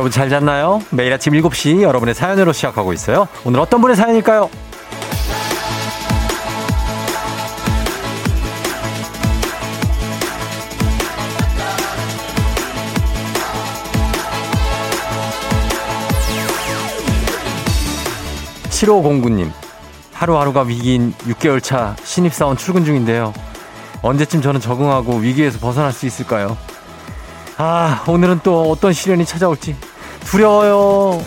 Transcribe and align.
여러분 0.00 0.10
잘 0.10 0.30
잤나요? 0.30 0.80
매일 0.88 1.12
아침 1.12 1.34
7시 1.34 1.82
여러분의 1.82 2.14
사연으로 2.14 2.54
시작하고 2.54 2.94
있어요. 2.94 3.28
오늘 3.44 3.60
어떤 3.60 3.82
분의 3.82 3.96
사연일까요? 3.96 4.48
7509님, 18.70 19.52
하루하루가 20.14 20.62
위기인 20.62 21.12
6개월 21.26 21.62
차 21.62 21.94
신입사원 22.02 22.56
출근 22.56 22.86
중인데요. 22.86 23.34
언제쯤 24.00 24.40
저는 24.40 24.62
적응하고 24.62 25.16
위기에서 25.16 25.58
벗어날 25.58 25.92
수 25.92 26.06
있을까요? 26.06 26.56
아, 27.58 28.02
오늘은 28.08 28.40
또 28.42 28.70
어떤 28.70 28.94
시련이 28.94 29.26
찾아올지 29.26 29.76
두려워요. 30.26 31.22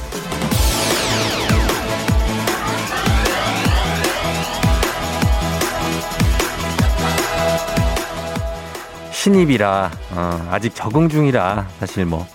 신입이라 9.12 9.92
어, 10.12 10.50
아직 10.52 10.76
적응 10.76 11.08
중이라 11.08 11.68
사실 11.80 12.06
뭐 12.06 12.28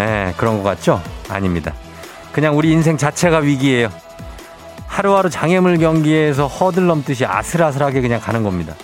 에, 0.00 0.32
그런 0.38 0.62
것 0.62 0.62
같죠? 0.62 1.02
아닙니다. 1.28 1.74
그냥 2.32 2.56
우리 2.56 2.72
인생 2.72 2.96
자체가 2.96 3.38
위기예요. 3.38 3.90
하루하루 4.86 5.28
장애물 5.28 5.78
경기에서 5.78 6.46
허들 6.46 6.86
넘듯이 6.86 7.26
아슬아슬하게 7.26 8.00
그냥 8.00 8.20
가는 8.20 8.42
겁니다. 8.42 8.74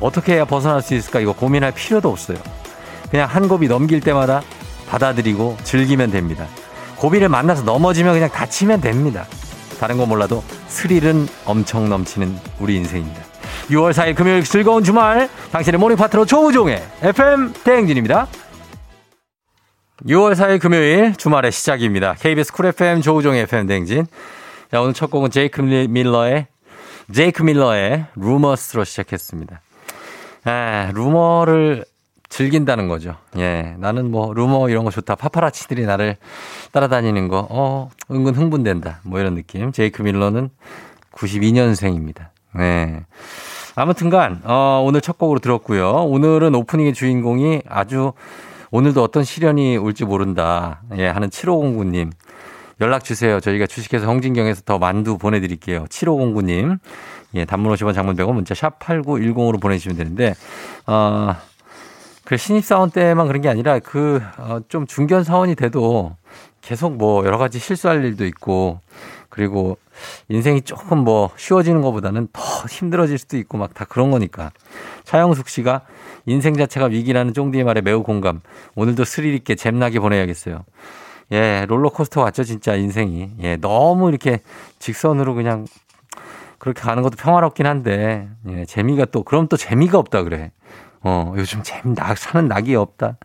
어떻게 0.00 0.34
해야 0.34 0.44
벗어날 0.44 0.82
수 0.82 0.94
있을까 0.94 1.20
이거 1.20 1.32
고민할 1.32 1.72
필요도 1.72 2.10
없어요. 2.10 2.38
그냥 3.10 3.28
한 3.28 3.46
고비 3.46 3.68
넘길 3.68 4.00
때마다 4.00 4.42
받아들이고 4.88 5.56
즐기면 5.64 6.10
됩니다. 6.10 6.46
고비를 6.96 7.28
만나서 7.28 7.62
넘어지면 7.62 8.14
그냥 8.14 8.28
다치면 8.30 8.80
됩니다. 8.80 9.26
다른 9.78 9.98
거 9.98 10.06
몰라도 10.06 10.42
스릴은 10.68 11.28
엄청 11.44 11.88
넘치는 11.88 12.36
우리 12.58 12.76
인생입니다. 12.76 13.22
6월 13.70 13.92
4일 13.92 14.14
금요일 14.14 14.44
즐거운 14.44 14.84
주말 14.84 15.28
당신의 15.52 15.78
모닝 15.78 15.96
파트너 15.96 16.24
조우종의 16.24 16.82
FM 17.02 17.52
대행진입니다. 17.64 18.28
6월 20.06 20.34
4일 20.34 20.60
금요일 20.60 21.14
주말의 21.16 21.52
시작입니다. 21.52 22.14
KBS 22.14 22.52
쿨 22.52 22.66
FM 22.66 23.00
조우종의 23.00 23.42
FM 23.42 23.66
대행진. 23.66 24.06
자, 24.70 24.80
오늘 24.80 24.94
첫 24.94 25.10
곡은 25.10 25.30
제이크 25.30 25.60
밀러의 25.60 26.46
제이크 27.12 27.42
밀러의 27.42 28.06
루머스로 28.16 28.84
시작했습니다. 28.84 29.60
아, 30.44 30.90
루머를 30.94 31.84
즐긴다는 32.28 32.88
거죠. 32.88 33.16
예. 33.38 33.74
나는 33.78 34.10
뭐, 34.10 34.34
루머 34.34 34.68
이런 34.68 34.84
거 34.84 34.90
좋다. 34.90 35.14
파파라치들이 35.14 35.86
나를 35.86 36.16
따라다니는 36.72 37.28
거, 37.28 37.46
어, 37.50 37.90
은근 38.10 38.34
흥분된다. 38.34 39.00
뭐 39.04 39.20
이런 39.20 39.34
느낌. 39.34 39.72
제이크 39.72 40.02
밀러는 40.02 40.50
92년생입니다. 41.12 42.28
예. 42.58 43.04
아무튼간, 43.74 44.42
어, 44.44 44.82
오늘 44.84 45.00
첫 45.00 45.18
곡으로 45.18 45.38
들었고요. 45.38 45.90
오늘은 45.90 46.54
오프닝의 46.54 46.94
주인공이 46.94 47.62
아주 47.68 48.12
오늘도 48.70 49.02
어떤 49.02 49.22
시련이 49.22 49.76
올지 49.76 50.04
모른다. 50.04 50.82
예, 50.96 51.06
하는 51.06 51.28
7509님. 51.28 52.10
연락 52.80 53.04
주세요. 53.04 53.40
저희가 53.40 53.66
주식회사 53.66 54.06
홍진경에서 54.06 54.62
더 54.62 54.78
만두 54.78 55.18
보내드릴게요. 55.18 55.86
7509님. 55.88 56.78
예, 57.34 57.44
단문 57.44 57.72
50원 57.74 57.94
장문 57.94 58.16
100원 58.16 58.34
문자 58.34 58.54
샵 58.54 58.78
8910으로 58.78 59.60
보내주시면 59.60 59.96
되는데, 59.96 60.34
어, 60.86 61.34
그 62.26 62.36
신입사원 62.36 62.90
때만 62.90 63.28
그런 63.28 63.40
게 63.40 63.48
아니라 63.48 63.78
그, 63.78 64.20
어, 64.36 64.58
좀 64.68 64.84
중견 64.84 65.22
사원이 65.22 65.54
돼도 65.54 66.16
계속 66.60 66.96
뭐 66.96 67.24
여러 67.24 67.38
가지 67.38 67.60
실수할 67.60 68.04
일도 68.04 68.26
있고, 68.26 68.80
그리고 69.28 69.78
인생이 70.28 70.62
조금 70.62 70.98
뭐 70.98 71.30
쉬워지는 71.36 71.82
것보다는 71.82 72.26
더 72.32 72.42
힘들어질 72.68 73.16
수도 73.18 73.36
있고 73.36 73.58
막 73.58 73.74
다 73.74 73.84
그런 73.84 74.10
거니까. 74.10 74.50
차영숙 75.04 75.48
씨가 75.48 75.82
인생 76.26 76.56
자체가 76.56 76.86
위기라는 76.86 77.32
쫑디의 77.32 77.62
말에 77.62 77.80
매우 77.80 78.02
공감. 78.02 78.40
오늘도 78.74 79.04
스릴 79.04 79.32
있게 79.34 79.54
잼나게 79.54 80.00
보내야겠어요. 80.00 80.64
예, 81.30 81.64
롤러코스터 81.68 82.24
같죠, 82.24 82.42
진짜 82.42 82.74
인생이. 82.74 83.30
예, 83.42 83.56
너무 83.56 84.08
이렇게 84.08 84.40
직선으로 84.80 85.36
그냥 85.36 85.66
그렇게 86.58 86.80
가는 86.80 87.04
것도 87.04 87.16
평화롭긴 87.16 87.66
한데, 87.66 88.28
예, 88.48 88.64
재미가 88.64 89.04
또, 89.12 89.22
그럼 89.22 89.46
또 89.46 89.56
재미가 89.56 89.98
없다 89.98 90.24
그래. 90.24 90.50
어, 91.08 91.32
요즘 91.36 91.62
재미, 91.62 91.94
나, 91.94 92.16
사는 92.16 92.48
낙이 92.48 92.74
없다. 92.74 93.16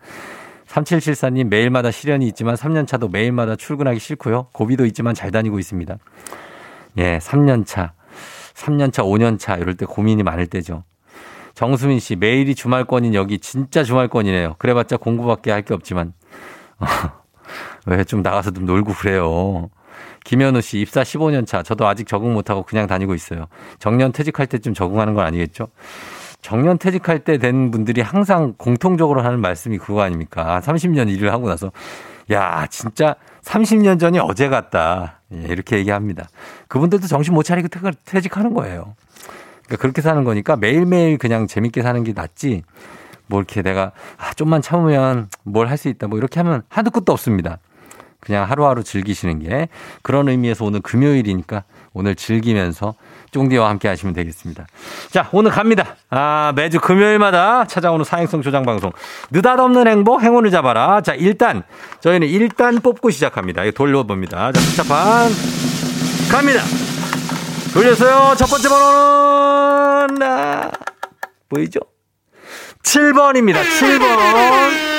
3774님 0.68 1.48
매일마다 1.48 1.90
시련이 1.90 2.28
있지만 2.28 2.54
3년차도 2.54 3.12
매일마다 3.12 3.56
출근하기 3.56 4.00
싫고요. 4.00 4.50
고비도 4.54 4.86
있지만 4.86 5.16
잘 5.16 5.32
다니고 5.32 5.58
있습니다. 5.58 5.98
예, 7.00 7.18
3년차, 7.18 7.90
3년차, 8.54 9.04
5년차 9.04 9.60
이럴 9.60 9.74
때 9.76 9.88
고민이 9.88 10.22
많을 10.22 10.46
때죠. 10.46 10.84
정수민 11.56 12.00
씨 12.00 12.16
매일이 12.16 12.54
주말권인 12.54 13.16
여기 13.16 13.40
진짜 13.40 13.84
주말권이네요. 13.84 14.56
그래봤자 14.60 14.98
공부밖에 14.98 15.50
할 15.52 15.64
게 15.64 15.74
없지만 15.74 16.14
왜 17.88 18.04
좀 18.04 18.22
나가서 18.22 18.52
좀 18.52 18.66
놀고 18.68 18.94
그래요. 18.94 19.70
김현우 20.24 20.62
씨 20.62 20.80
입사 20.80 21.02
15년 21.02 21.48
차 21.48 21.64
저도 21.64 21.88
아직 21.88 22.08
적응 22.08 22.32
못하고 22.34 22.62
그냥 22.64 22.86
다니고 22.86 23.16
있어요. 23.16 23.48
정년 23.80 24.12
퇴직할 24.12 24.46
때쯤 24.46 24.76
적응하는 24.76 25.16
건 25.16 25.26
아니겠죠? 25.26 25.68
정년 26.42 26.78
퇴직할 26.78 27.20
때 27.20 27.38
된 27.38 27.72
분들이 27.72 28.02
항상 28.02 28.54
공통적으로 28.58 29.22
하는 29.22 29.40
말씀이 29.40 29.78
그거 29.78 30.02
아닙니까? 30.02 30.62
30년 30.64 31.10
일을 31.10 31.32
하고 31.32 31.48
나서 31.48 31.72
야 32.32 32.66
진짜 32.70 33.16
30년 33.44 34.00
전이 34.00 34.20
어제 34.20 34.50
같다. 34.50 35.22
예, 35.34 35.44
이렇게 35.50 35.78
얘기합니다. 35.78 36.28
그분들도 36.68 37.08
정신 37.08 37.34
못 37.34 37.44
차리고 37.44 37.68
퇴직하는 38.06 38.54
거예요. 38.54 38.96
그러니까 39.66 39.82
그렇게 39.82 40.02
사는 40.02 40.24
거니까 40.24 40.56
매일매일 40.56 41.18
그냥 41.18 41.48
재밌게 41.48 41.82
사는 41.82 42.04
게 42.04 42.14
낫지. 42.14 42.64
뭐 43.28 43.40
이렇게 43.40 43.62
내가 43.62 43.92
아, 44.18 44.34
좀만 44.34 44.62
참으면 44.62 45.30
뭘 45.44 45.68
할 45.68 45.78
수 45.78 45.88
있다. 45.88 46.08
뭐 46.08 46.18
이렇게 46.18 46.40
하면 46.42 46.64
한도 46.70 46.92
끝도 46.92 47.12
없습니다. 47.14 47.60
그냥 48.20 48.48
하루하루 48.50 48.84
즐기시는 48.84 49.40
게 49.40 49.68
그런 50.04 50.30
의미에서 50.30 50.66
오늘 50.66 50.82
금요일이니까 50.82 51.64
오늘 51.94 52.16
즐기면서 52.16 52.94
쫑디와 53.32 53.70
함께 53.70 53.88
하시면 53.88 54.14
되겠습니다. 54.14 54.68
자, 55.10 55.30
오늘 55.32 55.52
갑니다. 55.52 55.96
아, 56.10 56.52
매주 56.56 56.80
금요일마다 56.80 57.66
찾아오는 57.66 58.04
사행성 58.04 58.42
조장 58.42 58.64
방송. 58.64 58.92
느닷없는 59.32 59.88
행복, 59.88 60.22
행운을 60.22 60.52
잡아라. 60.52 61.02
자, 61.02 61.14
일단, 61.14 61.64
저희는 62.02 62.28
일단 62.28 62.80
뽑고 62.82 63.10
시작합니다. 63.10 63.64
이거 63.64 63.72
돌려봅니다. 63.72 64.52
자, 64.52 64.60
숫자판 64.60 65.32
갑니다. 66.30 66.62
돌렸어요. 67.74 68.36
첫 68.36 68.48
번째 68.48 68.70
번호는, 68.70 70.24
아, 70.24 70.72
보이죠? 71.50 71.80
7번입니다. 72.84 73.62
7번. 73.64 74.91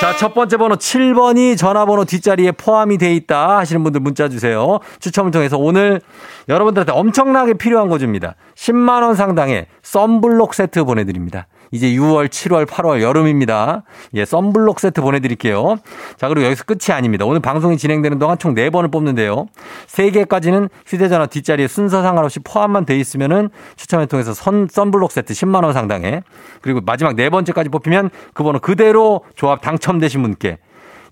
자, 0.00 0.16
첫 0.16 0.32
번째 0.32 0.56
번호 0.56 0.76
7번이 0.76 1.58
전화번호 1.58 2.06
뒷자리에 2.06 2.52
포함이 2.52 2.96
돼 2.96 3.14
있다 3.14 3.58
하시는 3.58 3.82
분들 3.82 4.00
문자 4.00 4.30
주세요. 4.30 4.78
추첨을 4.98 5.30
통해서 5.30 5.58
오늘 5.58 6.00
여러분들한테 6.48 6.92
엄청나게 6.92 7.54
필요한 7.54 7.88
거 7.90 7.98
줍니다. 7.98 8.34
10만 8.54 9.02
원 9.02 9.14
상당의 9.14 9.66
썬블록 9.82 10.54
세트 10.54 10.84
보내 10.84 11.04
드립니다. 11.04 11.48
이제 11.72 11.88
6월, 11.88 12.28
7월, 12.28 12.66
8월 12.66 13.00
여름입니다. 13.00 13.84
예, 14.14 14.24
썬블록 14.24 14.80
세트 14.80 15.00
보내드릴게요. 15.00 15.76
자, 16.16 16.28
그리고 16.28 16.46
여기서 16.46 16.64
끝이 16.64 16.94
아닙니다. 16.94 17.24
오늘 17.24 17.40
방송이 17.40 17.76
진행되는 17.76 18.18
동안 18.18 18.38
총 18.38 18.54
4번을 18.54 18.90
뽑는데요. 18.90 19.46
3개까지는 19.86 20.68
휴대전화 20.86 21.26
뒷자리에 21.26 21.68
순서 21.68 22.02
상관없이 22.02 22.40
포함만 22.40 22.86
돼 22.86 22.98
있으면은 22.98 23.50
추첨을 23.76 24.06
통해서 24.06 24.34
선, 24.34 24.66
썬블록 24.70 25.12
세트 25.12 25.32
10만원 25.32 25.72
상당에 25.72 26.22
그리고 26.60 26.80
마지막 26.80 27.14
네 27.14 27.30
번째까지 27.30 27.68
뽑히면 27.68 28.10
그 28.34 28.42
번호 28.42 28.58
그대로 28.58 29.22
조합 29.34 29.60
당첨되신 29.60 30.22
분께 30.22 30.58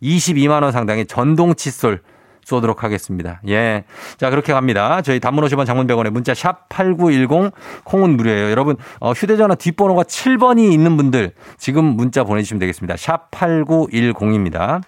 22만원 0.02 0.72
상당의 0.72 1.06
전동 1.06 1.54
칫솔 1.54 2.00
쏘도록 2.48 2.82
하겠습니다. 2.82 3.40
예. 3.46 3.84
자, 4.16 4.30
그렇게 4.30 4.54
갑니다. 4.54 5.02
저희 5.02 5.20
단문 5.20 5.44
50원 5.44 5.66
장문 5.66 5.86
100원에 5.86 6.08
문자 6.10 6.32
샵 6.32 6.68
8910 6.70 7.52
콩은 7.84 8.16
무료예요. 8.16 8.50
여러분, 8.50 8.76
어, 9.00 9.12
휴대전화 9.12 9.54
뒷번호가 9.54 10.04
7번이 10.04 10.72
있는 10.72 10.96
분들 10.96 11.32
지금 11.58 11.84
문자 11.84 12.24
보내주시면 12.24 12.58
되겠습니다. 12.60 12.96
샵 12.96 13.30
8910입니다. 13.30 14.82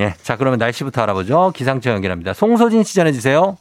예. 0.00 0.14
자, 0.22 0.36
그러면 0.36 0.58
날씨부터 0.58 1.02
알아보죠. 1.02 1.52
기상청 1.54 1.94
연결합니다. 1.94 2.32
송소진 2.34 2.82
시 2.82 2.96
전해주세요. 2.96 3.56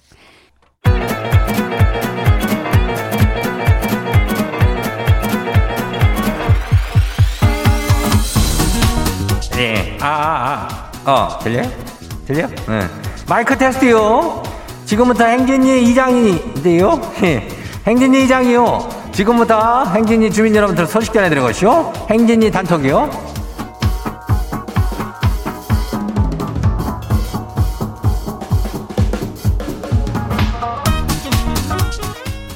예. 9.59 9.97
아, 10.01 10.07
아, 10.07 10.67
아. 11.05 11.11
어, 11.11 11.39
들려요? 11.39 11.63
들려? 12.25 12.47
네. 12.47 13.06
마이크 13.29 13.57
테스트요. 13.57 14.41
지금부터 14.85 15.25
행진이 15.25 15.83
이장인데요. 15.91 17.01
예, 17.23 17.45
행진이 17.85 18.23
이장이요. 18.23 18.87
지금부터 19.11 19.83
행진이 19.83 20.31
주민 20.31 20.55
여러분들 20.55 20.87
소식 20.87 21.11
전해드리는 21.13 21.45
것이요. 21.45 21.91
행진이 22.09 22.49
단톡이요. 22.51 23.09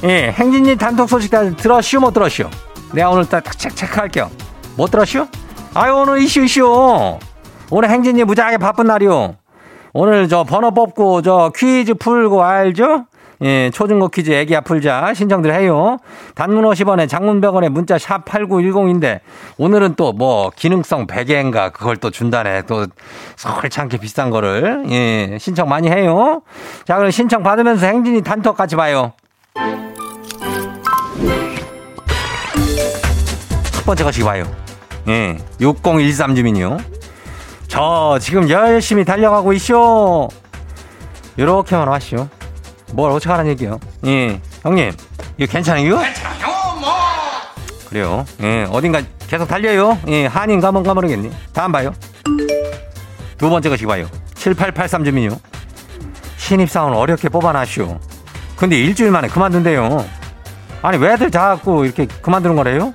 예, 0.04 0.32
행진이 0.32 0.76
단톡 0.76 1.06
소식 1.08 1.30
다 1.30 1.48
들었슈 1.50 2.00
못 2.00 2.12
들었슈? 2.12 2.48
내가 2.94 3.10
오늘 3.10 3.28
딱 3.28 3.44
체크할게요. 3.58 4.30
못 4.76 4.90
들었슈? 4.90 5.28
아유 5.74 5.94
오늘 5.94 6.22
이슈 6.22 6.40
이슈. 6.40 7.18
오늘 7.70 7.90
행진이 7.90 8.24
무지하게 8.24 8.56
바쁜 8.56 8.86
날이요. 8.86 9.41
오늘 9.92 10.28
저 10.28 10.44
번호 10.44 10.70
뽑고 10.70 11.22
저 11.22 11.52
퀴즈 11.54 11.94
풀고 11.94 12.42
알죠? 12.42 13.06
예, 13.42 13.70
초중고 13.74 14.08
퀴즈 14.08 14.30
애기야 14.30 14.60
풀자 14.60 15.12
신청들 15.14 15.52
해요. 15.52 15.98
단문 16.36 16.64
50원에 16.64 17.08
장문 17.08 17.40
100원에 17.40 17.68
문자 17.68 17.98
샵 17.98 18.24
8910인데 18.24 19.18
오늘은 19.58 19.96
또 19.96 20.12
뭐 20.12 20.50
기능성 20.54 21.06
베개인가 21.08 21.70
그걸 21.70 21.96
또 21.96 22.10
준다네. 22.10 22.62
또 22.62 22.86
설창게 23.36 23.98
비싼 23.98 24.30
거를 24.30 24.84
예, 24.90 25.36
신청 25.40 25.68
많이 25.68 25.88
해요. 25.90 26.42
자, 26.86 26.96
그럼 26.96 27.10
신청 27.10 27.42
받으면서 27.42 27.86
행진이 27.86 28.22
단톡 28.22 28.56
같이 28.56 28.76
봐요. 28.76 29.12
첫 33.72 33.84
번째 33.84 34.04
것이 34.04 34.22
봐요. 34.22 34.44
예, 35.08 35.36
6013 35.60 36.36
주민이요. 36.36 36.78
저 37.72 38.18
지금 38.20 38.50
열심히 38.50 39.02
달려가고 39.02 39.54
있쇼. 39.54 40.28
요렇게만 41.38 41.88
하시오. 41.88 42.28
뭘 42.92 43.10
어떻게 43.10 43.30
하는 43.30 43.46
얘기요? 43.46 43.80
예, 44.04 44.38
형님, 44.62 44.92
이거 45.38 45.50
괜찮아요? 45.50 45.98
괜찮아요, 45.98 46.46
뭐. 46.78 46.90
그래요. 47.88 48.26
예, 48.42 48.66
어딘가 48.70 49.00
계속 49.26 49.48
달려요. 49.48 49.98
예, 50.08 50.26
한인 50.26 50.60
가면 50.60 50.82
가모르겠니? 50.82 51.32
다음 51.54 51.72
봐요. 51.72 51.94
두 53.38 53.48
번째 53.48 53.70
것이 53.70 53.86
봐요. 53.86 54.06
7883 54.34 55.04
주민요. 55.04 55.30
신입사원 56.36 56.92
어렵게 56.92 57.30
뽑아놨쇼. 57.30 57.98
근데 58.54 58.76
일주일 58.76 59.10
만에 59.12 59.28
그만둔대요. 59.28 60.04
아니, 60.82 60.98
왜들 60.98 61.30
자꾸 61.30 61.86
이렇게 61.86 62.06
그만두는 62.20 62.54
거래요? 62.54 62.92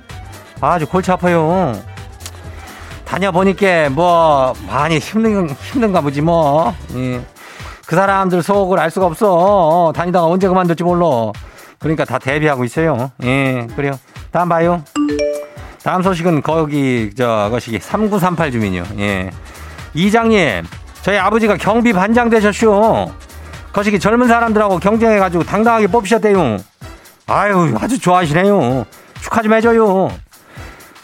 아주 0.60 0.86
골치 0.86 1.10
아파요. 1.10 1.76
다녀보니까 3.08 3.88
뭐 3.90 4.52
많이 4.66 4.98
힘든, 4.98 5.48
힘든가 5.48 6.00
보지 6.02 6.20
뭐. 6.20 6.74
예. 6.94 7.20
그 7.86 7.96
사람들 7.96 8.42
속을 8.42 8.78
알 8.78 8.90
수가 8.90 9.06
없어. 9.06 9.92
다니다가 9.96 10.26
언제 10.26 10.46
그만둘지 10.46 10.84
몰라. 10.84 11.32
그러니까 11.78 12.04
다 12.04 12.18
대비하고 12.18 12.64
있어요. 12.64 13.10
예, 13.22 13.66
그래요. 13.74 13.98
다음 14.30 14.50
봐요. 14.50 14.82
다음 15.82 16.02
소식은 16.02 16.42
거기, 16.42 17.10
저, 17.16 17.48
것이 17.50 17.78
3938 17.80 18.52
주민이요. 18.52 18.82
예. 18.98 19.30
이장님, 19.94 20.64
저희 21.00 21.16
아버지가 21.16 21.56
경비 21.56 21.94
반장 21.94 22.28
되셨쇼. 22.28 23.10
거시기 23.72 23.98
젊은 23.98 24.28
사람들하고 24.28 24.80
경쟁해 24.80 25.18
가지고 25.18 25.44
당당하게 25.44 25.86
뽑히셨대요. 25.86 26.58
아유, 27.26 27.74
아주 27.80 27.98
좋아하시네요. 27.98 28.84
축하 29.22 29.40
좀 29.40 29.54
해줘요. 29.54 30.10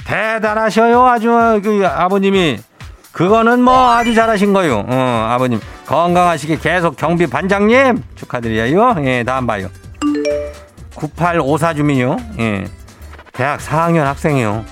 대단하셔요, 0.04 1.06
아주, 1.06 1.60
그, 1.62 1.86
아버님이. 1.86 2.58
그거는 3.12 3.62
뭐 3.62 3.92
아주 3.92 4.14
잘하신 4.14 4.52
거요. 4.52 4.84
어, 4.88 5.28
아버님. 5.30 5.60
건강하시게 5.86 6.58
계속 6.58 6.96
경비 6.96 7.26
반장님 7.26 8.02
축하드려요. 8.16 8.96
예, 9.04 9.22
다음 9.24 9.46
봐요. 9.46 9.68
9854 10.94 11.74
주민요. 11.74 12.16
예. 12.40 12.64
대학 13.32 13.60
4학년 13.60 14.04
학생이요. 14.04 14.64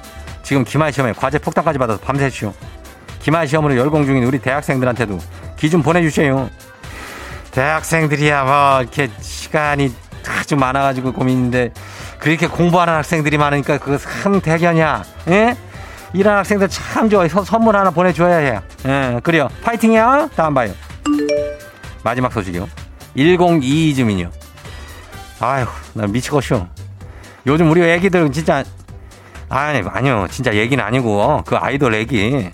지금 0.43 0.65
기말 0.65 0.93
시험에 0.93 1.13
과제 1.13 1.39
폭탄까지 1.39 1.79
받아서 1.79 2.01
밤새시오. 2.01 2.53
기말 3.21 3.47
시험으로 3.47 3.77
열공 3.77 4.07
중인 4.07 4.25
우리 4.25 4.39
대학생들한테도 4.41 5.19
기좀 5.57 5.83
보내주세요. 5.83 6.51
대학생들이야 7.53 8.45
뭐 8.45 8.81
이렇게 8.81 9.09
시간이 9.21 9.93
아주 10.29 10.57
많아가지고 10.57 11.13
고민인데 11.13 11.73
그렇게 12.23 12.47
공부하는 12.47 12.95
학생들이 12.95 13.37
많으니까 13.37 13.79
그거 13.79 13.99
참 13.99 14.41
대견이야. 14.41 15.03
예? 15.31 15.57
이런 16.13 16.37
학생들 16.37 16.69
참 16.69 17.11
좋아. 17.11 17.27
선물 17.27 17.77
하나 17.77 17.91
보내줘야 17.91 18.37
해. 18.37 18.61
예, 18.87 19.21
그래요. 19.25 19.49
파이팅이야. 19.65 20.29
다음 20.37 20.55
봐요. 20.55 20.73
마지막 22.05 22.33
소식이요. 22.33 22.69
1022 23.17 23.97
주민이요. 23.97 24.31
아휴, 25.41 25.67
나 25.95 26.07
미치겠쇼. 26.07 26.65
요즘 27.49 27.69
우리 27.73 27.83
애기들은 27.83 28.31
진짜, 28.31 28.63
아니, 29.49 29.83
아니요. 29.85 30.29
진짜 30.31 30.55
얘기는 30.55 30.83
아니고, 30.83 31.43
그 31.45 31.57
아이돌 31.57 31.93
애기. 31.97 32.53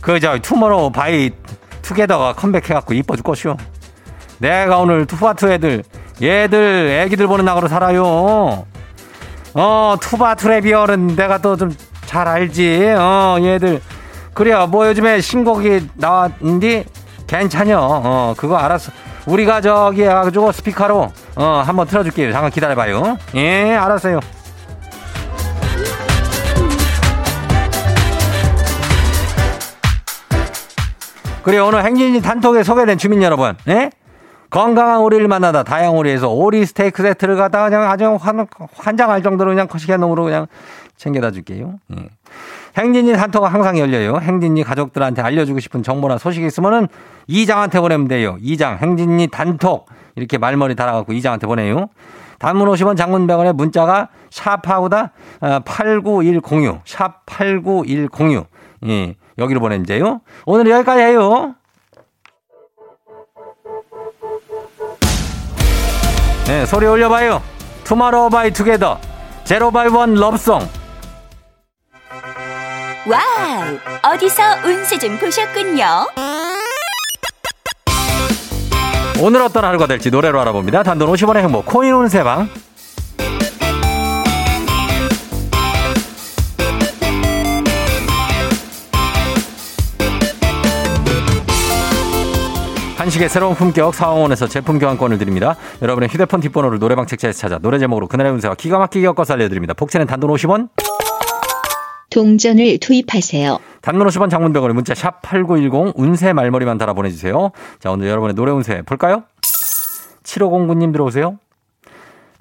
그, 0.00 0.18
저, 0.20 0.38
투모로우 0.38 0.90
바이 0.90 1.32
투게더가 1.82 2.32
컴백해갖고 2.32 2.94
이뻐 2.94 3.14
죽겠쇼. 3.14 3.58
내가 4.38 4.78
오늘 4.78 5.04
투바투 5.04 5.52
애들, 5.52 5.84
얘들, 6.22 7.02
애기들 7.04 7.26
보는 7.26 7.44
낙으로 7.44 7.68
살아요. 7.68 8.64
어, 9.56 9.96
투바투 10.00 10.48
레비얼은 10.48 11.16
내가 11.16 11.38
또 11.38 11.56
좀 11.56 11.70
잘 12.06 12.28
알지. 12.28 12.94
어, 12.96 13.36
얘들. 13.40 13.80
그래요. 14.32 14.66
뭐 14.68 14.86
요즘에 14.86 15.20
신곡이 15.20 15.88
나왔는데, 15.94 16.84
괜찮여. 17.26 17.78
어, 17.80 18.34
그거 18.36 18.56
알았어. 18.56 18.92
우리가 19.26 19.60
저기 19.60 20.02
해가지고 20.04 20.52
스피커로, 20.52 21.12
어, 21.34 21.62
한번 21.66 21.86
틀어줄게요. 21.88 22.32
잠깐 22.32 22.50
기다려봐요. 22.52 23.18
예, 23.34 23.74
알았어요. 23.74 24.20
그래 31.42 31.58
오늘 31.58 31.84
행진이 31.84 32.22
단톡에 32.22 32.62
소개된 32.62 32.98
주민 32.98 33.22
여러분, 33.22 33.56
예? 33.68 33.90
건강한 34.50 35.00
오리를 35.00 35.26
만나다 35.28 35.62
다양한 35.62 35.96
오리에서 35.96 36.28
오리 36.30 36.64
스테이크 36.64 37.02
세트를 37.02 37.36
갖다가 37.36 37.68
그냥 37.68 37.90
아주 37.90 38.18
환장할 38.76 39.22
정도로 39.22 39.50
그냥 39.50 39.66
거시기한 39.66 40.00
놈으로 40.00 40.24
그냥 40.24 40.46
챙겨다 40.96 41.30
줄게요. 41.30 41.74
예. 41.96 42.08
행진이 42.78 43.14
단톡은 43.14 43.48
항상 43.48 43.78
열려요. 43.78 44.18
행진이 44.18 44.62
가족들한테 44.62 45.22
알려주고 45.22 45.60
싶은 45.60 45.82
정보나 45.82 46.18
소식이 46.18 46.46
있으면은 46.46 46.88
이장한테 47.26 47.80
보내면 47.80 48.08
돼요. 48.08 48.36
이장, 48.40 48.76
행진이 48.76 49.28
단톡. 49.28 49.86
이렇게 50.14 50.38
말머리 50.38 50.74
달아갖고 50.74 51.12
이장한테 51.12 51.46
보내요. 51.46 51.88
단문 52.38 52.68
50원 52.68 52.96
장문 52.96 53.26
100원에 53.26 53.54
문자가 53.54 54.08
샵하고다 54.30 55.12
89106. 55.64 56.82
샵 56.84 57.24
89106. 57.26 58.46
예. 58.88 59.16
여기로 59.38 59.60
보내면 59.60 59.84
돼요. 59.86 60.20
오늘 60.44 60.70
여기까지 60.70 61.02
해요. 61.02 61.54
네, 66.46 66.64
소리 66.64 66.86
올려봐요. 66.86 67.42
투마로우 67.84 68.30
바이 68.30 68.52
투게더. 68.52 69.00
Zero 69.44 69.70
by 69.70 69.88
One 69.88 70.14
Lovesong. 70.14 70.60
와우! 73.08 74.12
어디서 74.14 74.42
운세 74.64 74.98
좀 74.98 75.18
보셨군요. 75.18 75.84
오늘 79.20 79.42
어떤 79.42 79.64
하루가 79.64 79.86
될지 79.86 80.10
노래로 80.10 80.40
알아봅니다. 80.40 80.82
단돈 80.82 81.10
50원의 81.12 81.38
행복 81.38 81.66
코인 81.66 81.92
운세방. 81.94 82.48
한식의 93.06 93.28
새로운 93.28 93.54
품격 93.54 93.94
사원에서 93.94 94.48
제품 94.48 94.80
교환권을 94.80 95.16
드립니다. 95.18 95.54
여러분의 95.80 96.08
휴대폰 96.08 96.40
뒷번호를 96.40 96.80
노래방 96.80 97.06
책자에서 97.06 97.38
찾아 97.38 97.58
노래 97.58 97.78
제목으로 97.78 98.08
그날의 98.08 98.32
운세와 98.32 98.56
기가 98.56 98.78
막히게 98.78 99.06
엮어서 99.06 99.34
알려드립니다. 99.34 99.74
복채는 99.74 100.08
단돈 100.08 100.28
50원. 100.32 100.70
동전을 102.10 102.78
투입하세요. 102.78 103.60
단문 103.80 104.08
50원 104.08 104.28
장문병원에 104.28 104.74
문자 104.74 104.92
샵 104.96 105.22
8910 105.22 105.92
운세 105.94 106.32
말머리만 106.32 106.78
달아 106.78 106.94
보내주세요. 106.94 107.52
자 107.78 107.92
오늘 107.92 108.08
여러분의 108.08 108.34
노래 108.34 108.50
운세 108.50 108.82
볼까요? 108.82 109.22
7509님 110.24 110.90
들어오세요. 110.92 111.38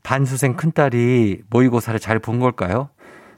반수생 0.02 0.56
큰딸이 0.56 1.42
모의고사를 1.52 2.00
잘 2.00 2.18
본 2.18 2.40
걸까요? 2.40 2.90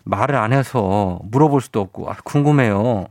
말을 0.06 0.36
안 0.38 0.54
해서 0.54 1.20
물어볼 1.24 1.60
수도 1.60 1.82
없고 1.82 2.10
아, 2.10 2.16
궁금해요. 2.24 3.08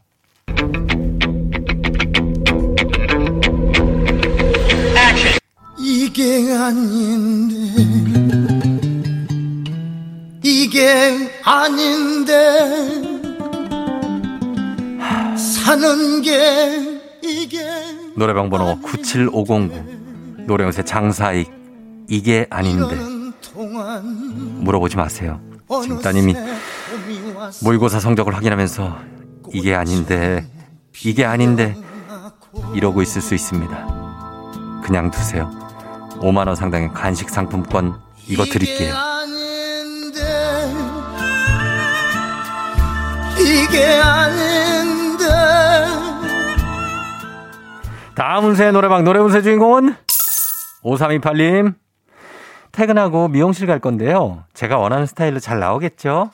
이게 6.19 6.51
아닌데. 6.51 7.55
이게 10.43 11.31
아닌데. 11.45 12.33
사는 15.37 16.23
게 16.23 17.03
이게 17.23 17.67
노래방 18.17 18.49
번호 18.49 18.81
97509 18.81 20.45
노래연세 20.47 20.85
장사익. 20.85 21.53
이게 22.09 22.47
아닌데. 22.49 22.97
물어보지 23.53 24.97
마세요. 24.97 25.39
지금 25.83 26.01
따님이 26.01 26.35
모의고사 27.63 28.01
성적을 28.01 28.35
확인하면서 28.35 28.97
이게 29.53 29.75
아닌데 29.75 30.49
이게 31.05 31.27
아닌데 31.27 31.77
이러고 32.73 33.03
있을 33.03 33.21
수 33.21 33.35
있습니다. 33.35 34.81
그냥 34.83 35.11
두세요. 35.11 35.66
5만 36.21 36.47
원 36.47 36.55
상당의 36.55 36.91
간식 36.93 37.31
상품권 37.31 37.95
이거 38.27 38.45
드릴게요. 38.45 38.95
이게 43.39 43.85
아닌데 44.01 45.25
다음 48.15 48.47
운세 48.47 48.71
노래방 48.73 49.05
노래 49.05 49.21
운세 49.21 49.43
주인공은 49.43 49.95
5328님. 50.83 51.75
퇴근하고 52.73 53.29
미용실 53.29 53.67
갈 53.67 53.79
건데요. 53.79 54.45
제가 54.55 54.79
원하는 54.79 55.07
스타일로 55.07 55.41
잘 55.41 55.59
나오겠죠? 55.59 56.31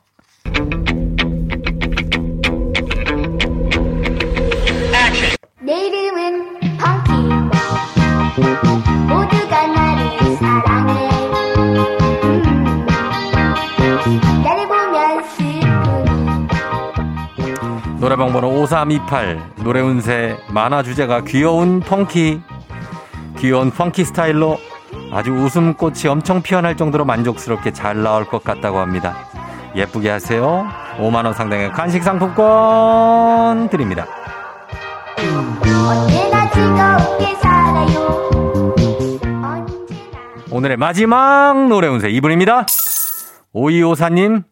노래방 18.02 18.32
번호 18.32 18.48
5328 18.48 19.52
노래 19.62 19.80
운세 19.80 20.36
만화 20.48 20.82
주제가 20.82 21.20
귀여운 21.20 21.78
펑키 21.78 22.40
귀여운 23.38 23.70
펑키 23.70 24.04
스타일로 24.06 24.58
아주 25.12 25.30
웃음꽃이 25.30 26.08
엄청 26.08 26.42
피어날 26.42 26.76
정도로 26.76 27.04
만족스럽게 27.04 27.72
잘 27.72 28.02
나올 28.02 28.24
것 28.24 28.42
같다고 28.42 28.80
합니다. 28.80 29.14
예쁘게 29.76 30.10
하세요. 30.10 30.66
5만 30.98 31.24
원 31.26 31.32
상당의 31.32 31.70
간식 31.70 32.02
상품권 32.02 33.68
드립니다. 33.68 34.04
오늘의 40.50 40.76
마지막 40.76 41.68
노래 41.68 41.86
운세 41.86 42.10
이분입니다. 42.10 42.66
5254님. 43.54 44.51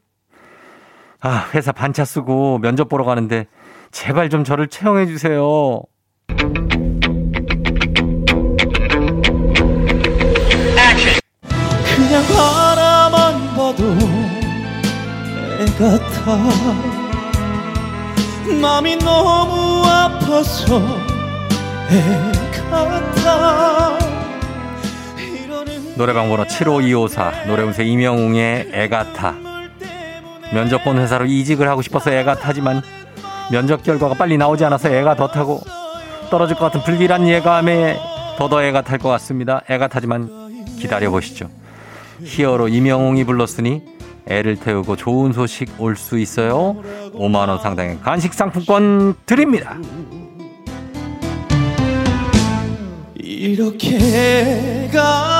아, 1.23 1.51
회사 1.55 1.73
반차 1.73 2.05
쓰고 2.05 2.59
면접 2.59 2.89
보러 2.89 3.05
가는데 3.05 3.47
제발 3.91 4.31
좀 4.31 4.45
저를 4.45 4.69
채용해 4.69 5.07
주세요. 5.07 5.83
그냥 11.95 12.23
바라만 12.35 13.55
봐도 13.55 13.85
애 15.61 15.65
같아 15.79 16.39
마음이 18.61 18.97
너무 18.97 19.85
아파서 19.87 20.81
애 21.91 22.61
같아 22.71 23.99
노래방 25.97 26.31
번호 26.31 26.47
75254 26.47 27.45
노래 27.47 27.63
운세 27.63 27.85
이명웅의 27.85 28.71
애가타 28.73 29.50
면접 30.53 30.83
본 30.85 30.99
회사로 30.99 31.27
이직을 31.27 31.69
하고 31.69 31.83
싶어서 31.83 32.11
애가 32.13 32.37
타지만 32.37 32.83
면접 33.51 33.83
결과가 33.83 34.15
빨리 34.15 34.37
나오지 34.39 34.65
않아서 34.65 34.89
애가 34.91 35.17
더 35.17 35.29
타고 35.29 35.61
떨어질 36.31 36.57
것 36.57 36.67
같은 36.67 36.83
불길한 36.83 37.27
예감에 37.29 37.99
더더 38.39 38.63
애가 38.65 38.83
탈 38.83 38.99
것 38.99 39.09
같습니다. 39.11 39.63
애가 39.69 39.89
타지만 39.89 40.29
기다려 40.79 41.11
보시죠. 41.11 41.49
히어로 42.23 42.69
이명웅이 42.69 43.25
불렀으니 43.25 43.83
애를 44.27 44.57
태우고 44.57 44.97
좋은 44.97 45.33
소식 45.33 45.69
올 45.81 45.97
수 45.97 46.19
있어요. 46.19 46.77
5만 47.15 47.49
원 47.49 47.59
상당의 47.59 47.99
간식 48.03 48.33
상품권 48.35 49.15
드립니다. 49.27 49.77
이렇게 53.17 54.89
같 54.93 55.40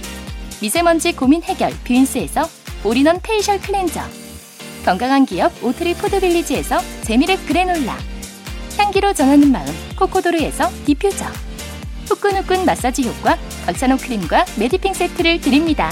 미세먼지 0.61 1.15
고민 1.15 1.41
해결, 1.41 1.71
뷰인스에서 1.83 2.43
all-in-one 2.85 3.19
facial 3.23 3.59
cleanser. 3.59 3.99
건강한 4.85 5.25
기업 5.25 5.51
오트리 5.63 5.95
푸드빌리지에서 5.95 6.77
재미랩 7.01 7.47
그래놀라. 7.47 7.97
향기로 8.77 9.13
전하는 9.13 9.51
마음, 9.51 9.65
코코도르에서 9.97 10.69
디퓨저. 10.85 11.25
후끈후끈 12.07 12.65
마사지 12.65 13.07
효과 13.07 13.37
박찬호 13.65 13.97
크림과 13.97 14.45
메디핑 14.59 14.93
세트를 14.93 15.41
드립니다. 15.41 15.89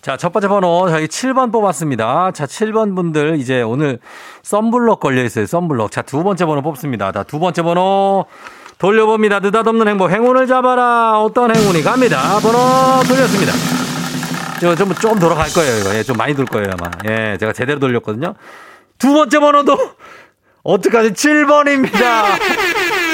자, 0.00 0.16
첫 0.16 0.32
번째 0.32 0.48
번호 0.48 0.88
저희 0.88 1.06
7번 1.06 1.52
뽑았습니다. 1.52 2.32
자, 2.32 2.46
7번 2.46 2.94
분들 2.94 3.38
이제 3.38 3.62
오늘 3.62 4.00
썬블럭 4.42 5.00
걸려 5.00 5.22
있어요. 5.24 5.46
썬블럭. 5.46 5.92
자, 5.92 6.02
두 6.02 6.22
번째 6.22 6.44
번호 6.44 6.62
뽑습니다. 6.62 7.12
자, 7.12 7.22
두 7.22 7.38
번째 7.38 7.62
번호 7.62 8.26
돌려봅니다. 8.84 9.40
느닷없는 9.40 9.88
행복. 9.88 10.10
행운을 10.10 10.46
잡아라. 10.46 11.18
어떤 11.18 11.56
행운이 11.56 11.82
갑니다. 11.82 12.38
번호 12.40 13.02
돌렸습니다. 13.08 13.52
저, 14.60 14.74
좀, 14.76 14.94
좀 14.96 15.18
돌아갈 15.18 15.48
거예요, 15.48 15.80
이거. 15.80 15.94
예, 15.94 16.02
좀 16.02 16.18
많이 16.18 16.34
돌 16.34 16.44
거예요, 16.44 16.70
아마. 16.78 16.90
예, 17.08 17.38
제가 17.38 17.54
제대로 17.54 17.80
돌렸거든요. 17.80 18.34
두 18.98 19.14
번째 19.14 19.38
번호도 19.38 19.78
어떡하지? 20.64 21.12
7번입니다. 21.12 22.38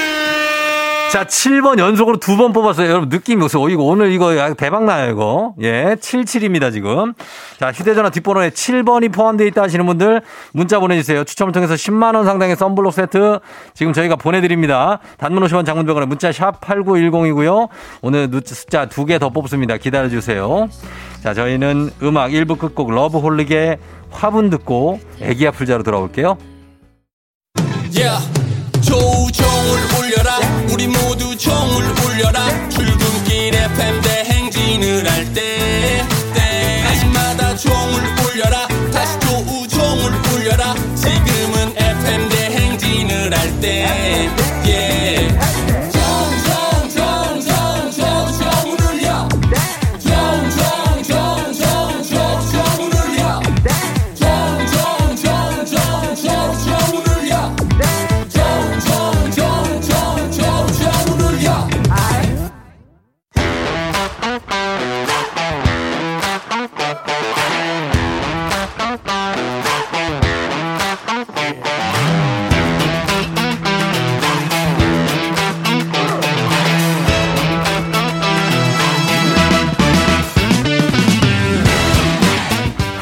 자, 1.11 1.25
7번 1.25 1.77
연속으로 1.77 2.17
두 2.17 2.37
번 2.37 2.53
뽑았어요. 2.53 2.89
여러분, 2.89 3.09
느낌이 3.09 3.43
오세요. 3.43 3.61
어, 3.61 3.69
이거 3.69 3.83
오늘 3.83 4.13
이거 4.13 4.53
대박나요, 4.53 5.11
이거. 5.11 5.53
예, 5.61 5.95
77입니다, 5.99 6.71
지금. 6.71 7.13
자, 7.59 7.71
휴대전화 7.73 8.09
뒷번호에 8.11 8.51
7번이 8.51 9.11
포함되어 9.11 9.45
있다 9.47 9.61
하시는 9.63 9.85
분들 9.85 10.21
문자 10.53 10.79
보내주세요. 10.79 11.25
추첨을 11.25 11.51
통해서 11.51 11.73
10만원 11.73 12.23
상당의 12.23 12.55
썬블록 12.55 12.93
세트 12.93 13.39
지금 13.73 13.91
저희가 13.91 14.15
보내드립니다. 14.15 14.99
단문 15.17 15.43
50원 15.43 15.65
장문병원에 15.65 16.05
문자 16.05 16.31
샵 16.31 16.61
8910이고요. 16.61 17.67
오늘 18.01 18.29
숫자 18.45 18.85
두 18.85 19.05
개 19.05 19.19
더 19.19 19.29
뽑습니다. 19.29 19.75
기다려주세요. 19.77 20.69
자, 21.21 21.33
저희는 21.33 21.91
음악 22.03 22.31
1부 22.31 22.57
끝곡 22.57 22.89
러브 22.91 23.17
홀릭의 23.19 23.77
화분 24.11 24.49
듣고 24.49 25.01
애기야 25.19 25.51
풀자로 25.51 25.83
돌아올게요. 25.83 26.37
Yeah. 27.93 28.31
조종을 28.81 30.00
우리 30.71 30.87
모두 30.87 31.35
종을 31.37 31.83
울려라. 32.05 32.69
출근길 32.69 33.53
FM 33.53 34.01
대행진을 34.01 35.11
할때 35.11 36.01
때마다 36.33 37.55
종을 37.55 38.01
울려라. 38.23 38.67
다시 38.91 39.19
조우종을 39.19 40.11
울려라. 40.33 40.73
지금은 40.95 41.73
FM 41.77 42.29
대행진을 42.29 43.37
할때 43.37 44.29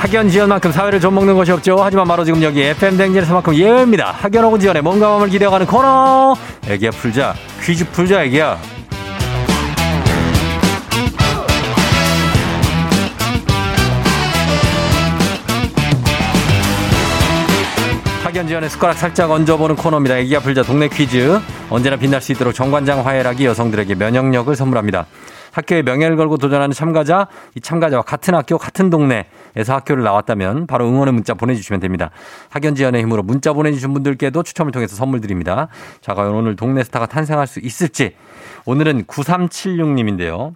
학연 0.10 0.28
지연만큼 0.28 0.72
사회를 0.72 1.00
좀 1.00 1.14
먹는 1.14 1.36
것이 1.36 1.52
없죠. 1.52 1.78
하지만 1.80 2.08
바로 2.08 2.26
지금 2.26 2.42
여기 2.42 2.64
FM 2.64 2.98
댕진에서만큼 2.98 3.54
예외입니다. 3.54 4.10
학연 4.10 4.44
혹은 4.44 4.60
지연의 4.60 4.82
뭔가 4.82 5.08
마음을 5.08 5.30
기대어가는 5.30 5.68
코너. 5.68 6.36
애기야 6.68 6.90
풀자. 6.90 7.36
퀴즈 7.62 7.88
풀자 7.92 8.24
애기야. 8.24 8.58
학연 18.24 18.48
지연의 18.48 18.72
숟가락 18.72 18.98
살짝 18.98 19.30
얹어보는 19.30 19.76
코너입니다. 19.76 20.18
애기야 20.18 20.40
풀자 20.40 20.64
동네 20.64 20.88
퀴즈. 20.88 21.40
언제나 21.70 21.98
빛날 21.98 22.20
수 22.20 22.32
있도록 22.32 22.56
정관장 22.56 23.06
화해락이 23.06 23.46
여성들에게 23.46 23.94
면역력을 23.94 24.56
선물합니다. 24.56 25.06
학교에 25.52 25.82
명예를 25.82 26.16
걸고 26.16 26.38
도전하는 26.38 26.74
참가자, 26.74 27.28
이 27.56 27.62
참가자와 27.62 28.04
같은 28.04 28.36
학교, 28.36 28.58
같은 28.58 28.90
동네 28.90 29.26
에서 29.56 29.74
학교를 29.74 30.04
나왔다면 30.04 30.68
바로 30.68 30.88
응원의 30.88 31.14
문자 31.14 31.34
보내주시면 31.34 31.80
됩니다. 31.80 32.12
학연 32.50 32.76
지연의 32.76 33.02
힘으로 33.02 33.24
문자 33.24 33.54
보내주신 33.54 33.94
분들께도 33.94 34.44
추첨을 34.44 34.72
통해서 34.72 34.96
선물 34.96 35.22
드립니다. 35.22 35.68
자, 36.02 36.14
과연 36.14 36.34
오늘 36.34 36.56
동네 36.56 36.84
스타가 36.84 37.06
탄생할 37.06 37.48
수 37.48 37.60
있을지. 37.60 38.16
오늘은 38.66 39.06
9376님인데요. 39.06 40.56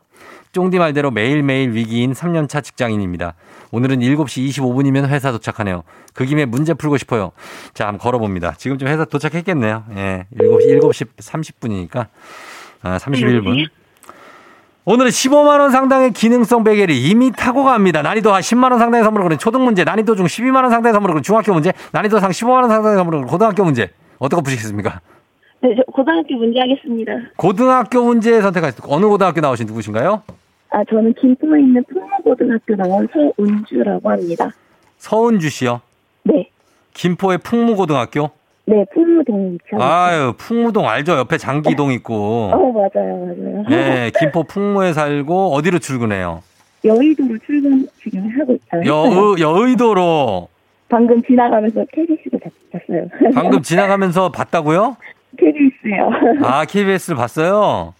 쫑디 0.51 0.77
말대로 0.77 1.09
매일매일 1.09 1.73
위기인 1.73 2.13
3년차 2.13 2.63
직장인입니다. 2.63 3.33
오늘은 3.71 3.99
7시 3.99 4.47
25분이면 4.49 5.07
회사 5.07 5.31
도착하네요. 5.31 5.83
그 6.13 6.25
김에 6.25 6.45
문제 6.45 6.75
풀고 6.75 6.97
싶어요. 6.97 7.31
자, 7.73 7.87
한번 7.87 7.99
걸어봅니다. 7.99 8.53
지금쯤 8.53 8.87
회사 8.87 9.03
도착했겠네요. 9.03 9.83
예, 9.95 10.27
7시, 10.37 10.79
7시 10.79 11.07
30분이니까. 11.17 12.07
아, 12.83 12.97
31분. 12.97 13.67
오늘은 14.85 15.11
15만원 15.11 15.71
상당의 15.71 16.11
기능성 16.11 16.65
베개를 16.65 16.93
이미 16.93 17.31
타고 17.31 17.63
갑니다. 17.63 18.01
난이도 18.01 18.33
한 18.33 18.41
10만원 18.41 18.79
상당의 18.79 19.03
선물을 19.03 19.23
그린 19.23 19.39
초등 19.39 19.63
문제, 19.63 19.85
난이도 19.85 20.15
중 20.15 20.25
12만원 20.25 20.69
상당의 20.69 20.91
선물을 20.91 21.13
그린 21.13 21.23
중학교 21.23 21.53
문제, 21.53 21.71
난이도 21.93 22.19
상 22.19 22.31
15만원 22.31 22.67
상당의 22.67 22.97
선물을 22.97 23.19
그린 23.19 23.31
고등학교 23.31 23.63
문제. 23.63 23.89
어떤 24.19 24.37
거 24.37 24.43
푸시겠습니까? 24.43 24.99
네, 25.61 25.73
저 25.77 25.83
고등학교 25.83 26.35
문제 26.35 26.59
하겠습니다. 26.59 27.13
고등학교 27.37 28.03
문제 28.03 28.41
선택하셨 28.41 28.83
어느 28.89 29.05
고등학교 29.05 29.39
나오신 29.39 29.67
누구신가요? 29.67 30.21
아, 30.71 30.83
저는 30.89 31.13
김포에 31.13 31.61
있는 31.61 31.81
풍무고등학교 31.85 32.75
나온 32.75 33.07
서운주라고 33.13 34.09
합니다. 34.11 34.51
서은주 34.97 35.49
씨요. 35.49 35.79
네. 36.23 36.49
김포의 36.93 37.37
풍무고등학교. 37.37 38.31
네, 38.65 38.85
풍무동에 38.93 39.51
위치하고 39.51 39.83
아유, 39.83 40.33
풍무동 40.37 40.87
알죠? 40.87 41.17
옆에 41.17 41.37
장기동 41.37 41.91
있고. 41.93 42.49
어, 42.53 42.71
맞아요, 42.71 43.25
맞아요. 43.25 43.63
네, 43.69 44.11
김포 44.17 44.43
풍무에 44.43 44.93
살고 44.93 45.53
어디로 45.53 45.79
출근해요? 45.79 46.41
여의도로 46.85 47.37
출근 47.45 47.87
지금 48.01 48.29
하고 48.39 48.55
있어요. 48.55 48.83
여, 48.85 49.35
여의도로 49.39 50.47
방금 50.89 51.21
지나가면서 51.23 51.85
KBS를 51.91 52.39
봤어요. 52.71 53.31
방금 53.33 53.61
지나가면서 53.61 54.31
봤다고요? 54.31 54.95
KBS요. 55.37 56.11
아, 56.43 56.65
KBS를 56.65 57.17
봤어요? 57.17 57.93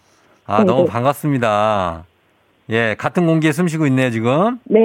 아, 0.45 0.59
네, 0.59 0.65
너무 0.65 0.83
네. 0.83 0.91
반갑습니다. 0.91 2.05
예, 2.69 2.95
같은 2.97 3.25
공기에 3.25 3.51
숨 3.51 3.67
쉬고 3.67 3.87
있네요, 3.87 4.09
지금. 4.11 4.59
네. 4.65 4.79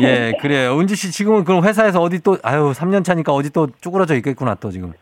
예, 0.00 0.32
그래요. 0.40 0.78
은주 0.78 0.94
씨 0.94 1.10
지금은 1.10 1.44
그럼 1.44 1.64
회사에서 1.64 2.00
어디 2.02 2.22
또, 2.22 2.36
아유, 2.42 2.72
3년 2.74 3.04
차니까 3.04 3.32
어디 3.32 3.50
또 3.50 3.68
쭈그러져 3.80 4.14
있겠구나, 4.16 4.54
또 4.56 4.70
지금. 4.70 4.92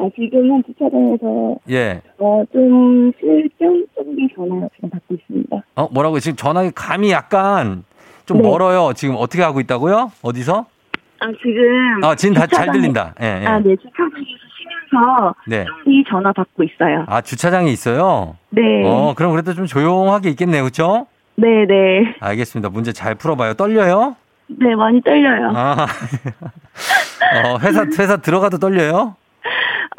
아, 0.00 0.08
지금은 0.16 0.62
주차장에서 0.66 1.56
예. 1.70 2.00
어, 2.18 2.42
좀 2.52 3.12
실경 3.20 3.84
쪽이 3.94 4.28
전화 4.34 4.66
지금 4.74 4.88
받고 4.90 5.14
있습니다. 5.14 5.56
어, 5.76 5.88
뭐라고 5.92 6.18
지금 6.20 6.36
전화기 6.36 6.70
감이 6.74 7.10
약간 7.12 7.84
좀 8.24 8.38
네. 8.40 8.48
멀어요. 8.48 8.92
지금 8.94 9.14
어떻게 9.18 9.42
하고 9.42 9.60
있다고요? 9.60 10.10
어디서? 10.22 10.64
아, 11.20 11.26
지금 11.42 12.02
아, 12.04 12.14
지금 12.14 12.34
다 12.34 12.46
잘 12.46 12.72
들린다. 12.72 13.14
예, 13.20 13.42
예. 13.42 13.46
아, 13.46 13.58
네, 13.58 13.76
주차장에서 13.76 14.14
쉬면서 14.56 15.34
네. 15.46 15.66
이 15.86 16.02
전화 16.08 16.32
받고 16.32 16.62
있어요. 16.64 17.04
아, 17.06 17.20
주차장에 17.20 17.70
있어요? 17.70 18.36
네. 18.48 18.62
어, 18.86 19.12
그럼 19.14 19.32
그래도 19.32 19.52
좀 19.52 19.66
조용하게 19.66 20.30
있겠네요. 20.30 20.64
그쵸? 20.64 21.06
네, 21.36 21.66
네. 21.66 22.14
알겠습니다. 22.20 22.70
문제 22.70 22.92
잘 22.92 23.14
풀어 23.16 23.36
봐요. 23.36 23.52
떨려요? 23.52 24.16
네, 24.46 24.74
많이 24.74 25.00
떨려요. 25.02 25.52
아. 25.54 25.86
어, 27.44 27.58
회사, 27.60 27.84
회사 27.84 28.16
들어가도 28.16 28.58
떨려요? 28.58 29.14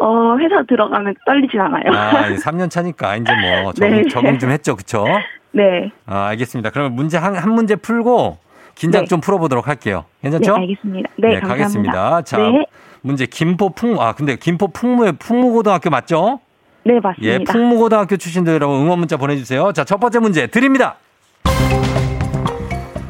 어, 0.02 0.36
회사 0.40 0.64
들어가면 0.64 1.14
떨리진 1.26 1.60
않아요. 1.60 1.84
아, 1.94 2.30
3년 2.34 2.72
차니까 2.72 3.18
이제 3.18 3.32
뭐 3.34 3.72
적응, 3.74 4.02
네. 4.02 4.08
적응 4.10 4.40
좀 4.40 4.50
했죠. 4.50 4.76
그쵸? 4.76 5.06
네. 5.52 5.92
아, 6.08 6.28
알겠습니다. 6.30 6.72
그러면 6.72 6.94
문제 6.96 7.18
한, 7.20 7.36
한 7.36 7.52
문제 7.52 7.76
풀고 7.76 8.40
긴장 8.74 9.02
네. 9.02 9.08
좀 9.08 9.22
풀어보도록 9.22 9.68
할게요. 9.68 10.06
네, 10.22 10.32
괜찮죠? 10.32 10.56
알겠습니다. 10.56 11.10
네, 11.18 11.40
감사합니다. 11.40 11.48
가겠습니다. 11.48 12.22
자, 12.24 12.38
네. 12.38 12.66
문제 13.02 13.28
김포 13.28 13.70
풍, 13.70 14.02
아, 14.02 14.14
근데 14.14 14.38
김포 14.38 14.68
풍무의 14.70 15.14
풍무고등학교 15.20 15.92
맞죠? 15.92 16.40
네, 16.84 17.00
맞습니다. 17.00 17.34
예, 17.34 17.44
풍무고등학교 17.44 18.18
출신들 18.18 18.54
여러분 18.54 18.78
응원 18.82 18.98
문자 18.98 19.18
보내주세요. 19.18 19.72
자, 19.72 19.84
첫 19.84 20.00
번째 20.00 20.18
문제 20.18 20.48
드립니다. 20.48 20.96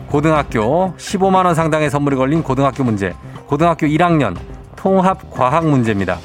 고등학교 0.10 0.93
15만 0.97 1.45
원 1.45 1.56
상당의 1.56 1.89
선물이 1.89 2.17
걸린 2.17 2.43
고등학교 2.43 2.84
문제. 2.84 3.13
고등학교 3.47 3.88
1학년 3.88 4.36
통합 4.75 5.32
과학 5.32 5.65
문제입니다. 5.65 6.17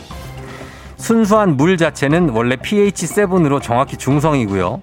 순수한 0.96 1.56
물 1.56 1.76
자체는 1.76 2.30
원래 2.30 2.56
pH 2.56 3.06
7으로 3.06 3.60
정확히 3.62 3.96
중성이고요. 3.96 4.80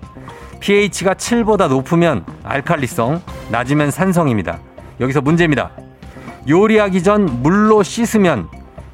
pH가 0.60 1.16
7보다 1.16 1.68
높으면 1.68 2.26
알칼리성, 2.44 3.22
낮으면 3.50 3.92
산성입니다. 3.92 4.60
여기서 5.00 5.22
문제입니다. 5.22 5.72
요리하기 6.48 7.04
전 7.04 7.42
물로 7.42 7.84
씻으면 7.84 8.48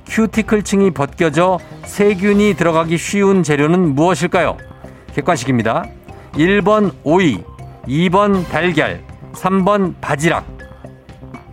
큐티클층이 0.07 0.91
벗겨져 0.91 1.59
세균이 1.85 2.55
들어가기 2.55 2.97
쉬운 2.97 3.43
재료는 3.43 3.95
무엇일까요? 3.95 4.57
객관식입니다. 5.13 5.85
1번 6.33 6.93
오이, 7.03 7.43
2번 7.87 8.47
달걀, 8.49 9.03
3번 9.33 9.93
바지락. 10.01 10.45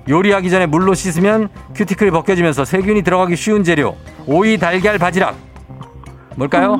요리하기 0.08 0.48
전에 0.50 0.66
물로 0.66 0.94
씻으면 0.94 1.48
큐티클이 1.74 2.10
벗겨지면서 2.12 2.64
세균이 2.64 3.02
들어가기 3.02 3.36
쉬운 3.36 3.64
재료. 3.64 3.96
오이, 4.26 4.56
달걀, 4.56 4.98
바지락. 4.98 5.45
뭘까요? 6.36 6.78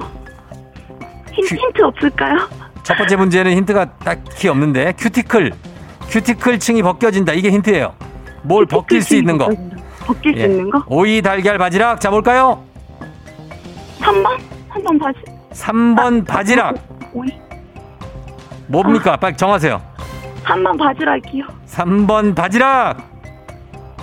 힌, 1.32 1.44
힌트 1.44 1.82
없을까요? 1.82 2.48
첫 2.82 2.96
번째 2.96 3.16
문제는 3.16 3.56
힌트가 3.56 3.98
딱히 3.98 4.48
없는데 4.48 4.92
큐티클. 4.96 5.52
큐티클 6.08 6.58
층이 6.60 6.82
벗겨진다. 6.82 7.32
이게 7.32 7.50
힌트예요. 7.50 7.94
뭘 8.42 8.64
벗길 8.66 9.02
수 9.02 9.16
있는 9.16 9.38
거. 9.38 9.48
벗길 10.00 10.34
수 10.34 10.40
예. 10.40 10.44
있는 10.44 10.70
거? 10.70 10.84
오이, 10.86 11.20
달걀, 11.20 11.58
바지락. 11.58 12.00
자, 12.00 12.10
뭘까요? 12.10 12.62
3번? 13.98 14.38
3번 14.70 15.02
다시. 15.02 15.62
3번 15.64 16.26
바지락. 16.26 16.76
오이? 17.12 17.28
뭡니까? 18.68 19.16
빨리 19.16 19.36
정하세요. 19.36 19.82
3번 20.44 20.78
바지락이요. 20.78 21.44
3번 21.66 22.34
바지락! 22.36 22.98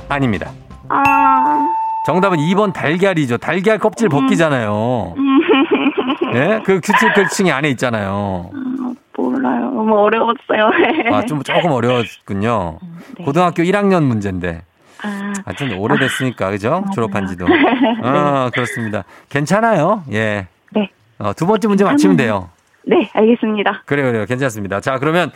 아닙니다. 0.10 0.52
아, 0.90 1.66
정답은 2.06 2.38
2번 2.40 2.74
달걀이죠. 2.74 3.38
달걀 3.38 3.78
껍질 3.78 4.10
벗기잖아요. 4.10 5.14
예? 6.36 6.62
그 6.66 6.80
규칙 6.82 7.14
결층이 7.14 7.52
안에 7.52 7.70
있잖아요. 7.72 8.50
몰라요. 9.16 9.72
너무 9.72 9.98
어려웠어요. 10.00 10.72
아, 11.12 11.26
좀 11.26 11.44
조금 11.44 11.72
어려웠군요. 11.72 12.80
네. 13.18 13.24
고등학교 13.26 13.64
1학년 13.64 14.04
문제인데. 14.04 14.64
아, 15.04 15.34
하여튼 15.46 15.78
오래됐으니까, 15.78 16.50
그죠? 16.52 16.84
졸업한 16.94 17.28
지도. 17.28 17.46
어, 17.46 18.50
그렇습니다. 18.54 19.04
괜찮아요. 19.30 20.04
예. 20.12 20.48
네. 20.72 20.90
어, 21.20 21.34
두 21.34 21.46
번째 21.46 21.68
문제 21.68 21.84
맞히면 21.84 22.16
돼요. 22.18 22.50
네, 22.86 23.10
알겠습니다. 23.14 23.84
그래요, 23.86 24.08
그래요. 24.12 24.26
괜찮습니다. 24.26 24.80
자, 24.82 25.00
그러면 25.00 25.32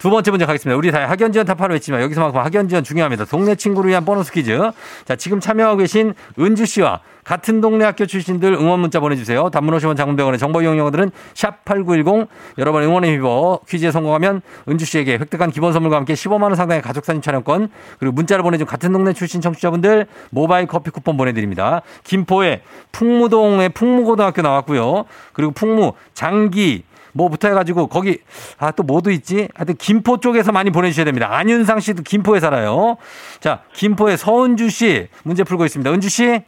두 0.00 0.08
번째 0.08 0.30
문제 0.30 0.46
가겠습니다. 0.46 0.78
우리 0.78 0.90
다 0.90 1.10
학연 1.10 1.30
지원 1.30 1.46
타파로 1.46 1.74
했지만 1.74 2.00
여기서만큼 2.00 2.40
학연 2.40 2.68
지원 2.68 2.82
중요합니다. 2.82 3.26
동네 3.26 3.54
친구를 3.54 3.90
위한 3.90 4.06
보너스 4.06 4.32
퀴즈. 4.32 4.58
자, 5.04 5.14
지금 5.14 5.40
참여하고 5.40 5.76
계신 5.76 6.14
은주 6.38 6.64
씨와 6.64 7.00
같은 7.22 7.60
동네 7.60 7.84
학교 7.84 8.06
출신들 8.06 8.54
응원 8.54 8.80
문자 8.80 8.98
보내주세요. 8.98 9.50
단문 9.50 9.76
50원 9.76 9.98
장문병원의 9.98 10.38
정보 10.38 10.62
이용료들은 10.62 11.10
샵8910 11.34 12.28
여러분 12.56 12.82
응원의 12.82 13.10
힘입어 13.12 13.60
퀴즈에 13.68 13.90
성공하면 13.90 14.40
은주 14.70 14.86
씨에게 14.86 15.18
획득한 15.18 15.50
기본 15.50 15.74
선물과 15.74 15.98
함께 15.98 16.14
15만 16.14 16.44
원 16.44 16.54
상당의 16.54 16.80
가족 16.80 17.04
사진 17.04 17.20
촬영권 17.20 17.68
그리고 17.98 18.14
문자를 18.14 18.42
보내준 18.42 18.66
같은 18.66 18.92
동네 18.92 19.12
출신 19.12 19.42
청취자분들 19.42 20.06
모바일 20.30 20.66
커피 20.66 20.88
쿠폰 20.90 21.18
보내드립니다. 21.18 21.82
김포의 22.04 22.62
풍무동의 22.92 23.68
풍무고등학교 23.68 24.40
나왔고요. 24.40 25.04
그리고 25.34 25.52
풍무 25.52 25.92
장기 26.14 26.84
뭐부터 27.12 27.48
해가지고 27.48 27.86
거기 27.88 28.18
아 28.58 28.70
또 28.72 28.82
뭐도 28.82 29.10
있지? 29.10 29.48
하여튼 29.54 29.76
김포 29.76 30.18
쪽에서 30.20 30.52
많이 30.52 30.70
보내주셔야 30.70 31.04
됩니다. 31.04 31.28
안윤상 31.30 31.80
씨도 31.80 32.02
김포에 32.02 32.40
살아요. 32.40 32.96
자 33.40 33.62
김포의 33.74 34.16
서은주 34.16 34.70
씨 34.70 35.08
문제 35.24 35.42
풀고 35.44 35.64
있습니다. 35.64 35.90
은주 35.90 36.08
씨. 36.08 36.40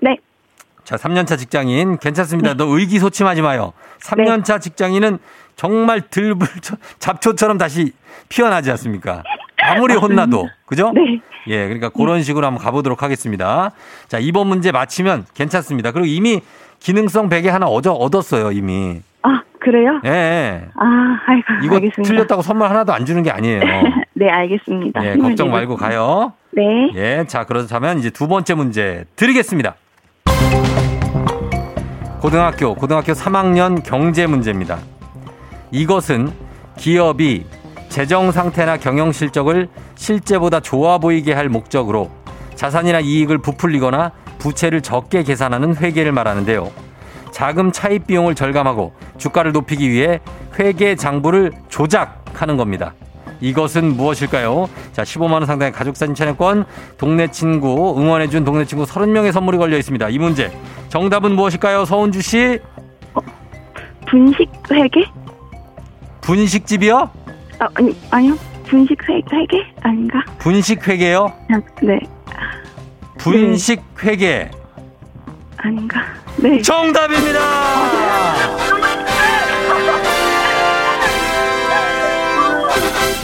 네. 0.00 0.16
자 0.84 0.96
3년차 0.96 1.38
직장인 1.38 1.98
괜찮습니다. 1.98 2.54
너 2.54 2.66
의기소침하지 2.66 3.42
마요. 3.42 3.72
3년차 4.00 4.60
직장인은 4.60 5.18
정말 5.56 6.00
들불 6.10 6.48
잡초처럼 6.98 7.58
다시 7.58 7.92
피어나지 8.28 8.70
않습니까? 8.72 9.22
아무리 9.60 9.94
혼나도 9.94 10.48
그죠? 10.66 10.90
네. 10.94 11.20
예, 11.48 11.64
그러니까 11.64 11.88
그런 11.88 12.22
식으로 12.22 12.46
한번 12.46 12.62
가보도록 12.64 13.02
하겠습니다. 13.02 13.72
자, 14.08 14.18
이번 14.18 14.46
문제 14.46 14.70
맞히면 14.72 15.26
괜찮습니다. 15.34 15.90
그리고 15.90 16.06
이미 16.06 16.40
기능성 16.78 17.28
베개 17.28 17.48
하나 17.48 17.66
얻어, 17.66 17.92
얻었어요, 17.92 18.52
이미. 18.52 19.02
아, 19.62 19.64
그래요? 19.64 20.00
예, 20.04 20.10
예. 20.10 20.64
아, 20.74 21.18
아이고, 21.26 21.64
이거 21.64 21.76
알겠습니다. 21.76 22.02
틀렸다고 22.02 22.42
선물 22.42 22.68
하나도 22.68 22.92
안 22.92 23.06
주는 23.06 23.22
게 23.22 23.30
아니에요. 23.30 23.60
네, 24.14 24.28
알겠습니다. 24.28 25.04
예, 25.04 25.16
걱정 25.16 25.50
말고. 25.50 25.76
가요. 25.76 26.32
네. 26.52 26.90
예, 26.94 27.24
자, 27.26 27.44
그렇다면 27.44 27.98
이제 27.98 28.10
두 28.10 28.28
번째 28.28 28.54
문제 28.54 29.04
드리겠습니다. 29.16 29.74
고등학교, 32.20 32.74
고등학교 32.74 33.12
3학년 33.12 33.82
경제 33.82 34.26
문제입니다. 34.26 34.78
이것은 35.70 36.30
기업이 36.76 37.46
재정 37.88 38.30
상태나 38.30 38.76
경영 38.76 39.12
실적을 39.12 39.68
실제보다 39.96 40.60
좋아 40.60 40.98
보이게 40.98 41.32
할 41.32 41.48
목적으로 41.48 42.10
자산이나 42.54 43.00
이익을 43.00 43.38
부풀리거나 43.38 44.12
부채를 44.38 44.82
적게 44.82 45.22
계산하는 45.24 45.76
회계를 45.76 46.12
말하는데요. 46.12 46.70
자금 47.32 47.72
차입 47.72 48.06
비용을 48.06 48.34
절감하고 48.36 48.92
주가를 49.18 49.50
높이기 49.52 49.90
위해 49.90 50.20
회계 50.60 50.94
장부를 50.94 51.50
조작하는 51.68 52.56
겁니다. 52.56 52.94
이것은 53.40 53.96
무엇일까요? 53.96 54.68
자, 54.92 55.02
15만 55.02 55.32
원 55.32 55.46
상당의 55.46 55.72
가족 55.72 55.96
사진 55.96 56.14
촬영권, 56.14 56.64
동네 56.96 57.26
친구 57.28 57.98
응원해 57.98 58.28
준 58.28 58.44
동네 58.44 58.64
친구 58.64 58.84
30명의 58.84 59.32
선물이 59.32 59.58
걸려 59.58 59.76
있습니다. 59.78 60.08
이 60.10 60.18
문제. 60.18 60.52
정답은 60.90 61.32
무엇일까요? 61.32 61.84
서은주 61.84 62.22
씨? 62.22 62.60
분식 64.06 64.48
회계? 64.70 65.04
분식집이요? 66.20 67.10
아, 67.58 67.68
아니, 67.74 67.96
아니요. 68.10 68.36
분식 68.64 68.96
회, 69.08 69.14
회계? 69.32 69.66
아닌가? 69.82 70.22
분식 70.38 70.86
회계요? 70.86 71.32
아, 71.50 71.60
네. 71.82 71.98
분식 73.18 73.82
회계. 74.04 74.50
아닌가? 75.56 76.00
네. 76.36 76.60
정답입니다. 76.62 77.40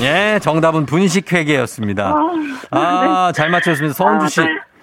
예, 0.02 0.38
정답은 0.40 0.86
분식 0.86 1.32
회계였습니다. 1.32 2.14
아, 2.70 3.32
잘 3.34 3.50
맞췄습니다. 3.50 3.94
서은주 3.94 4.28
씨. 4.28 4.40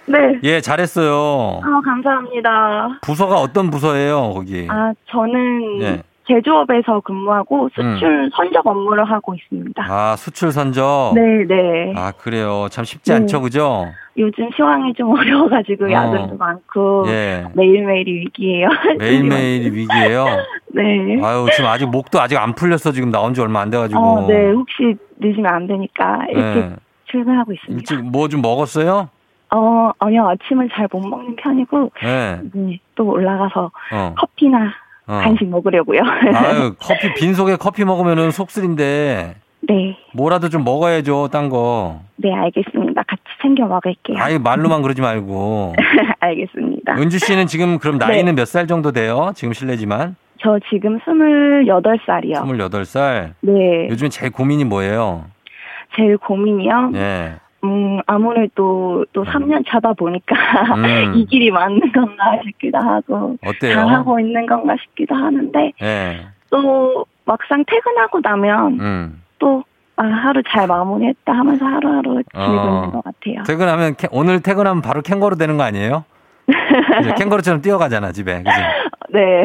네. 0.08 0.40
예, 0.44 0.62
잘했어요. 0.62 1.62
아, 1.64 1.82
감사합니다. 1.84 3.00
부서가 3.02 3.36
어떤 3.38 3.72
부서예요, 3.72 4.34
거기? 4.34 4.68
아, 4.70 4.92
저는 5.10 5.82
예. 5.82 6.04
제조업에서 6.28 7.00
근무하고 7.02 7.70
수출 7.76 8.30
선적 8.36 8.66
업무를 8.66 9.04
하고 9.06 9.36
있습니다. 9.36 9.86
아, 9.88 10.16
수출 10.18 10.52
선적? 10.52 11.14
네, 11.16 11.46
네. 11.48 11.94
아, 11.96 12.12
그래요. 12.12 12.68
참 12.72 12.84
쉽지 12.84 13.12
네. 13.12 13.18
않죠, 13.18 13.42
그죠? 13.42 13.86
요즘 14.18 14.50
시황이 14.56 14.94
좀 14.94 15.12
어려워가지고 15.18 15.86
어. 15.86 15.92
야근도 15.92 16.38
많고 16.38 17.04
예. 17.08 17.46
매일매일이 17.54 18.12
위기예요. 18.22 18.70
매일매일이 18.98 19.70
위기예요. 19.76 20.26
네. 20.74 21.22
아유, 21.24 21.46
지금 21.54 21.70
아직 21.70 21.86
목도 21.90 22.20
아직 22.20 22.38
안 22.38 22.54
풀렸어. 22.56 22.92
지금 22.92 23.12
나온 23.12 23.34
지 23.34 23.42
얼마 23.42 23.62
안 23.62 23.70
돼가지고. 23.70 24.00
어, 24.00 24.28
네. 24.28 24.52
혹시 24.52 24.96
늦으면 25.20 25.46
안 25.54 25.68
되니까 25.68 26.26
이렇게 26.30 26.60
예. 26.60 26.76
출근하고 27.06 27.54
있습니다. 27.54 27.78
일찍 27.80 28.04
뭐 28.10 28.28
좀 28.28 28.42
먹었어요? 28.42 29.10
어, 29.54 29.92
아니요. 30.00 30.28
아침을 30.28 30.70
잘 30.74 30.88
못 30.92 31.00
먹는 31.08 31.36
편이고 31.36 31.92
예. 32.04 32.40
네, 32.54 32.80
또 32.96 33.06
올라가서 33.10 33.72
어. 33.94 34.16
커피나 34.18 34.72
어. 35.08 35.20
간식 35.24 35.48
먹으려고요. 35.48 36.00
아유, 36.34 36.76
커피, 36.80 37.14
빈속에 37.14 37.58
커피 37.58 37.86
먹으면은 37.86 38.32
속쓰린데, 38.32 39.36
네. 39.68 39.98
뭐라도 40.14 40.50
좀 40.50 40.64
먹어야죠, 40.64 41.30
딴 41.32 41.50
거. 41.50 42.02
네, 42.18 42.34
알겠습니다. 42.34 43.04
같이 43.08 43.22
챙겨 43.42 43.66
먹을게요. 43.66 44.18
아유, 44.18 44.40
말로만 44.40 44.82
그러지 44.82 45.02
말고. 45.02 45.76
알겠습니다. 46.20 46.96
은주 46.98 47.20
씨는 47.20 47.48
지금 47.48 47.80
그럼 47.80 47.98
네. 47.98 48.06
나이는 48.06 48.36
몇살 48.36 48.68
정도 48.68 48.92
돼요? 48.92 49.32
지금 49.36 49.54
실례지만. 49.54 50.16
저 50.42 50.60
지금 50.70 51.00
28살이요. 51.00 52.36
28살. 52.36 53.34
네. 53.42 53.88
요즘에 53.90 54.10
제일 54.10 54.32
고민이 54.32 54.64
뭐예요? 54.66 55.26
제일 55.96 56.18
고민이요. 56.18 56.92
예. 56.96 57.36
음, 57.66 58.00
아무래도 58.06 59.06
또 59.14 59.24
3년 59.24 59.64
차다 59.68 59.94
보니까 59.94 60.36
음. 60.76 61.16
이 61.16 61.26
길이 61.26 61.50
맞는 61.52 61.92
건가 61.92 62.40
싶기도 62.44 62.78
하고 62.78 63.38
어때요? 63.46 63.74
잘하고 63.76 64.20
있는 64.20 64.46
건가 64.46 64.76
싶기도 64.82 65.16
하는데 65.16 65.72
예. 65.82 66.28
또 66.50 67.06
막상 67.26 67.64
퇴근하고 67.66 68.20
나면 68.22 68.80
음. 68.80 69.22
또 69.40 69.64
아, 69.98 70.04
하루 70.04 70.44
잘 70.50 70.68
마무리했다 70.68 71.32
하면서 71.32 71.66
하루하루 71.66 72.22
지내고 72.34 72.52
어. 72.54 72.92
것 72.92 73.04
같아요. 73.04 73.44
퇴근하면, 73.48 73.96
캐- 73.96 74.10
오늘 74.12 74.42
퇴근하면 74.42 74.82
바로 74.82 75.02
캥거루 75.02 75.38
되는 75.38 75.56
거 75.56 75.64
아니에요? 75.64 76.04
캥거루처럼 77.18 77.62
뛰어가잖아, 77.62 78.12
집에. 78.12 78.44
그지? 78.44 78.50
네. 79.14 79.44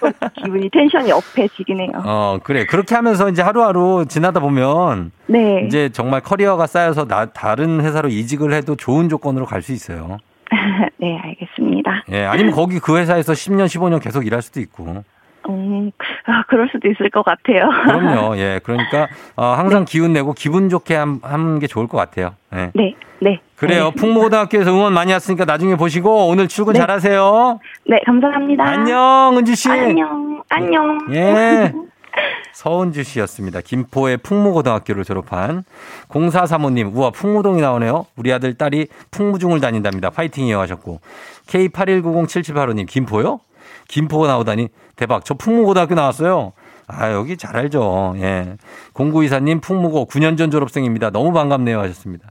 또 0.00 0.10
기분이 0.44 0.68
텐션이 0.70 1.10
업해지긴 1.12 1.80
해요. 1.80 1.90
어, 2.04 2.38
그래. 2.42 2.66
그렇게 2.66 2.94
하면서 2.94 3.28
이제 3.28 3.42
하루하루 3.42 4.04
지나다 4.08 4.40
보면 4.40 5.12
네. 5.26 5.62
이제 5.66 5.88
정말 5.90 6.20
커리어가 6.20 6.66
쌓여서 6.66 7.06
나, 7.06 7.26
다른 7.26 7.80
회사로 7.80 8.08
이직을 8.08 8.52
해도 8.52 8.76
좋은 8.76 9.08
조건으로 9.08 9.46
갈 9.46 9.62
수 9.62 9.72
있어요. 9.72 10.18
네, 11.00 11.18
알겠습니다. 11.24 12.04
예, 12.12 12.24
아니면 12.24 12.52
거기 12.52 12.78
그 12.78 12.96
회사에서 12.98 13.32
10년, 13.32 13.66
15년 13.66 14.00
계속 14.00 14.24
일할 14.26 14.42
수도 14.42 14.60
있고. 14.60 15.02
음, 15.48 15.90
아, 16.26 16.42
그럴 16.48 16.68
수도 16.70 16.88
있을 16.88 17.10
것 17.10 17.24
같아요. 17.24 17.68
그럼요. 17.84 18.36
예, 18.38 18.60
그러니까 18.62 19.08
어, 19.36 19.46
항상 19.46 19.84
기운 19.84 20.12
내고 20.12 20.32
기분 20.32 20.68
좋게 20.68 20.94
하는 20.94 21.58
게 21.58 21.66
좋을 21.66 21.86
것 21.86 21.96
같아요. 21.96 22.34
예. 22.54 22.70
네, 22.74 22.94
네. 23.20 23.40
그래요. 23.56 23.86
알겠습니다. 23.86 24.00
풍무고등학교에서 24.00 24.70
응원 24.72 24.92
많이 24.92 25.12
왔으니까 25.12 25.44
나중에 25.44 25.76
보시고 25.76 26.28
오늘 26.28 26.48
출근 26.48 26.74
네. 26.74 26.80
잘하세요. 26.80 27.60
네, 27.86 28.00
감사합니다. 28.04 28.64
안녕, 28.64 29.34
은주 29.36 29.54
씨. 29.54 29.70
안녕, 29.70 30.42
안녕. 30.48 30.98
예. 31.12 31.72
서은주 32.52 33.02
씨였습니다. 33.02 33.60
김포의 33.60 34.16
풍무고등학교를 34.18 35.04
졸업한 35.04 35.64
0435님, 36.08 36.94
우와, 36.94 37.10
풍무동이 37.10 37.60
나오네요. 37.60 38.06
우리 38.16 38.32
아들, 38.32 38.54
딸이 38.54 38.88
풍무중을 39.10 39.60
다닌답니다. 39.60 40.08
파이팅이요 40.08 40.58
하셨고. 40.60 41.00
K81907785님, 41.48 42.86
김포요? 42.88 43.40
김포가 43.88 44.26
나오다니 44.26 44.68
대박. 44.96 45.24
저 45.24 45.34
풍무고등학교 45.34 45.94
나왔어요. 45.94 46.52
아, 46.86 47.12
여기 47.12 47.36
잘 47.36 47.56
알죠. 47.56 48.14
예. 48.18 48.56
0924님, 48.94 49.60
풍무고 49.60 50.06
9년 50.06 50.38
전 50.38 50.50
졸업생입니다. 50.50 51.10
너무 51.10 51.32
반갑네요 51.32 51.80
하셨습니다. 51.80 52.30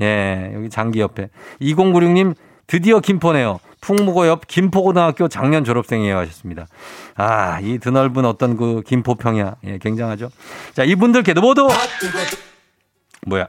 예, 0.00 0.52
여기 0.54 0.70
장기 0.70 1.00
옆에. 1.00 1.28
2096님, 1.60 2.34
드디어 2.66 3.00
김포네요. 3.00 3.58
풍무고 3.80 4.26
옆 4.26 4.46
김포고등학교 4.46 5.28
작년 5.28 5.64
졸업생이에요 5.64 6.16
하셨습니다. 6.18 6.66
아, 7.14 7.60
이 7.60 7.78
드넓은 7.78 8.24
어떤 8.24 8.56
그 8.56 8.82
김포평야. 8.86 9.56
예, 9.64 9.78
굉장하죠. 9.78 10.30
자, 10.72 10.84
이분들께도 10.84 11.40
모두 11.40 11.68
뭐야? 13.26 13.48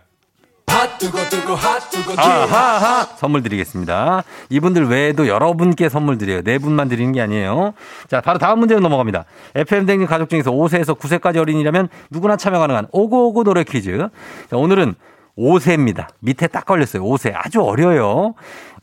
아하하 2.17 3.05
선물 3.17 3.43
드리겠습니다. 3.43 4.23
이분들 4.49 4.87
외에도 4.87 5.27
여러분께 5.27 5.89
선물 5.89 6.17
드려요. 6.17 6.41
네 6.41 6.57
분만 6.57 6.87
드리는 6.87 7.11
게 7.11 7.21
아니에요. 7.21 7.73
자, 8.07 8.21
바로 8.21 8.39
다음 8.39 8.59
문제로 8.59 8.79
넘어갑니다. 8.79 9.25
FM 9.55 9.85
댕진 9.85 10.07
가족 10.07 10.29
중에서 10.29 10.51
5세에서 10.51 10.97
9세까지 10.97 11.37
어린이라면 11.37 11.89
누구나 12.09 12.37
참여 12.37 12.59
가능한 12.59 12.87
오고오고 12.91 13.43
노래 13.43 13.63
퀴즈. 13.63 14.09
자, 14.49 14.57
오늘은 14.57 14.95
5세입니다. 15.37 16.07
밑에 16.19 16.47
딱 16.47 16.65
걸렸어요. 16.65 17.03
5세. 17.03 17.31
아주 17.35 17.61
어려요. 17.61 18.33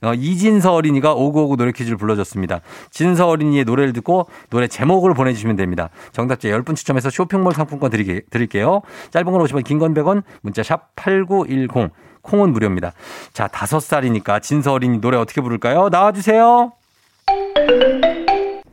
어, 0.05 0.14
이진서 0.14 0.73
어린이가 0.75 1.14
오구오구 1.14 1.57
노래 1.57 1.73
퀴즈를 1.73 1.97
불러줬습니다. 1.97 2.61
진서 2.90 3.27
어린이의 3.29 3.64
노래를 3.64 3.93
듣고 3.95 4.27
노래 4.51 4.67
제목을 4.69 5.14
보내주시면 5.14 5.57
됩니다. 5.57 5.88
정답자 6.12 6.49
10분 6.49 6.77
추첨해서 6.77 7.11
쇼핑몰 7.11 7.53
상품권 7.55 7.90
드리게, 7.90 8.23
드릴게요. 8.31 8.83
짧은 9.11 9.31
건 9.33 9.40
50원, 9.43 9.64
긴 9.64 9.79
건 9.79 9.95
100원, 9.95 10.23
문자 10.43 10.62
샵 10.62 10.95
8910. 10.97 11.90
콩은 12.23 12.53
무료입니다. 12.53 12.93
자, 13.35 13.49
다섯 13.49 13.81
살이니까 13.81 14.38
진서 14.40 14.73
어린이 14.73 14.99
노래 14.99 15.19
어떻게 15.19 15.43
부를까요? 15.43 15.90
나와주세요. 15.90 16.73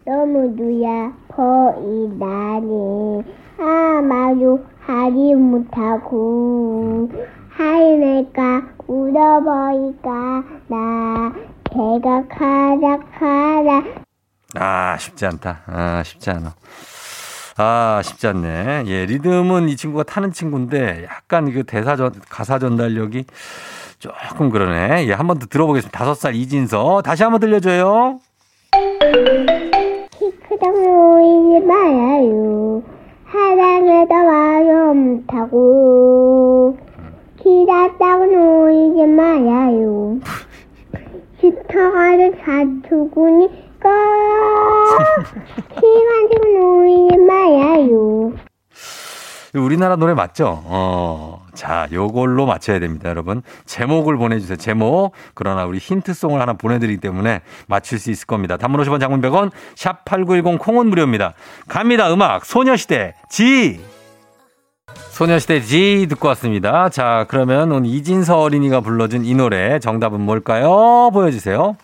너무 0.06 0.54
누야 0.56 1.12
보이다니 1.28 3.24
아마도 3.60 4.60
하지 4.80 5.36
못하고 5.36 7.10
하이내까 7.56 8.62
울어버릴까 8.88 10.10
나 10.68 11.34
개가 11.64 12.24
가자 12.28 13.00
가자 13.20 13.84
아, 14.56 14.98
쉽지 14.98 15.26
않다. 15.28 15.62
아, 15.68 16.04
쉽지 16.04 16.30
않아. 16.30 16.54
아, 17.58 18.02
쉽지 18.04 18.28
않네. 18.28 18.84
예, 18.88 19.06
리듬은 19.06 19.70
이 19.70 19.78
친구가 19.78 20.04
타는 20.04 20.34
친구인데 20.34 21.06
약간 21.06 21.54
그 21.54 21.64
대사 21.64 21.96
전, 21.96 22.12
가사 22.30 22.60
전달력이 22.60 23.24
조금 24.00 24.50
그러네. 24.50 25.08
예, 25.08 25.14
한 25.14 25.28
번 25.28 25.40
더 25.40 25.46
들어보겠습니다. 25.46 25.98
다섯 25.98 26.16
살 26.16 26.36
이진서. 26.36 27.02
다시 27.02 27.24
한번 27.24 27.40
들려줘요. 27.40 28.20
키 30.12 30.32
크다고 30.50 30.78
놓이지 30.80 31.66
말아요 31.66 32.84
사랑에다 33.32 34.16
와요 34.16 34.94
못하고 34.94 36.78
키 37.42 37.66
작다고 37.66 38.26
놓이지 38.26 39.08
말아요 39.08 40.20
슈터가를 41.40 42.40
사투구니까 42.46 43.90
키 45.70 45.82
가지고 45.82 46.60
놓이지 46.60 47.18
말아요 47.18 48.34
우리나라 49.54 49.96
노래 49.98 50.14
맞죠? 50.14 50.62
어. 50.66 51.46
자, 51.54 51.88
요걸로 51.92 52.46
맞춰야 52.46 52.80
됩니다, 52.80 53.10
여러분. 53.10 53.42
제목을 53.66 54.16
보내주세요. 54.16 54.56
제목. 54.58 55.12
그러나 55.34 55.66
우리 55.66 55.78
힌트송을 55.78 56.40
하나 56.40 56.54
보내드리기 56.54 57.02
때문에 57.02 57.42
맞출 57.68 58.00
수 58.00 58.12
있을 58.12 58.28
겁니다. 58.28 58.56
단문 58.56 58.82
50원 58.82 59.02
장문 59.02 59.22
100원, 59.22 59.52
샵8910 59.76 60.58
콩은 60.58 60.88
무료입니다. 60.88 61.34
갑니다, 61.68 62.14
음악. 62.14 62.46
소녀시대, 62.46 63.16
지! 63.30 63.82
소녀시대 65.22 65.62
지 65.62 66.08
듣고 66.10 66.30
왔습니다. 66.30 66.90
자, 66.90 67.26
그러면 67.28 67.72
오늘 67.72 67.90
이진서 67.90 68.40
어린이가 68.40 68.82
불러준 68.82 69.24
이 69.24 69.36
노래 69.36 69.78
정답은 69.80 70.20
뭘까요? 70.22 71.12
보여주세요. 71.14 71.76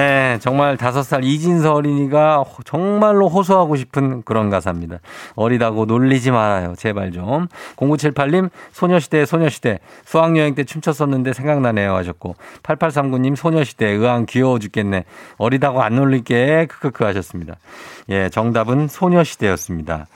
예, 0.00 0.38
정말 0.40 0.78
다섯 0.78 1.02
살 1.02 1.24
이진서 1.24 1.74
어린이가 1.74 2.38
호- 2.38 2.62
정말로 2.62 3.28
호소하고 3.28 3.76
싶은 3.76 4.22
그런 4.22 4.48
가사입니다. 4.48 4.96
어리다고 5.34 5.84
놀리지 5.84 6.30
말아요. 6.30 6.74
제발 6.78 7.12
좀. 7.12 7.48
0978님, 7.76 8.48
소녀시대, 8.72 9.26
소녀시대. 9.26 9.80
수학여행 10.06 10.54
때 10.54 10.64
춤췄었는데 10.64 11.34
생각나네요. 11.34 11.94
하셨고. 11.96 12.36
8839님, 12.62 13.36
소녀시대. 13.36 13.88
의왕 13.88 14.24
귀여워 14.26 14.58
죽겠네. 14.58 15.04
어리다고 15.36 15.82
안 15.82 15.96
놀릴게. 15.96 16.66
크크크 16.70 17.04
하셨습니다. 17.04 17.56
예, 18.08 18.30
정답은 18.30 18.88
소녀시대였습니다. 18.88 20.06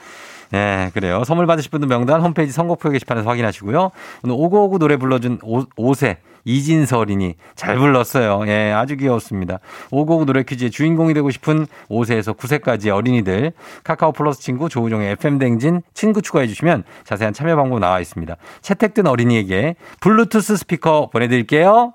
예, 0.55 0.91
그래요. 0.95 1.25
선물 1.25 1.47
받으실 1.47 1.71
분들 1.73 1.89
명단 1.89 2.21
홈페이지 2.21 2.53
선곡표 2.53 2.91
게시판에서 2.91 3.29
확인하시고요. 3.29 3.91
오늘 4.23 4.37
오고오고 4.39 4.79
노래 4.79 4.97
불러준 4.97 5.41
오, 5.43 5.65
5세 5.65 6.17
이진서 6.45 6.99
어린이 6.99 7.35
잘 7.57 7.77
불렀어요. 7.77 8.45
예, 8.47 8.71
아주 8.71 8.97
귀여웠습니다. 8.97 9.59
오고오고 9.91 10.27
노래 10.27 10.45
퀴즈의 10.45 10.71
주인공이 10.71 11.13
되고 11.15 11.31
싶은 11.31 11.67
5세에서 11.91 12.37
9세까지의 12.37 12.95
어린이들 12.95 13.53
카카오 13.83 14.13
플러스 14.13 14.41
친구 14.41 14.69
조우종의 14.69 15.13
FM 15.13 15.39
댕진 15.39 15.83
친구 15.93 16.23
추가해 16.23 16.47
주시면 16.47 16.85
자세한 17.05 17.33
참여 17.33 17.57
방법 17.57 17.81
나와 17.81 17.99
있습니다. 17.99 18.37
채택된 18.61 19.07
어린이에게 19.07 19.75
블루투스 20.01 20.57
스피커 20.59 21.09
보내드릴게요. 21.13 21.95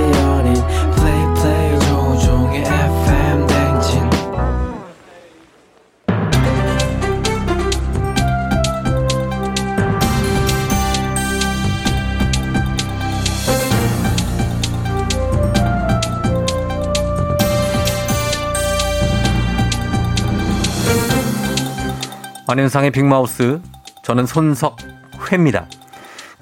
안현상의 22.51 22.91
빅마우스 22.91 23.61
저는 24.03 24.25
손석회입니다. 24.25 25.69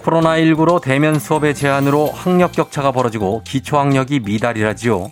코로나19로 0.02 0.82
대면 0.82 1.19
수업의 1.19 1.54
제한으로 1.54 2.08
학력 2.08 2.52
격차가 2.52 2.91
벌어지고 2.91 3.43
기초학력이 3.43 4.22
미달이라지요. 4.22 5.12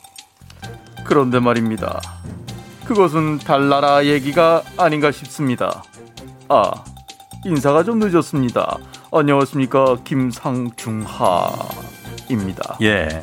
그런데 1.06 1.40
말입니다. 1.40 2.02
그것은 2.86 3.38
달나라 3.38 4.06
얘기가 4.06 4.64
아닌가 4.76 5.12
싶습니다. 5.12 5.84
아, 6.50 6.72
인사가 7.46 7.84
좀 7.84 8.00
늦었습니다. 8.00 8.80
안녕하십니까. 9.12 9.98
김상중하입니다. 10.04 11.08
예. 12.82 13.22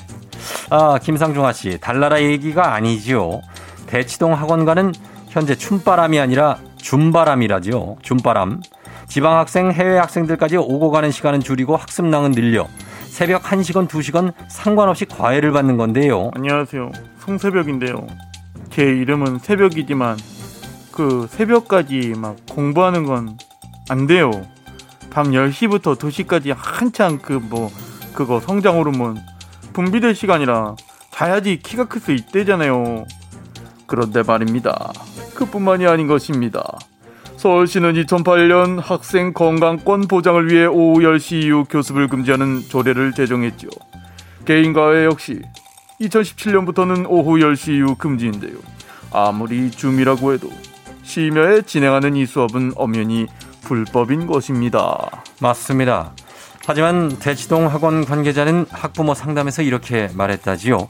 아, 0.71 1.01
김상중아 1.03 1.53
씨, 1.53 1.81
달나라 1.81 2.23
얘기가 2.23 2.73
아니지요. 2.73 3.41
대치동 3.89 4.33
학원가는 4.33 4.93
현재 5.31 5.57
춤바람이 5.57 6.21
아니라 6.21 6.59
줌바람이라지요. 6.85 7.97
줌바람. 8.03 8.61
지방 9.09 9.39
학생, 9.39 9.71
해외 9.73 9.97
학생들까지 9.99 10.59
오고 10.59 10.91
가는 10.91 11.11
시간은 11.11 11.41
줄이고 11.41 11.77
학습량은 11.77 12.33
늘려 12.33 12.69
새벽 13.09 13.43
1시간, 13.43 13.89
2시간 13.89 14.33
상관없이 14.49 15.07
과외를 15.07 15.51
받는 15.53 15.79
건데요. 15.79 16.31
안녕하세요. 16.35 16.93
송새벽인데요. 17.21 18.07
제 18.71 18.83
이름은 18.83 19.39
새벽이지만 19.39 20.19
그 20.93 21.27
새벽까지 21.31 22.15
막 22.17 22.37
공부하는 22.51 23.05
건 23.05 23.37
안 23.91 24.07
돼요. 24.07 24.31
밤 25.11 25.27
10시부터 25.33 25.97
2시까지 25.99 26.55
한창 26.57 27.19
그 27.19 27.35
뭐 27.35 27.71
그거 28.15 28.41
성장 28.41 28.79
호르몬 28.79 29.19
분비될 29.75 30.15
시간이라 30.15 30.77
자야지 31.11 31.59
키가 31.59 31.85
클 31.85 32.01
수 32.01 32.13
있대잖아요. 32.13 33.05
그런데 33.87 34.23
말입니다. 34.23 34.91
그뿐만이 35.35 35.87
아닌 35.87 36.07
것입니다. 36.07 36.63
서울시는 37.37 37.93
2008년 37.95 38.81
학생 38.81 39.33
건강권 39.33 40.03
보장을 40.09 40.51
위해 40.51 40.67
오후 40.67 41.01
10시 41.01 41.43
이후 41.43 41.65
교습을 41.65 42.09
금지하는 42.09 42.63
조례를 42.69 43.13
제정했죠. 43.13 43.69
개인 44.45 44.73
과외 44.73 45.05
역시 45.05 45.43
2017년부터는 46.01 47.07
오후 47.09 47.39
10시 47.39 47.73
이후 47.73 47.97
금지인데요. 47.97 48.57
아무리 49.13 49.71
줌이라고 49.71 50.33
해도 50.33 50.51
심야에 51.03 51.63
진행하는 51.63 52.17
이 52.17 52.27
수업은 52.27 52.73
엄연히 52.77 53.27
불법인 53.63 54.27
것입니다. 54.27 55.11
맞습니다. 55.41 56.13
하지만 56.67 57.11
대치동 57.19 57.67
학원 57.67 58.05
관계자는 58.05 58.67
학부모 58.71 59.15
상담에서 59.15 59.63
이렇게 59.63 60.09
말했다지요. 60.15 60.89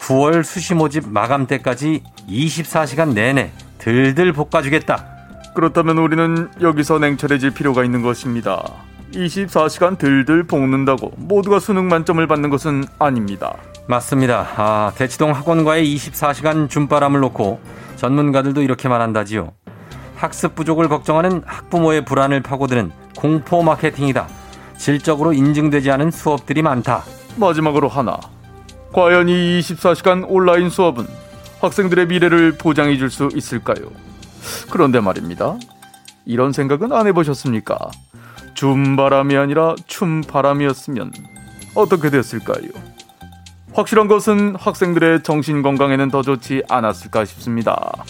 9월 0.00 0.42
수시 0.42 0.74
모집 0.74 1.08
마감 1.08 1.46
때까지 1.46 2.02
24시간 2.28 3.12
내내 3.12 3.52
들들 3.78 4.32
볶아주겠다. 4.32 5.06
그렇다면 5.54 5.98
우리는 5.98 6.48
여기서 6.60 6.98
냉철해질 6.98 7.50
필요가 7.52 7.84
있는 7.84 8.02
것입니다. 8.02 8.62
24시간 9.12 9.98
들들 9.98 10.44
볶는다고 10.44 11.12
모두가 11.16 11.58
수능 11.58 11.88
만점을 11.88 12.24
받는 12.26 12.50
것은 12.50 12.84
아닙니다. 12.98 13.56
맞습니다. 13.88 14.46
아, 14.56 14.92
대치동 14.96 15.32
학원과의 15.32 15.84
24시간 15.96 16.68
줌바람을 16.70 17.20
놓고 17.20 17.60
전문가들도 17.96 18.62
이렇게 18.62 18.88
말한다지요. 18.88 19.52
학습 20.14 20.54
부족을 20.54 20.88
걱정하는 20.88 21.42
학부모의 21.44 22.04
불안을 22.04 22.42
파고드는 22.42 22.92
공포 23.16 23.62
마케팅이다. 23.62 24.28
질적으로 24.76 25.32
인증되지 25.32 25.90
않은 25.90 26.10
수업들이 26.10 26.62
많다. 26.62 27.02
마지막으로 27.36 27.88
하나. 27.88 28.18
과연 28.92 29.28
이 29.28 29.60
24시간 29.60 30.24
온라인 30.28 30.68
수업은 30.70 31.06
학생들의 31.60 32.06
미래를 32.06 32.58
보장해 32.58 32.96
줄 32.96 33.10
수 33.10 33.28
있을까요? 33.34 33.90
그런데 34.70 35.00
말입니다. 35.00 35.56
이런 36.24 36.52
생각은 36.52 36.92
안 36.92 37.06
해보셨습니까? 37.06 37.76
줌바람이 38.54 39.36
아니라 39.36 39.74
춤바람이었으면 39.86 41.12
어떻게 41.74 42.10
됐을까요? 42.10 42.68
확실한 43.72 44.08
것은 44.08 44.56
학생들의 44.56 45.22
정신 45.22 45.62
건강에는 45.62 46.10
더 46.10 46.22
좋지 46.22 46.64
않았을까 46.68 47.24
싶습니다. 47.24 48.04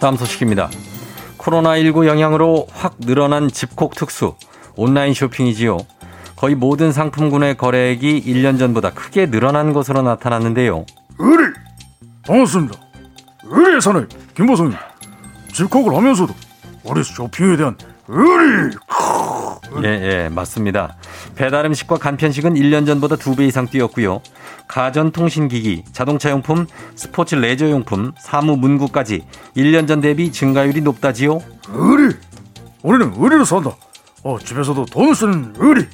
다음 0.00 0.16
소식입니다. 0.16 0.68
코로나19 1.44 2.06
영향으로 2.06 2.66
확 2.72 2.96
늘어난 3.00 3.50
집콕 3.50 3.94
특수 3.94 4.34
온라인 4.76 5.12
쇼핑이지요. 5.12 5.78
거의 6.36 6.54
모든 6.54 6.90
상품군의 6.90 7.56
거래액이 7.56 8.24
1년 8.24 8.58
전보다 8.58 8.90
크게 8.90 9.30
늘어난 9.30 9.72
것으로 9.72 10.02
나타났는데요. 10.02 10.84
의리 11.18 11.52
반갑습니다. 12.26 12.80
의리의 13.44 13.80
사나이 13.80 14.04
김보성입니다. 14.34 14.82
집콕을 15.52 15.94
하면서도 15.94 16.34
우리 16.84 17.04
쇼핑에 17.04 17.56
대한 17.56 17.76
의리 18.08 18.74
예, 19.84 19.88
예, 19.88 20.28
맞습니다. 20.28 20.96
배달 21.34 21.66
음식과 21.66 21.96
간편식은 21.96 22.54
1년 22.54 22.86
전보다 22.86 23.16
2배 23.16 23.46
이상 23.48 23.66
뛰었고요. 23.66 24.20
가전통신기기, 24.68 25.84
자동차용품, 25.92 26.66
스포츠 26.94 27.34
레저용품, 27.34 28.12
사무 28.18 28.56
문구까지 28.56 29.24
1년 29.56 29.88
전 29.88 30.00
대비 30.00 30.30
증가율이 30.32 30.80
높다지요. 30.80 31.40
의리 31.68 32.14
우리는 32.82 33.12
의리로 33.16 33.44
산다. 33.44 33.76
어, 34.22 34.38
집에서도 34.38 34.86
돈을 34.86 35.14
쓰는 35.14 35.54
의리. 35.58 35.86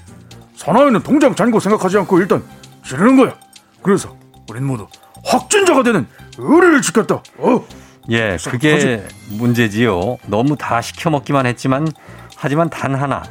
사나이는 0.56 1.00
통장 1.02 1.34
잔고 1.34 1.58
생각하지 1.58 1.98
않고 1.98 2.18
일단 2.20 2.42
지르는 2.84 3.16
거야. 3.16 3.34
그래서 3.82 4.14
우린 4.50 4.66
모두 4.66 4.86
확진자가 5.24 5.82
되는 5.82 6.06
의리를 6.36 6.82
지켰다. 6.82 7.22
어. 7.38 7.64
예, 8.10 8.36
그게 8.44 9.06
문제지요. 9.30 10.18
너무 10.26 10.56
다 10.56 10.80
시켜 10.80 11.08
먹기만 11.10 11.46
했지만 11.46 11.88
하지만 12.36 12.68
단 12.68 12.94
하나 12.94 13.22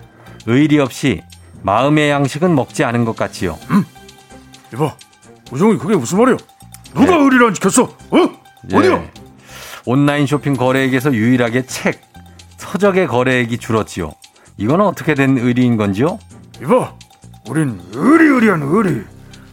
의리 0.45 0.79
없이 0.79 1.21
마음의 1.61 2.09
양식은 2.09 2.55
먹지 2.55 2.83
않은 2.83 3.05
것 3.05 3.15
같지요. 3.15 3.57
음. 3.71 3.85
이봐, 4.73 4.95
우정이 5.51 5.77
그게 5.77 5.95
무슨 5.95 6.19
말이야? 6.19 6.37
누가 6.93 7.13
예. 7.13 7.17
의리를 7.23 7.47
안 7.47 7.53
지켰어? 7.53 7.83
어? 7.83 8.17
어디야? 8.73 8.91
예. 8.93 9.11
온라인 9.85 10.25
쇼핑 10.27 10.53
거래액에서 10.55 11.13
유일하게 11.13 11.65
책, 11.65 12.01
서적의 12.57 13.07
거래액이 13.07 13.57
줄었지요. 13.57 14.13
이건 14.57 14.81
어떻게 14.81 15.13
된 15.15 15.37
의리인 15.37 15.77
건지요? 15.77 16.19
이봐, 16.61 16.93
우린 17.49 17.81
의리의리한 17.93 18.61
의리. 18.63 19.03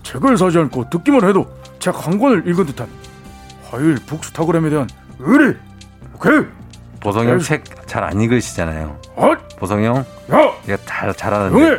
책을 0.03 0.37
사지 0.39 0.59
않고 0.59 0.89
듣기만 0.91 1.29
해도 1.29 1.47
책 1.79 1.95
한 1.97 2.19
권을 2.19 2.47
읽은 2.49 2.67
듯한 2.67 2.89
화요일 3.71 3.97
북스타그램에 4.07 4.71
대한 4.71 4.89
의리. 5.19 5.57
오케이? 6.15 6.45
보성 7.01 7.27
형 7.29 7.37
에이. 7.37 7.43
책잘 7.43 8.03
안 8.05 8.21
읽으시잖아요. 8.21 9.01
어? 9.17 9.33
보성 9.59 9.83
형, 9.85 9.97
야, 9.97 10.53
이거 10.65 10.77
다 10.79 11.13
잘하는데. 11.13 11.79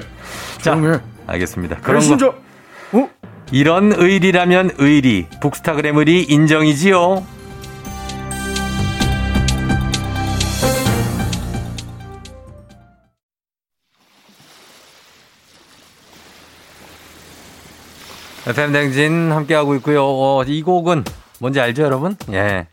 자. 0.62 1.02
알겠습니다. 1.28 1.78
그런. 1.78 2.18
거, 2.18 2.36
어? 2.94 3.10
이런 3.52 3.94
의리라면 3.94 4.72
의리, 4.78 5.28
북스타그램 5.42 5.98
의리 5.98 6.24
인정이지요. 6.24 7.26
FM 18.48 18.72
댕진 18.72 19.32
함께하고 19.34 19.76
있고요. 19.76 20.06
어, 20.06 20.44
이 20.48 20.62
곡은 20.62 21.04
뭔지 21.40 21.60
알죠, 21.60 21.84
여러분? 21.84 22.16
예. 22.32 22.68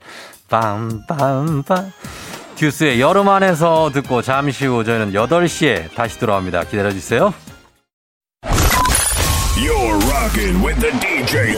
빰빰빰. 0.49 1.91
듀스의 2.57 3.01
여름 3.01 3.29
안에서 3.29 3.91
듣고 3.93 4.23
잠시 4.23 4.67
후 4.67 4.85
저희는 4.85 5.13
8시에 5.13 5.95
다시 5.95 6.19
돌아옵니다. 6.19 6.65
기다려주세요. 6.65 7.35
You're 9.57 9.99
rocking 10.11 10.65
with 10.65 10.81
the 10.81 10.93
DJ. 11.01 11.57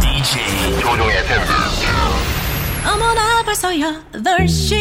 DJ 0.00 0.80
조종의 0.80 1.16
FM. 1.18 1.42
어머나 2.92 3.42
벌써 3.44 3.68
8시 3.70 4.74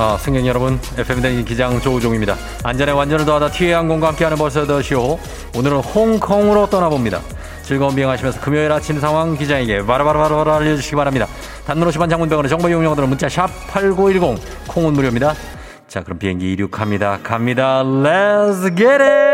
아, 0.00 0.16
승객 0.16 0.46
여러분, 0.46 0.78
FM 0.96 1.20
댕진 1.20 1.44
기장 1.44 1.80
조우종입니다. 1.80 2.36
안전에 2.62 2.92
완전을 2.92 3.24
더하다 3.24 3.50
티웨이 3.50 3.72
항공과 3.72 4.06
함께하는 4.08 4.38
벌써 4.38 4.64
더 4.64 4.80
쇼. 4.80 5.18
오늘은 5.56 5.78
홍콩으로 5.78 6.70
떠나봅니다. 6.70 7.20
즐거운 7.64 7.96
비행하시면서 7.96 8.40
금요일 8.40 8.70
아침 8.70 9.00
상황 9.00 9.36
기장에게 9.36 9.84
바라바라바라 9.84 10.58
알려주시기 10.58 10.94
바랍니다. 10.94 11.26
단문 11.66 11.88
50원 11.88 12.08
장문병원의 12.08 12.48
정보 12.48 12.68
이용료들은 12.68 13.08
문자 13.08 13.28
샵 13.28 13.48
8910 13.72 14.68
콩은 14.68 14.92
무료입니다. 14.92 15.34
자, 15.88 16.04
그럼 16.04 16.20
비행기 16.20 16.52
이륙합니다. 16.52 17.18
갑니다. 17.24 17.82
Let's 17.82 18.76
get 18.76 19.02
it! 19.02 19.27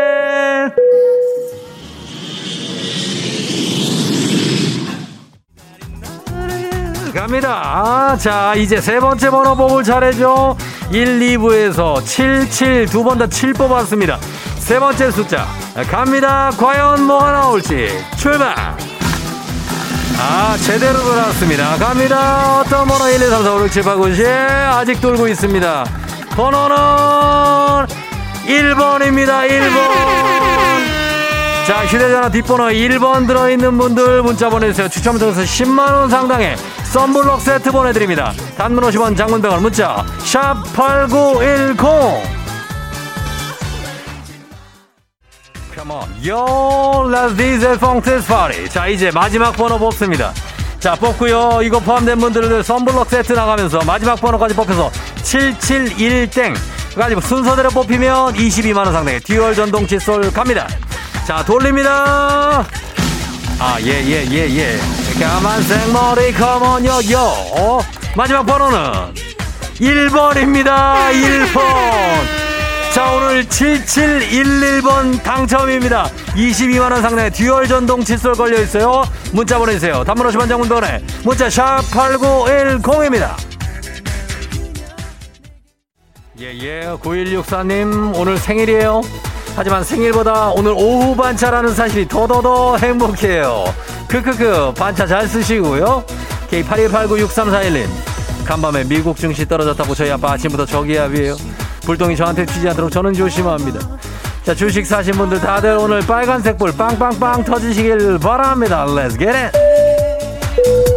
갑니다. 7.25 7.59
아, 7.63 8.15
자, 8.15 8.53
이제 8.55 8.79
세 8.79 8.99
번째 8.99 9.31
번호 9.31 9.55
뽑을 9.55 9.83
차례죠. 9.83 10.55
1, 10.91 11.19
2부에서 11.39 12.05
77, 12.05 12.85
두 12.85 13.03
번 13.03 13.17
다 13.17 13.25
7 13.25 13.51
뽑았습니다. 13.53 14.19
세 14.59 14.77
번째 14.79 15.09
숫자. 15.09 15.47
갑니다. 15.89 16.51
과연 16.55 17.01
뭐가 17.03 17.31
나올지. 17.31 17.89
출발! 18.15 18.53
아, 20.19 20.55
제대로 20.67 20.99
돌아왔습니다. 21.01 21.75
갑니다. 21.77 22.59
어떤 22.59 22.87
번호 22.87 23.09
1, 23.09 23.15
2, 23.15 23.25
3, 23.27 23.43
4, 23.43 23.53
5, 23.55 23.63
6, 23.63 23.71
7, 23.71 23.83
8, 23.83 23.95
9, 23.97 24.13
10. 24.13 24.27
아직 24.27 25.01
돌고 25.01 25.27
있습니다. 25.27 25.83
번호는 26.35 26.77
1번입니다. 28.45 29.49
1번. 29.49 30.94
자, 31.65 31.83
휴대전화 31.87 32.29
뒷번호 32.29 32.65
1번 32.65 33.25
들어있는 33.25 33.79
분들 33.79 34.21
문자 34.21 34.49
보내주세요. 34.49 34.87
추첨 34.87 35.17
통해서 35.17 35.41
10만원 35.41 36.11
상당의 36.11 36.55
썬블럭 36.93 37.41
세트 37.41 37.71
보내드립니다. 37.71 38.33
단문 38.55 38.83
50원 38.83 39.17
장문 39.17 39.40
100원 39.40 39.63
문자, 39.63 40.05
샵8910. 40.19 42.21
Come 45.73 45.91
on, 45.91 46.07
yo, 46.23 47.09
let's 47.09 47.35
DJ 47.35 47.73
funk 47.73 48.03
this 48.03 48.27
party. 48.27 48.69
자, 48.69 48.87
이제 48.87 49.09
마지막 49.09 49.51
번호 49.53 49.79
뽑습니다. 49.79 50.33
자, 50.79 50.93
뽑고요. 50.93 51.61
이거 51.63 51.79
포함된 51.79 52.19
분들은 52.19 52.61
선블럭 52.61 53.09
세트 53.09 53.33
나가면서 53.33 53.79
마지막 53.87 54.21
번호까지 54.21 54.53
뽑혀서 54.53 54.91
771땡. 55.23 56.55
가지고 56.95 57.21
순서대로 57.21 57.71
뽑히면 57.71 58.35
22만원 58.35 58.93
상당의 58.93 59.19
듀얼 59.21 59.55
전동 59.55 59.87
칫솔 59.87 60.31
갑니다. 60.31 60.67
자, 61.25 61.43
돌립니다. 61.43 62.63
아, 63.57 63.77
예, 63.81 64.03
예, 64.05 64.23
예, 64.29 64.47
예. 64.47 64.79
까만색 65.19 65.91
머리, 65.91 66.31
come 66.31 66.62
on, 66.62 66.85
yo, 66.85 66.99
yo. 67.11 67.19
어? 67.57 67.79
마지막 68.15 68.45
번호는 68.45 69.13
1번입니다. 69.79 71.11
1번. 71.11 71.61
자, 72.93 73.11
오늘 73.13 73.43
7711번 73.45 75.23
당첨입니다. 75.23 76.11
22만원 76.35 77.01
상당의 77.01 77.31
듀얼 77.31 77.67
전동 77.67 78.03
칫솔 78.03 78.33
걸려있어요. 78.35 79.03
문자 79.31 79.57
보내주세요. 79.57 80.03
단문 80.03 80.27
50원 80.27 80.47
장문돈에 80.47 81.01
문자 81.23 81.49
샵 81.49 81.81
8910입니다. 81.89 83.35
예, 86.39 86.53
예. 86.53 86.81
9164님, 87.01 88.15
오늘 88.15 88.37
생일이에요. 88.37 89.01
하지만 89.55 89.83
생일보다 89.83 90.49
오늘 90.49 90.73
오후 90.73 91.15
반차라는 91.15 91.73
사실이 91.73 92.07
더더더 92.07 92.77
행복해요. 92.77 93.63
크크크, 94.07 94.73
반차 94.77 95.07
잘 95.07 95.27
쓰시고요. 95.27 96.03
K81896341님, 96.51 97.87
간밤에 98.45 98.83
미국 98.83 99.17
증시 99.17 99.47
떨어졌다고 99.47 99.95
저희 99.95 100.11
아빠 100.11 100.33
아침부터 100.33 100.65
저기압이에요. 100.65 101.35
불똥이 101.85 102.15
저한테 102.15 102.45
튀지 102.45 102.67
않도록 102.69 102.91
저는 102.91 103.13
조심합니다. 103.13 103.79
자, 104.43 104.53
주식 104.53 104.85
사신 104.85 105.13
분들 105.13 105.39
다들 105.39 105.77
오늘 105.77 106.01
빨간색 106.01 106.57
불 106.57 106.75
빵빵빵 106.75 107.45
터지시길 107.45 108.19
바랍니다. 108.19 108.85
Let's 108.85 109.17
get 109.17 109.29
it! 109.29 110.94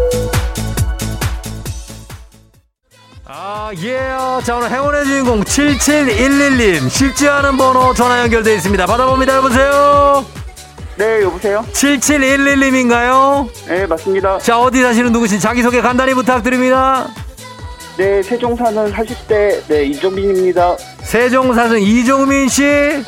아, 3.69 3.73
예. 3.83 3.99
자, 4.45 4.57
오늘 4.57 4.71
행운의 4.71 5.05
주인공 5.05 5.45
7711님. 5.45 6.89
쉽지 6.89 7.29
않은 7.29 7.59
번호 7.59 7.93
전화 7.93 8.23
연결되어 8.23 8.55
있습니다. 8.55 8.87
받아봅니다. 8.87 9.37
여보세요? 9.37 10.25
네, 10.97 11.23
여보세요? 11.23 11.63
7711님인가요? 11.75 13.47
네, 13.69 13.87
맞습니다. 13.87 14.39
자, 14.39 14.59
어디 14.59 14.81
사시는 14.81 15.13
누구신 15.13 15.39
자기소개 15.39 15.83
간단히 15.83 16.15
부탁드립니다. 16.15 17.09
네, 17.99 18.23
세종 18.23 18.57
사는 18.57 18.91
40대, 18.91 19.67
네, 19.69 19.85
이종빈입니다. 19.85 20.79
세종 21.03 21.53
사는 21.53 21.79
이종민 21.79 22.49
씨. 22.49 23.05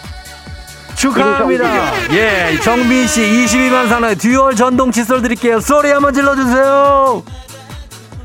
축하합니다. 0.94 2.12
예, 2.12 2.58
종민 2.62 3.06
씨 3.06 3.22
22만 3.22 3.88
상당의 3.88 4.14
듀얼 4.14 4.54
전동 4.56 4.92
칫솔 4.92 5.22
드릴게요. 5.22 5.58
소리 5.60 5.90
한번 5.90 6.12
질러주세요. 6.12 7.22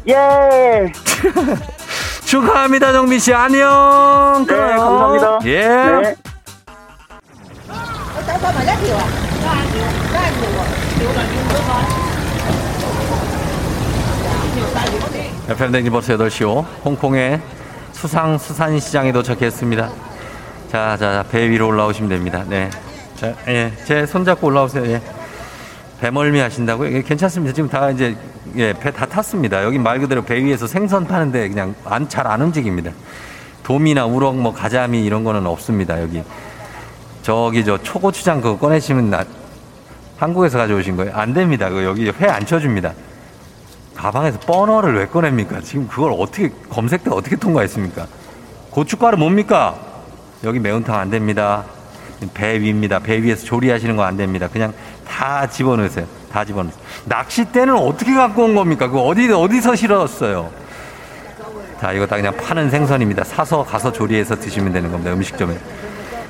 예. 0.10 0.92
축하합니다, 2.26 2.92
정민 2.92 3.20
씨. 3.20 3.34
안녕. 3.34 4.46
네, 4.48 4.56
감사합니다. 4.56 5.40
예. 5.46 5.68
네. 5.68 6.16
FM 15.48 15.72
댕지 15.72 15.90
벌써 15.92 16.18
8시오. 16.18 16.66
홍콩의 16.84 17.40
수상 17.92 18.38
수산시장에 18.38 19.12
도착했습니다. 19.12 19.90
자, 20.72 20.98
자, 20.98 21.24
배 21.32 21.48
위로 21.50 21.68
올라오시면 21.68 22.10
됩니다. 22.10 22.44
네. 22.48 22.70
자, 23.16 23.34
예. 23.48 23.72
제 23.86 24.06
손잡고 24.06 24.48
올라오세요. 24.48 24.86
예. 24.88 25.02
배멀미 26.02 26.40
하신다고요? 26.40 26.92
예, 26.92 27.02
괜찮습니다. 27.04 27.54
지금 27.54 27.70
다 27.70 27.90
이제, 27.92 28.16
예, 28.58 28.74
배 28.74 28.92
다 28.92 29.06
탔습니다. 29.06 29.64
여기 29.64 29.78
말 29.78 30.00
그대로 30.00 30.24
배 30.24 30.36
위에서 30.44 30.68
생선 30.68 31.06
파는데 31.08 31.50
그냥 31.50 31.76
안, 31.86 32.08
잘 32.08 32.28
안 32.28 32.42
움직입니다. 32.42 32.92
도미나 33.64 34.06
우럭, 34.06 34.36
뭐, 34.38 34.54
가자미 34.54 35.04
이런 35.04 35.24
거는 35.24 35.46
없습니다. 35.48 36.02
여기. 36.02 36.24
저기 37.24 37.66
저 37.66 37.78
초고추장 37.82 38.42
그거 38.42 38.58
꺼내시면 38.58 39.10
나, 39.10 39.24
한국에서 40.18 40.58
가져오신 40.58 40.96
거예요? 40.98 41.12
안 41.16 41.34
됩니다. 41.34 41.70
그거 41.70 41.84
여기 41.84 42.10
회 42.10 42.28
안 42.28 42.46
쳐줍니다. 42.46 42.94
가방에서 43.96 44.40
버너를 44.42 44.96
왜 44.96 45.08
꺼냅니까? 45.08 45.62
지금 45.62 45.88
그걸 45.88 46.12
어떻게 46.18 46.52
검색대 46.70 47.10
어떻게 47.12 47.36
통과했습니까? 47.36 48.08
고춧가루 48.72 49.18
뭡니까? 49.18 49.76
여기 50.44 50.60
매운탕 50.60 50.96
안 50.96 51.10
됩니다. 51.10 51.64
배 52.34 52.60
위입니다. 52.60 53.00
배 53.00 53.22
위에서 53.22 53.46
조리하시는 53.46 53.96
거 53.96 54.04
안 54.04 54.18
됩니다. 54.18 54.48
그냥 54.52 54.74
다 55.08 55.48
집어넣으세요. 55.48 56.06
다 56.32 56.44
집어넣으세요. 56.46 56.82
낚싯대는 57.06 57.76
어떻게 57.76 58.14
갖고 58.14 58.44
온 58.44 58.56
겁니까? 58.56 58.88
그 58.90 59.00
어디 59.00 59.32
어디서 59.32 59.76
실었어요? 59.76 60.50
자, 61.80 61.92
이거 61.92 62.06
다 62.08 62.16
그냥 62.16 62.36
파는 62.38 62.70
생선입니다. 62.70 63.24
사서 63.24 63.64
가서 63.64 63.92
조리해서 63.92 64.36
드시면 64.36 64.72
되는 64.74 64.92
겁니다. 64.92 65.12
음식점에. 65.14 65.56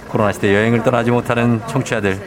코로나 0.10 0.32
시대 0.32 0.54
여행을 0.54 0.84
떠나지 0.84 1.12
못하는 1.12 1.62
청취자들, 1.68 2.20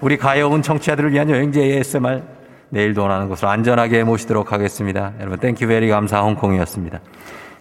우리 0.00 0.16
가여운 0.16 0.62
청취자들을 0.62 1.12
위한 1.12 1.28
여행지 1.30 1.60
ASMR 1.60 2.22
내일도 2.70 3.02
원하는 3.02 3.28
곳으로 3.28 3.48
안전하게 3.50 4.04
모시도록 4.04 4.52
하겠습니다. 4.52 5.12
여러분 5.20 5.38
thank 5.38 5.66
you 5.66 5.75
very 5.75 5.88
감사 5.88 6.20
홍콩이었습니다. 6.20 7.00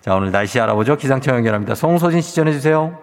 자 0.01 0.15
오늘 0.15 0.31
날씨 0.31 0.59
알아보죠. 0.59 0.97
기상청 0.97 1.35
연결합니다. 1.35 1.75
송소진 1.75 2.21
씨 2.21 2.35
전해주세요. 2.35 3.02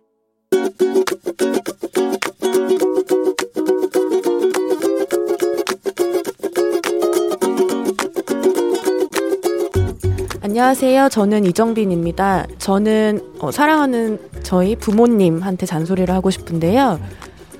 안녕하세요. 10.61 11.09
저는 11.09 11.45
이정빈입니다. 11.45 12.45
저는 12.59 13.19
어, 13.39 13.49
사랑하는 13.49 14.19
저희 14.43 14.75
부모님한테 14.75 15.65
잔소리를 15.65 16.13
하고 16.13 16.29
싶은데요. 16.29 16.99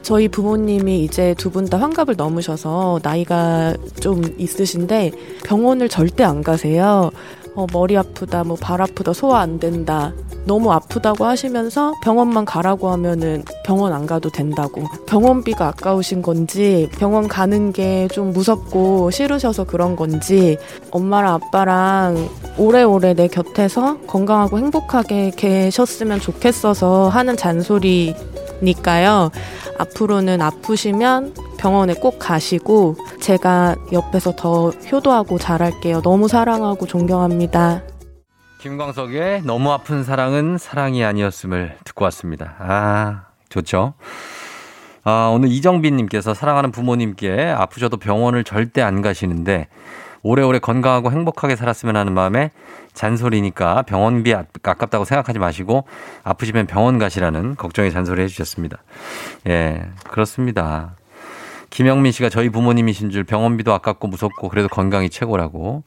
저희 0.04 0.28
부모님이 0.28 1.04
이제 1.04 1.34
두 1.36 1.50
분 1.50 1.66
다 1.66 1.80
환갑을 1.80 2.14
넘으셔서 2.16 3.00
나이가 3.02 3.74
좀 4.00 4.22
있으신데 4.38 5.14
병원을 5.44 5.90
절대 5.90 6.24
안 6.24 6.44
가세요. 6.44 7.10
어, 7.56 7.68
머리 7.74 7.98
아프다, 7.98 8.44
뭐 8.46 8.56
발 8.62 8.82
아프다, 8.82 9.14
소화 9.14 9.42
안 9.42 9.60
된다. 9.60 10.14
너무 10.46 10.72
아프다고 10.72 11.26
하시면서 11.26 11.94
병원만 12.02 12.46
가라고 12.46 12.90
하면은 12.92 13.44
병원 13.64 13.94
안 13.94 14.08
가도 14.08 14.30
된다고. 14.32 14.84
병원비가 15.06 15.68
아까우신 15.68 16.22
건지 16.24 16.90
병원 16.98 17.28
가는 17.28 17.72
게 17.74 18.08
좀 18.12 18.32
무섭고 18.34 19.12
싫으셔서 19.12 19.66
그런 19.66 19.96
건지 19.96 20.58
엄마랑 20.90 21.36
아빠랑 21.36 22.28
오래오래 22.58 23.14
내 23.14 23.28
곁에서 23.28 23.98
건강하고 24.08 24.58
행복하게 24.58 25.32
계셨으면 25.36 26.20
좋겠어서 26.20 27.10
하는 27.10 27.38
잔소리 27.38 28.16
니까요. 28.62 29.32
앞으로는 29.78 30.42
아프시면 30.42 31.34
병원에 31.58 31.94
꼭 31.94 32.20
가시고 32.20 32.98
제가 33.20 33.76
옆에서 33.92 34.34
더 34.36 34.70
효도하고 34.70 35.38
잘할게요. 35.38 36.02
너무 36.02 36.28
사랑하고 36.28 36.86
존경합니다. 36.86 37.84
김광석의 38.62 39.42
너무 39.44 39.72
아픈 39.72 40.04
사랑은 40.04 40.58
사랑이 40.58 41.04
아니었음을 41.04 41.78
듣고 41.84 42.06
왔습니다. 42.06 42.56
아 42.60 43.26
좋죠. 43.50 43.96
아, 45.04 45.32
오늘 45.34 45.50
이정빈님께서 45.50 46.36
사랑하는 46.36 46.72
부모님께 46.72 47.54
아프셔도 47.58 47.98
병원을 47.98 48.44
절대 48.44 48.82
안 48.82 49.02
가시는데 49.02 49.68
오래오래 50.24 50.60
건강하고 50.60 51.12
행복하게 51.12 51.56
살았으면 51.56 51.96
하는 51.96 52.14
마음에 52.14 52.52
잔소리니까 52.94 53.84
병원비 53.84 54.34
아깝다고 54.34 55.06
생각하지 55.06 55.40
마시고 55.40 55.86
아프시면 56.24 56.68
병원 56.68 57.00
가시라는 57.00 57.56
걱정의 57.56 57.92
잔소리 57.92 58.22
해주셨습니다. 58.24 58.78
예, 59.48 59.84
그렇습니다. 60.10 60.96
김영민 61.72 62.12
씨가 62.12 62.28
저희 62.28 62.50
부모님이신 62.50 63.12
줄 63.12 63.24
병원비도 63.24 63.74
아깝고 63.74 64.10
무섭고 64.10 64.50
그래도 64.50 64.68
건강이 64.68 65.10
최고라고. 65.10 65.84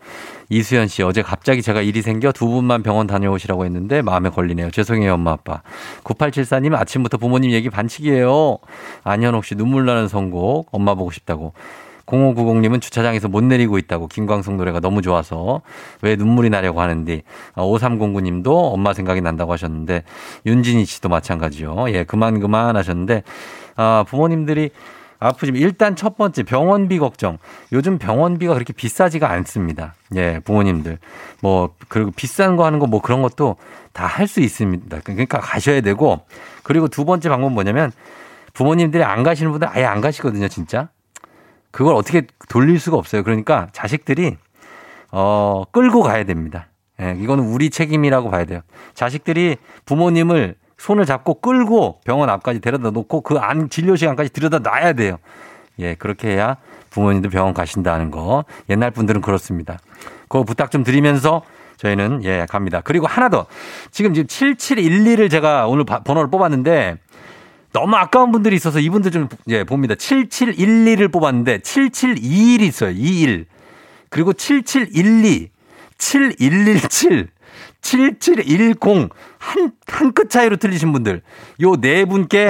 이수연 0.48 0.88
씨 0.88 1.02
어제 1.02 1.20
갑자기 1.20 1.60
제가 1.60 1.82
일이 1.82 2.00
생겨 2.00 2.32
두 2.32 2.48
분만 2.48 2.82
병원 2.82 3.06
다녀오시라고 3.06 3.66
했는데 3.66 4.00
마음에 4.00 4.30
걸리네요. 4.30 4.70
죄송해요 4.70 5.12
엄마 5.12 5.32
아빠. 5.32 5.60
9874님 6.02 6.74
아침부터 6.74 7.18
부모님 7.18 7.50
얘기 7.50 7.68
반칙이에요. 7.68 8.58
안현옥 9.04 9.44
씨 9.44 9.56
눈물 9.56 9.84
나는 9.84 10.08
선곡 10.08 10.68
엄마 10.72 10.94
보고 10.94 11.10
싶다고. 11.10 11.52
0590님은 12.06 12.80
주차장에서 12.80 13.28
못 13.28 13.42
내리고 13.44 13.78
있다고 13.78 14.08
김광석 14.08 14.56
노래가 14.56 14.80
너무 14.80 15.02
좋아서 15.02 15.62
왜 16.02 16.16
눈물이 16.16 16.50
나려고 16.50 16.80
하는데 16.80 17.22
5309님도 17.54 18.72
엄마 18.72 18.92
생각이 18.92 19.20
난다고 19.20 19.52
하셨는데 19.52 20.04
윤진희 20.46 20.84
씨도 20.84 21.08
마찬가지요. 21.08 21.86
예, 21.88 22.04
그만 22.04 22.40
그만 22.40 22.76
하셨는데 22.76 23.22
아, 23.76 24.04
부모님들이 24.08 24.70
아프지만 25.20 25.60
일단 25.62 25.96
첫 25.96 26.18
번째 26.18 26.42
병원비 26.42 26.98
걱정. 26.98 27.38
요즘 27.72 27.98
병원비가 27.98 28.52
그렇게 28.52 28.72
비싸지가 28.74 29.30
않습니다. 29.30 29.94
예, 30.16 30.40
부모님들. 30.44 30.98
뭐 31.40 31.70
그리고 31.88 32.10
비싼 32.10 32.56
거 32.56 32.66
하는 32.66 32.78
거 32.78 32.86
뭐 32.86 33.00
그런 33.00 33.22
것도 33.22 33.56
다 33.92 34.06
할 34.06 34.26
수 34.26 34.40
있습니다. 34.40 35.00
그러니까 35.04 35.40
가셔야 35.40 35.80
되고 35.80 36.20
그리고 36.62 36.88
두 36.88 37.04
번째 37.06 37.28
방법은 37.30 37.54
뭐냐면 37.54 37.90
부모님들이 38.52 39.02
안 39.02 39.22
가시는 39.22 39.50
분들 39.52 39.68
아예 39.70 39.84
안 39.84 40.00
가시거든요, 40.00 40.48
진짜. 40.48 40.88
그걸 41.74 41.96
어떻게 41.96 42.22
돌릴 42.48 42.78
수가 42.78 42.96
없어요. 42.96 43.24
그러니까 43.24 43.66
자식들이 43.72 44.36
어 45.10 45.64
끌고 45.72 46.02
가야 46.02 46.22
됩니다. 46.24 46.68
예, 47.00 47.16
이거는 47.18 47.44
우리 47.44 47.68
책임이라고 47.68 48.30
봐야 48.30 48.44
돼요. 48.44 48.60
자식들이 48.94 49.56
부모님을 49.84 50.54
손을 50.78 51.04
잡고 51.04 51.40
끌고 51.40 51.98
병원 52.04 52.30
앞까지 52.30 52.60
데려다 52.60 52.90
놓고 52.90 53.22
그 53.22 53.38
안 53.38 53.68
진료 53.70 53.96
시간까지 53.96 54.30
들여다 54.30 54.60
놔야 54.60 54.92
돼요. 54.92 55.16
예, 55.80 55.94
그렇게 55.96 56.28
해야 56.28 56.56
부모님들 56.90 57.30
병원 57.30 57.54
가신다는 57.54 58.12
거. 58.12 58.44
옛날 58.70 58.92
분들은 58.92 59.20
그렇습니다. 59.20 59.78
그거 60.28 60.44
부탁 60.44 60.70
좀 60.70 60.84
드리면서 60.84 61.42
저희는 61.78 62.22
예, 62.22 62.46
갑니다. 62.48 62.82
그리고 62.84 63.08
하나 63.08 63.28
더. 63.28 63.46
지금 63.90 64.14
지금 64.14 64.28
7712를 64.28 65.28
제가 65.28 65.66
오늘 65.66 65.84
바- 65.84 66.04
번호를 66.04 66.30
뽑았는데 66.30 66.98
너무 67.74 67.96
아까운 67.96 68.30
분들이 68.32 68.54
있어서 68.56 68.78
이분들 68.78 69.10
좀 69.10 69.28
예, 69.48 69.64
봅니다. 69.64 69.94
7712를 69.96 71.12
뽑았는데 71.12 71.58
7721이 71.58 72.60
있어요. 72.62 72.90
21. 72.92 73.46
그리고 74.10 74.32
7712, 74.32 75.50
7117, 75.98 77.28
7710 77.82 79.10
한, 79.38 79.72
한 79.88 80.12
끗 80.14 80.30
차이로 80.30 80.56
틀리신 80.56 80.92
분들 80.92 81.20
요 81.62 81.76
네 81.76 82.04
분께 82.04 82.48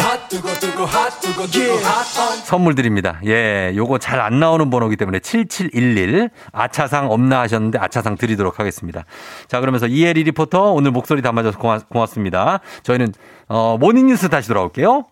선물 2.45 2.75
드립니다. 2.75 3.18
예, 3.25 3.72
요거 3.75 3.99
잘 3.99 4.20
안 4.20 4.39
나오는 4.39 4.68
번호기 4.68 4.97
때문에 4.97 5.20
7711 5.20 6.29
아차상 6.53 7.11
없나 7.11 7.41
하셨는데 7.41 7.79
아차상 7.79 8.16
드리도록 8.16 8.61
하겠습니다. 8.61 9.05
자, 9.49 9.61
그러면서 9.61 9.87
이혜리 9.87 10.22
리포터 10.25 10.72
오늘 10.72 10.91
목소리 10.91 11.22
담아줘서 11.22 11.59
고맙, 11.59 11.89
고맙습니다. 11.89 12.61
저희는 12.83 13.12
어, 13.49 13.79
모닝뉴스 13.81 14.29
다시 14.29 14.49
돌아올게요. 14.49 15.07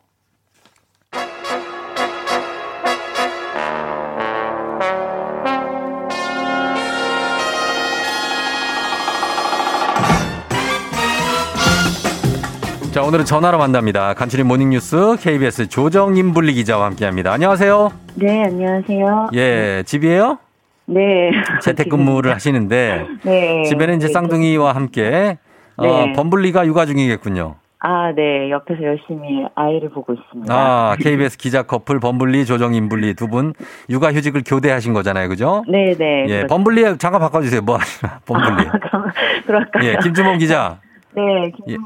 자, 12.93 13.03
오늘은 13.03 13.25
전화로 13.25 13.57
만납니다. 13.59 14.13
간추린 14.13 14.47
모닝뉴스 14.47 15.17
KBS 15.21 15.69
조정임 15.69 16.33
분리 16.35 16.53
기자와 16.53 16.87
함께 16.87 17.07
합니다. 17.07 17.33
안녕하세요. 17.33 17.91
네, 18.17 18.45
안녕하세요. 18.45 19.31
예, 19.33 19.83
집이에요? 19.87 20.39
네. 20.87 21.31
재택근무를 21.63 22.33
하시는데 22.35 23.07
네. 23.25 23.63
집에는 23.65 23.97
이제 23.97 24.09
네, 24.09 24.13
쌍둥이와 24.13 24.75
함께 24.75 25.39
어, 25.77 25.85
네. 25.87 26.13
범블리가 26.13 26.67
육아 26.67 26.85
중이겠군요. 26.85 27.55
아, 27.79 28.13
네. 28.15 28.51
옆에서 28.51 28.83
열심히 28.83 29.43
아이를 29.55 29.89
보고 29.89 30.13
있습니다. 30.13 30.55
아, 30.55 30.95
KBS 31.01 31.39
기자 31.39 31.63
커플 31.63 31.99
범블리 31.99 32.45
조정임 32.45 32.91
분리 32.91 33.15
두 33.15 33.27
분 33.27 33.55
육아 33.89 34.13
휴직을 34.13 34.43
교대하신 34.47 34.93
거잖아요. 34.93 35.31
그죠? 35.31 35.65
네, 35.67 35.95
네. 35.99 36.27
예. 36.29 36.47
범블리 36.47 36.99
잠깐 36.99 37.21
바꿔 37.23 37.41
주세요. 37.41 37.63
뭐 37.63 37.79
하시나? 37.79 38.21
범블리. 38.27 38.69
그럴까요? 39.47 39.89
예, 39.89 39.97
김주몽 40.03 40.37
기자. 40.39 40.79
네, 41.17 41.23
예. 41.71 41.77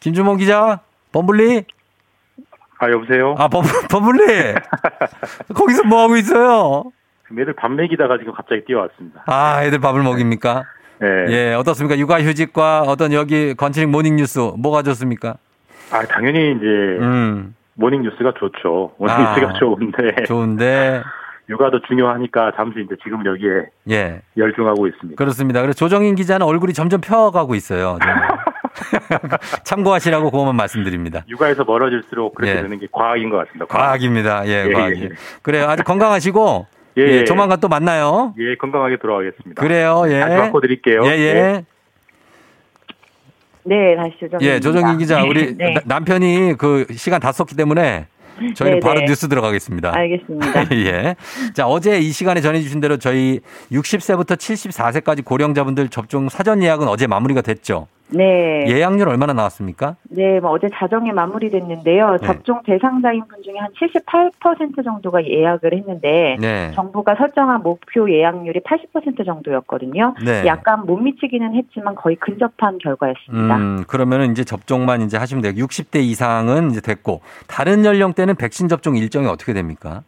김주몽 0.00 0.38
기자. 0.38 0.80
범블리? 1.12 1.64
아 2.78 2.90
여보세요. 2.90 3.34
아, 3.38 3.48
범, 3.48 3.62
범블리. 3.90 4.54
거기서 5.54 5.84
뭐 5.84 6.02
하고 6.02 6.16
있어요? 6.16 6.84
매일 7.30 7.52
밥 7.52 7.70
먹이다가 7.70 8.18
지금 8.18 8.32
갑자기 8.32 8.64
뛰어왔습니다. 8.64 9.24
아, 9.26 9.62
애들 9.64 9.78
밥을 9.78 10.02
먹입니까? 10.02 10.64
네. 10.98 11.08
예, 11.28 11.54
어떻습니까? 11.54 11.98
육아휴직과 11.98 12.82
어떤 12.82 13.12
여기 13.12 13.54
건치링 13.54 13.90
모닝뉴스 13.90 14.38
뭐가 14.58 14.82
좋습니까? 14.82 15.36
아 15.92 16.02
당연히 16.06 16.52
이제 16.52 16.66
음, 17.00 17.54
모닝 17.74 18.02
뉴스가 18.02 18.32
좋죠. 18.38 18.92
모닝 18.98 19.14
아, 19.14 19.34
뉴스가 19.34 19.52
좋은데 19.54 20.24
좋은데, 20.24 21.02
육아도 21.48 21.80
중요하니까 21.88 22.52
잠시 22.56 22.80
이제 22.80 22.94
지금 23.02 23.24
여기에 23.24 23.66
예, 23.90 24.22
열중하고 24.36 24.86
있습니다. 24.86 25.16
그렇습니다. 25.16 25.62
그래서 25.62 25.76
조정인 25.76 26.14
기자는 26.14 26.46
얼굴이 26.46 26.72
점점 26.74 27.00
펴가고 27.00 27.54
있어요. 27.54 27.98
좀. 28.74 29.20
참고하시라고 29.64 30.30
그것만 30.30 30.56
말씀드립니다. 30.56 31.24
육아에서 31.28 31.64
멀어질수록 31.64 32.34
그렇게 32.34 32.56
예. 32.58 32.62
되는 32.62 32.78
게 32.78 32.86
과학인 32.90 33.30
것 33.30 33.38
같습니다. 33.38 33.66
과학 33.66 34.02
입니다. 34.02 34.46
예, 34.46 34.66
예, 34.68 34.72
과학이. 34.72 35.02
예. 35.04 35.08
그래요. 35.42 35.68
아주 35.68 35.82
건강하시고, 35.84 36.66
예, 36.98 37.02
예, 37.02 37.06
예. 37.20 37.24
조만간 37.24 37.60
또 37.60 37.68
만나요. 37.68 38.34
예, 38.38 38.54
건강하게 38.56 38.96
돌아가겠습니다. 38.98 39.60
그래요, 39.62 40.04
예. 40.08 40.20
다시 40.20 40.36
바꿔 40.36 40.60
드릴게요. 40.60 41.02
예, 41.04 41.10
예. 41.10 41.32
네. 41.34 41.64
네, 43.62 43.96
다시 43.96 44.12
조정. 44.18 44.40
예, 44.42 44.58
조정인 44.58 44.98
기자, 44.98 45.22
우리 45.22 45.54
네. 45.56 45.74
나- 45.74 45.80
남편이 45.84 46.54
그 46.58 46.86
시간 46.92 47.20
다 47.20 47.30
썼기 47.30 47.54
때문에 47.56 48.06
저희는 48.54 48.80
네, 48.80 48.86
바로 48.86 49.00
네. 49.00 49.06
뉴스 49.06 49.28
들어가겠습니다. 49.28 49.94
알겠습니다. 49.94 50.64
예. 50.76 51.14
자, 51.52 51.66
어제 51.66 51.98
이 51.98 52.10
시간에 52.10 52.40
전해주신 52.40 52.80
대로 52.80 52.96
저희 52.96 53.40
60세부터 53.70 54.36
74세까지 54.38 55.24
고령자분들 55.26 55.90
접종 55.90 56.30
사전 56.30 56.62
예약은 56.62 56.88
어제 56.88 57.06
마무리가 57.06 57.42
됐죠. 57.42 57.86
네. 58.12 58.64
예약률 58.66 59.08
얼마나 59.08 59.32
나왔습니까? 59.32 59.96
네, 60.04 60.40
뭐 60.40 60.50
어제 60.50 60.68
자정에 60.72 61.12
마무리됐는데요. 61.12 62.18
네. 62.20 62.26
접종 62.26 62.62
대상자인 62.64 63.24
분 63.26 63.42
중에 63.42 63.54
한 63.58 63.70
78% 63.72 64.84
정도가 64.84 65.26
예약을 65.26 65.72
했는데 65.74 66.36
네. 66.40 66.72
정부가 66.74 67.14
설정한 67.16 67.62
목표 67.62 68.10
예약률이 68.10 68.60
80% 68.60 69.24
정도였거든요. 69.24 70.14
네. 70.24 70.44
약간 70.46 70.86
못 70.86 70.96
미치기는 70.96 71.54
했지만 71.54 71.94
거의 71.94 72.16
근접한 72.16 72.78
결과였습니다. 72.78 73.56
음, 73.56 73.84
그러면은 73.86 74.32
이제 74.32 74.44
접종만 74.44 75.02
이제 75.02 75.16
하시면 75.16 75.42
돼요. 75.42 75.52
60대 75.52 76.00
이상은 76.00 76.70
이제 76.70 76.80
됐고 76.80 77.20
다른 77.46 77.84
연령대는 77.84 78.36
백신 78.36 78.68
접종 78.68 78.96
일정이 78.96 79.26
어떻게 79.26 79.52
됩니까? 79.52 80.02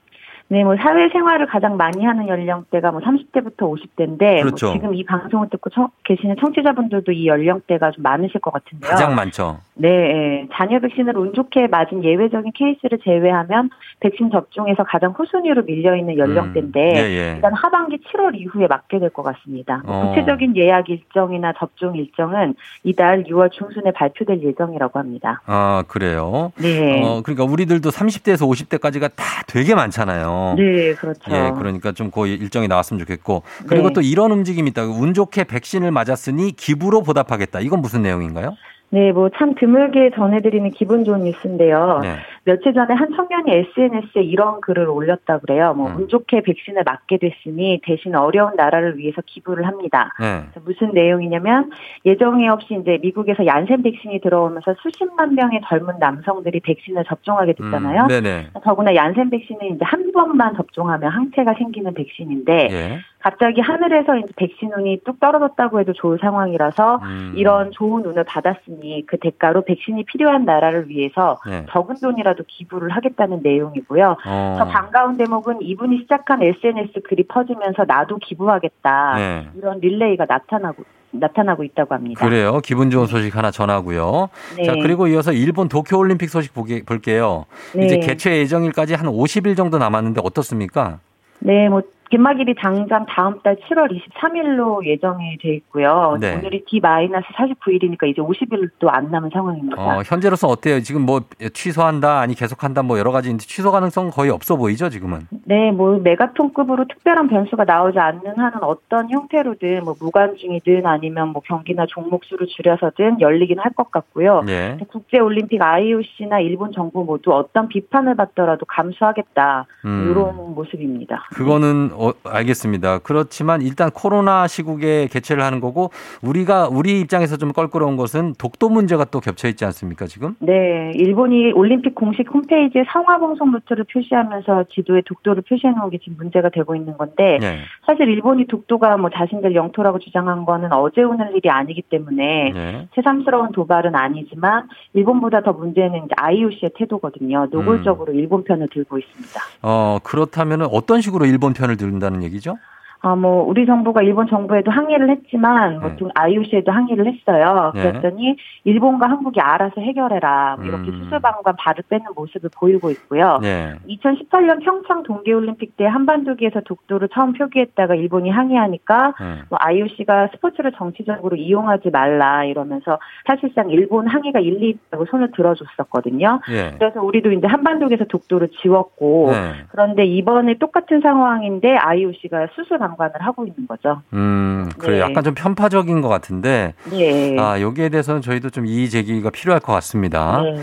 네, 0.49 0.65
뭐 0.65 0.77
사회생활을 0.77 1.47
가장 1.47 1.77
많이 1.77 2.05
하는 2.05 2.29
연령대가 2.29 2.91
뭐 2.93 3.01
30대부터 3.01 3.59
50대인데 3.61 4.43
그렇죠. 4.43 4.73
지금 4.75 4.95
이 4.95 5.05
방송을 5.05 5.49
듣고 5.51 5.71
청- 5.71 5.89
계시는 6.05 6.37
청취자분들도 6.41 7.11
이 7.13 7.27
연령대가 7.27 7.91
좀 7.93 8.03
많으실 8.03 8.41
것 8.41 8.53
같은데요. 8.53 8.91
가장 8.91 9.15
많죠. 9.15 9.61
네, 9.75 9.89
예. 9.89 10.49
자녀 10.53 10.79
백신을 10.81 11.17
운 11.17 11.33
좋게 11.33 11.69
맞은 11.69 12.05
예외적인 12.05 12.53
케이스를 12.55 12.99
제외하면 13.03 13.71
백신 14.01 14.31
접종에서 14.31 14.85
가장 14.85 15.13
후순위로 15.13 15.63
밀려 15.65 15.97
있는 15.97 16.19
연령대인데 16.19 16.81
음, 16.91 16.97
예, 16.97 17.01
예. 17.01 17.33
일단 17.37 17.55
하반기 17.55 17.97
7월 17.99 18.35
이후에 18.39 18.67
맞게 18.67 18.99
될 18.99 19.09
것 19.13 19.23
같습니다. 19.23 19.83
뭐 19.85 19.95
어. 20.05 20.09
구체적인 20.11 20.57
예약 20.57 20.89
일정이나 20.91 21.53
접종 21.59 21.97
일정은 21.97 22.55
이달 22.85 23.25
6월 23.25 23.51
중순에 23.53 23.91
발표될 23.93 24.43
예정이라고 24.43 24.99
합니다. 24.99 25.41
아, 25.47 25.83
그래요? 25.89 26.53
네. 26.57 27.03
어, 27.05 27.21
그러니까 27.23 27.45
우리들도 27.45 27.91
30대에서 27.91 28.49
50대까지가 28.49 29.11
다 29.17 29.25
되게 29.47 29.75
많잖아요. 29.75 30.32
네, 30.57 30.95
그렇죠. 30.95 31.31
예, 31.31 31.53
그러니까 31.57 31.93
좀 31.93 32.11
거의 32.11 32.35
일정이 32.35 32.69
나왔으면 32.69 32.99
좋겠고. 33.01 33.43
그리고 33.67 33.89
네. 33.89 33.95
또 33.95 34.01
이런 34.01 34.31
움직임이 34.33 34.71
있다. 34.71 34.85
운 34.85 35.15
좋게 35.15 35.45
백신을 35.45 35.91
맞았으니 35.91 36.53
기부로 36.53 37.03
보답하겠다. 37.03 37.61
이건 37.61 37.81
무슨 37.81 38.03
내용인가요? 38.03 38.55
네, 38.91 39.11
뭐 39.11 39.31
참 39.39 39.55
드물게 39.55 40.11
전해드리는 40.15 40.71
기분 40.73 41.05
좋은 41.05 41.25
뉴스인데요. 41.25 42.01
네. 42.03 42.17
며칠 42.45 42.75
전에 42.75 42.93
한 42.95 43.15
청년이 43.15 43.51
SNS에 43.51 44.23
이런 44.23 44.61
글을 44.61 44.89
올렸다 44.89 45.39
그래요. 45.39 45.75
뭐 45.75 45.91
음. 45.91 45.97
운 45.97 46.09
좋게 46.09 46.43
백신을 46.43 46.83
맞게 46.85 47.19
됐으니 47.19 47.81
대신 47.85 48.15
어려운 48.17 48.57
나라를 48.57 48.99
위해서 48.99 49.23
기부를 49.25 49.67
합니다. 49.67 50.13
네. 50.21 50.43
무슨 50.65 50.93
내용이냐면 50.93 51.71
예정에 52.05 52.49
없이 52.49 52.77
이제 52.81 52.99
미국에서 53.01 53.47
얀센 53.47 53.83
백신이 53.83 54.21
들어오면서 54.21 54.75
수십만 54.83 55.35
명의 55.35 55.61
젊은 55.69 55.99
남성들이 56.01 56.61
백신을 56.61 57.05
접종하게 57.05 57.53
됐잖아요. 57.53 58.03
음, 58.03 58.09
네네. 58.09 58.51
더구나 58.65 58.95
얀센 58.95 59.31
백신은 59.31 59.77
이제 59.77 59.85
한 59.85 60.11
번만 60.13 60.57
접종하면 60.57 61.11
항체가 61.11 61.55
생기는 61.55 61.95
백신인데 61.95 62.69
예. 62.71 62.99
갑자기 63.23 63.61
하늘에서 63.61 64.17
이제 64.17 64.29
백신 64.37 64.73
운이 64.73 65.03
뚝 65.05 65.21
떨어졌다고 65.21 65.79
해도 65.81 65.93
좋을 65.93 66.19
상황이라서 66.21 66.97
음. 67.03 67.35
이런 67.37 67.71
좋은 67.71 68.05
운을 68.05 68.25
받았으니 68.25 69.05
그 69.07 69.17
대가로 69.19 69.65
백신이 69.65 70.05
필요한 70.05 70.45
나라를 70.45 70.89
위해서 70.89 71.39
네. 71.49 71.65
적은 71.71 71.95
돈이라 72.03 72.32
도 72.35 72.45
기부를 72.47 72.91
하겠다는 72.91 73.41
내용이고요. 73.43 74.17
어. 74.25 74.57
더 74.59 74.65
반가운 74.67 75.17
대목은 75.17 75.63
이분이 75.63 75.99
시작한 76.03 76.43
SNS 76.43 77.01
글이 77.05 77.25
퍼지면서 77.25 77.85
나도 77.87 78.19
기부하겠다 78.19 79.15
네. 79.17 79.49
이런 79.57 79.79
릴레이가 79.81 80.27
나타나고 80.29 80.85
나타나고 81.13 81.63
있다고 81.65 81.95
합니다. 81.95 82.25
그래요. 82.25 82.61
기분 82.65 82.91
좋은 82.91 83.07
소식 83.07 83.37
하나 83.37 83.51
전하고요. 83.51 84.31
네. 84.57 84.65
자, 84.65 84.73
그리고 84.73 85.07
이어서 85.09 85.33
일본 85.33 85.69
도쿄 85.69 85.99
올림픽 85.99 86.29
소식 86.29 86.55
보게, 86.55 86.83
볼게요. 86.83 87.45
네. 87.75 87.85
이제 87.85 87.99
개최 87.99 88.39
예정일까지 88.39 88.95
한 88.95 89.07
50일 89.07 89.57
정도 89.57 89.79
남았는데 89.79 90.23
어떻습니까? 90.25 91.01
네, 91.41 91.69
뭐 91.69 91.83
갯막일이 92.13 92.55
당장 92.57 93.07
다음 93.07 93.41
달 93.43 93.57
7월 93.57 93.89
23일로 93.91 94.85
예정이 94.87 95.39
돼 95.41 95.55
있고요. 95.55 96.19
네. 96.21 96.37
오늘이 96.37 96.63
D-49일이니까 96.67 98.07
이제 98.07 98.21
50일도 98.21 98.89
안 98.89 99.11
남은 99.11 99.31
상황입니다. 99.33 99.81
어, 99.81 100.03
현재로서 100.05 100.47
어때요? 100.49 100.81
지금 100.81 101.07
뭐 101.07 101.23
취소한다, 101.55 102.21
아니 102.21 102.35
계속한다, 102.35 102.83
뭐 102.83 102.99
여러 102.99 103.13
가지 103.13 103.37
취소 103.39 103.73
가능성 103.73 104.11
거의 104.11 104.31
없어 104.31 104.57
보이죠, 104.57 104.91
지금은? 104.91 105.21
네, 105.47 105.73
뭐 105.73 105.99
메가톤급으로 105.99 106.85
특별한 106.87 107.29
변수가 107.29 107.65
나오지 107.65 107.99
않는 107.99 108.37
한은 108.37 108.63
어떤 108.63 109.11
형태로든 109.11 109.85
뭐 109.85 109.95
무관 109.99 110.37
중이든 110.37 110.85
아니면 110.87 111.29
뭐 111.29 111.41
경기나 111.43 111.87
종목 111.89 112.25
수를 112.25 112.47
줄여서든 112.47 113.21
열리긴 113.21 113.59
할 113.59 113.73
것 113.73 113.91
같고요. 113.91 114.43
예. 114.49 114.77
국제 114.91 115.19
올림픽 115.19 115.63
IOC나 115.63 116.41
일본 116.41 116.73
정부 116.73 117.05
모두 117.05 117.33
어떤 117.33 117.69
비판을 117.69 118.15
받더라도 118.17 118.67
감수하겠다 118.67 119.67
음. 119.87 120.09
이런 120.11 120.55
모습입니다. 120.55 121.25
그거는 121.33 121.91
어, 122.03 122.11
알겠습니다. 122.25 122.99
그렇지만 122.99 123.63
일단 123.63 123.89
코로나 123.93 124.49
시국에 124.49 125.07
개최를 125.07 125.45
하는 125.45 125.61
거고 125.61 125.93
우리가 126.21 126.69
우리 126.69 126.99
입장에서 127.01 127.37
좀 127.37 127.53
껄끄러운 127.53 127.97
것은 127.97 128.35
독도 128.39 128.69
문제가 128.69 129.05
또 129.05 129.21
겹쳐 129.21 129.47
있지 129.47 129.65
않습니까, 129.65 130.07
지금? 130.07 130.35
네, 130.41 130.91
일본이 130.97 131.53
올림픽 131.53 131.95
공식 131.95 132.29
홈페이지에 132.29 132.83
상하 132.89 133.21
방송 133.21 133.53
루트를 133.53 133.85
표시하면서 133.85 134.65
지도에 134.75 135.03
독도를 135.07 135.45
표시해 135.49 135.73
놓은 135.75 135.91
게 135.91 135.99
지금 135.99 136.17
문제가 136.19 136.49
되고 136.49 136.75
있는 136.75 136.97
건데 136.97 137.39
네. 137.41 137.61
사실 137.87 138.09
일본이 138.09 138.49
독도가 138.49 138.97
뭐 138.97 139.09
자신들 139.09 139.55
영토라고 139.55 140.01
주장한 140.01 140.45
거는 140.45 140.73
어제 140.73 141.03
오늘 141.03 141.37
일이 141.37 141.49
아니기 141.51 141.83
때문에 141.83 142.51
네. 142.53 142.89
새삼스러운 142.97 143.53
도발은 143.53 143.95
아니지만 143.95 144.69
일본보다 144.95 145.43
더 145.43 145.53
문제는 145.53 146.07
이제 146.07 146.15
IOC의 146.17 146.73
태도거든요. 146.75 147.47
노골적으로 147.53 148.13
일본 148.13 148.43
편을 148.43 148.69
들고 148.73 148.99
있습니다. 148.99 149.41
어, 149.63 149.99
그렇다면 150.03 150.63
어떤 150.63 151.01
식으로 151.01 151.27
일본 151.27 151.53
편을 151.53 151.77
들 151.77 151.92
는다는 151.93 152.23
얘기죠? 152.25 152.61
아, 153.05 153.17
뭐, 153.17 153.43
우리 153.43 153.67
정부가 153.67 154.01
일본 154.03 154.29
정부에도 154.29 154.71
항의를 154.71 155.11
했지만, 155.11 155.81
뭐, 155.81 155.97
좀 155.97 156.11
IOC에도 156.15 156.71
항의를 156.71 157.13
했어요. 157.13 157.73
네. 157.75 157.83
그랬더니, 157.83 158.37
일본과 158.63 159.11
한국이 159.11 159.41
알아서 159.41 159.81
해결해라. 159.81 160.57
뭐 160.59 160.67
이렇게 160.67 160.91
음. 160.93 161.03
수술방관 161.03 161.57
발을 161.59 161.83
빼는 161.89 162.07
모습을 162.15 162.51
보이고 162.57 162.93
있고요. 162.93 163.39
네. 163.43 163.75
2018년 163.89 164.65
평창 164.65 165.03
동계올림픽 165.03 165.77
때 165.77 165.85
한반도기에서 165.85 166.61
독도를 166.61 167.09
처음 167.13 167.33
표기했다가 167.33 167.97
일본이 167.97 168.31
항의하니까, 168.31 169.15
네. 169.19 169.43
뭐, 169.51 169.59
IOC가 169.61 170.29
스포츠를 170.35 170.71
정치적으로 170.77 171.35
이용하지 171.37 171.91
말라 171.91 172.45
이러면서 172.45 173.01
사실상 173.27 173.69
일본 173.71 174.07
항의가 174.07 174.39
일리 174.39 174.71
있다고 174.71 175.07
손을 175.07 175.33
들어줬었거든요. 175.33 176.41
예. 176.51 176.77
그래서 176.79 177.03
우리도 177.03 177.33
이제 177.33 177.49
한반도에서 177.49 178.05
독도를 178.05 178.51
지웠고, 178.63 179.31
네. 179.33 179.65
그런데 179.71 180.05
이번에 180.05 180.55
똑같은 180.59 181.01
상황인데 181.01 181.77
IOC가 181.77 182.47
수술 182.55 182.79
방 182.79 182.92
관을 182.97 183.13
하고 183.21 183.45
있는 183.47 183.67
거죠. 183.67 184.03
음, 184.13 184.71
그래 184.79 184.95
네. 184.95 185.01
약간 185.01 185.25
좀 185.25 185.35
편파적인 185.35 186.01
것 186.01 186.09
같은데 186.09 186.75
네. 186.91 187.37
아, 187.39 187.61
여기에 187.61 187.89
대해서는 187.91 188.23
저희도 188.23 188.51
좀 188.51 188.67
이의 188.67 188.91
제기가 188.91 189.31
필요할 189.31 189.61
것 189.61 189.73
같습니다. 189.73 190.43
네. 190.43 190.63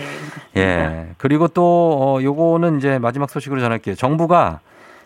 예. 0.58 1.08
그리고 1.18 1.48
또, 1.48 1.98
어, 2.00 2.24
요거는 2.24 2.78
이제 2.78 3.00
마지막 3.00 3.30
소식으로 3.30 3.60
전할게요. 3.62 3.96
정부가 3.96 4.60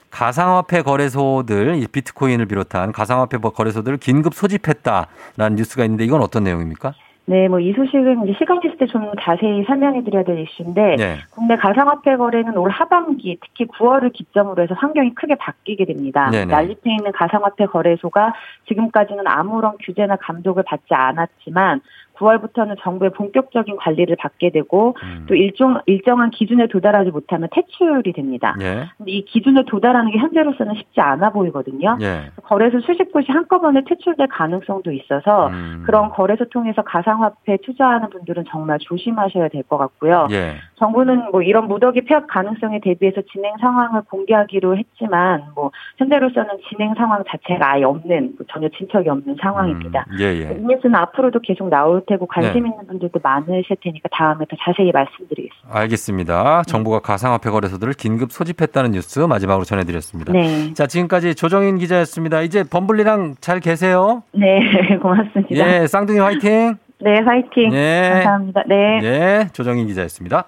가상화폐 0.10 0.84
거래소들, 0.84 1.82
이 1.82 1.88
비트코인을 1.88 2.46
비롯한 2.46 2.92
가상화폐 2.92 3.38
거래소들을 3.38 3.98
긴급 3.98 4.36
소집했다라는 4.36 5.56
뉴스가 5.56 5.84
있는데 5.86 6.06
이건 6.06 6.22
어떤 6.22 6.44
내용입니까? 6.44 6.94
네, 7.26 7.48
뭐 7.48 7.60
이 7.60 7.72
소식은 7.72 8.24
이제 8.28 8.36
시간 8.38 8.60
있을 8.64 8.78
때 8.78 8.86
좀 8.86 9.10
자세히 9.22 9.64
설명해 9.64 10.04
드려야 10.04 10.24
될 10.24 10.40
이슈인데 10.40 10.96
네. 10.98 11.16
국내 11.32 11.56
가상화폐 11.56 12.18
거래는 12.18 12.58
올 12.58 12.70
하반기 12.70 13.38
특히 13.42 13.66
9월을 13.66 14.12
기점으로 14.12 14.62
해서 14.62 14.76
환경이 14.76 15.16
크게 15.16 15.36
바뀌게 15.36 15.86
됩니다. 15.86 16.30
네네. 16.30 16.46
난립해 16.52 16.96
있는 16.98 17.12
가상화폐 17.14 17.68
거래소가 17.68 18.34
지금까지는 18.68 19.26
아무런 19.26 19.78
규제나 19.80 20.18
감독을 20.18 20.64
받지 20.64 20.94
않았지만 20.94 21.80
9월부터는 22.24 22.78
정부의 22.82 23.12
본격적인 23.12 23.76
관리를 23.78 24.16
받게 24.16 24.52
되고 24.52 24.96
음. 25.04 25.26
또 25.28 25.36
일종 25.36 25.80
일정한 25.86 26.30
기준에 26.30 26.68
도달하지 26.68 27.12
못하면 27.12 27.50
퇴출이 27.52 28.14
됩니다. 28.14 28.56
예. 28.62 28.86
근데 28.98 29.12
이 29.12 29.26
기준에 29.26 29.64
도달하는 29.68 30.12
게 30.12 30.18
현재로서는 30.18 30.76
쉽지 30.76 31.02
않아 31.02 31.32
보이거든요. 31.32 31.98
예. 32.02 32.32
거래소 32.44 32.80
수십 32.82 33.12
곳이 33.12 33.32
한꺼번에 33.32 33.82
퇴출될 33.88 34.28
가능성도 34.28 34.92
있어서 34.92 35.48
음. 35.48 35.84
그런 35.86 36.10
거래소 36.10 36.46
통해서 36.46 36.82
가상화폐 36.84 37.58
투자하는 37.64 38.10
분들은 38.10 38.46
정말 38.50 38.80
조심하셔야 38.80 39.50
될 39.50 39.64
것 39.64 39.78
같고요. 39.78 40.28
예. 40.32 40.56
정부는 40.76 41.32
뭐 41.32 41.42
이런 41.42 41.68
무더기 41.68 42.02
폐업 42.02 42.28
가능성에 42.28 42.80
대비해서 42.82 43.22
진행 43.32 43.54
상황을 43.60 44.02
공개하기로 44.10 44.78
했지만 44.78 45.44
뭐 45.56 45.72
현재로서는 45.98 46.50
진행 46.70 46.94
상황 46.96 47.24
자체가 47.28 47.74
아예 47.74 47.84
없는 47.84 48.34
뭐 48.38 48.46
전혀 48.52 48.68
진척이 48.70 49.10
없는 49.10 49.38
상황입니다. 49.42 50.06
예, 50.20 50.26
예. 50.26 50.58
이 50.58 50.62
뉴스는 50.62 50.96
앞으로도 50.96 51.40
계속 51.40 51.70
나올 51.70 52.02
테고 52.14 52.28
관심 52.28 52.64
네. 52.64 52.70
있는 52.70 52.88
분들도 52.88 53.20
많으실 53.22 53.78
테니까 53.82 54.10
다음에 54.12 54.46
더 54.50 54.56
자세히 54.64 54.92
말씀드리겠습니다. 54.92 55.80
알겠습니다. 55.80 56.64
정부가 56.64 57.00
가상화폐 57.00 57.50
거래소들을 57.50 57.94
긴급 57.94 58.32
소집했다는 58.32 58.92
뉴스 58.92 59.20
마지막으로 59.20 59.66
전해드렸습니다. 59.66 60.32
네. 60.32 60.74
자, 60.74 60.86
지금까지 60.88 61.36
조정인 61.36 61.78
기자였습니다. 61.78 62.42
이제 62.42 62.64
범블리랑 62.64 63.36
잘 63.42 63.60
계세요? 63.60 64.24
네, 64.34 64.60
고맙습니다. 65.02 65.56
예, 65.56 65.88
쌍둥이 65.88 66.20
화이팅! 66.20 66.76
네, 67.02 67.20
화이팅. 67.20 67.74
예. 67.74 68.12
감사합니다. 68.14 68.64
네. 68.68 69.00
예, 69.04 69.48
조정인 69.52 69.88
기자였습니다. 69.88 70.46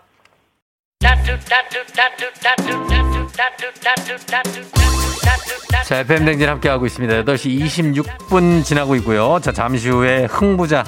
자, 5.87 5.99
FM 5.99 6.25
댕진 6.25 6.49
함께하고 6.49 6.85
있습니다. 6.85 7.23
8시 7.23 7.59
26분 7.59 8.63
지나고 8.63 8.95
있고요. 8.95 9.39
자, 9.41 9.51
잠시 9.51 9.89
후에 9.89 10.25
흥부자. 10.25 10.83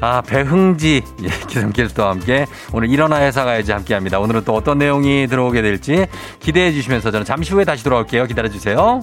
아, 0.00 0.22
배흥지 0.22 1.02
예, 1.22 1.28
기상캐스터와 1.46 2.10
함께 2.10 2.46
오늘 2.72 2.88
일어나 2.88 3.20
회사 3.20 3.44
가야지 3.44 3.72
함께 3.72 3.94
합니다. 3.94 4.18
오늘은 4.18 4.44
또 4.44 4.54
어떤 4.54 4.78
내용이 4.78 5.26
들어오게 5.28 5.60
될지 5.62 6.06
기대해 6.40 6.72
주시면서 6.72 7.10
저는 7.10 7.24
잠시 7.24 7.52
후에 7.52 7.64
다시 7.64 7.84
돌아올게요. 7.84 8.26
기다려 8.26 8.48
주세요. 8.48 9.02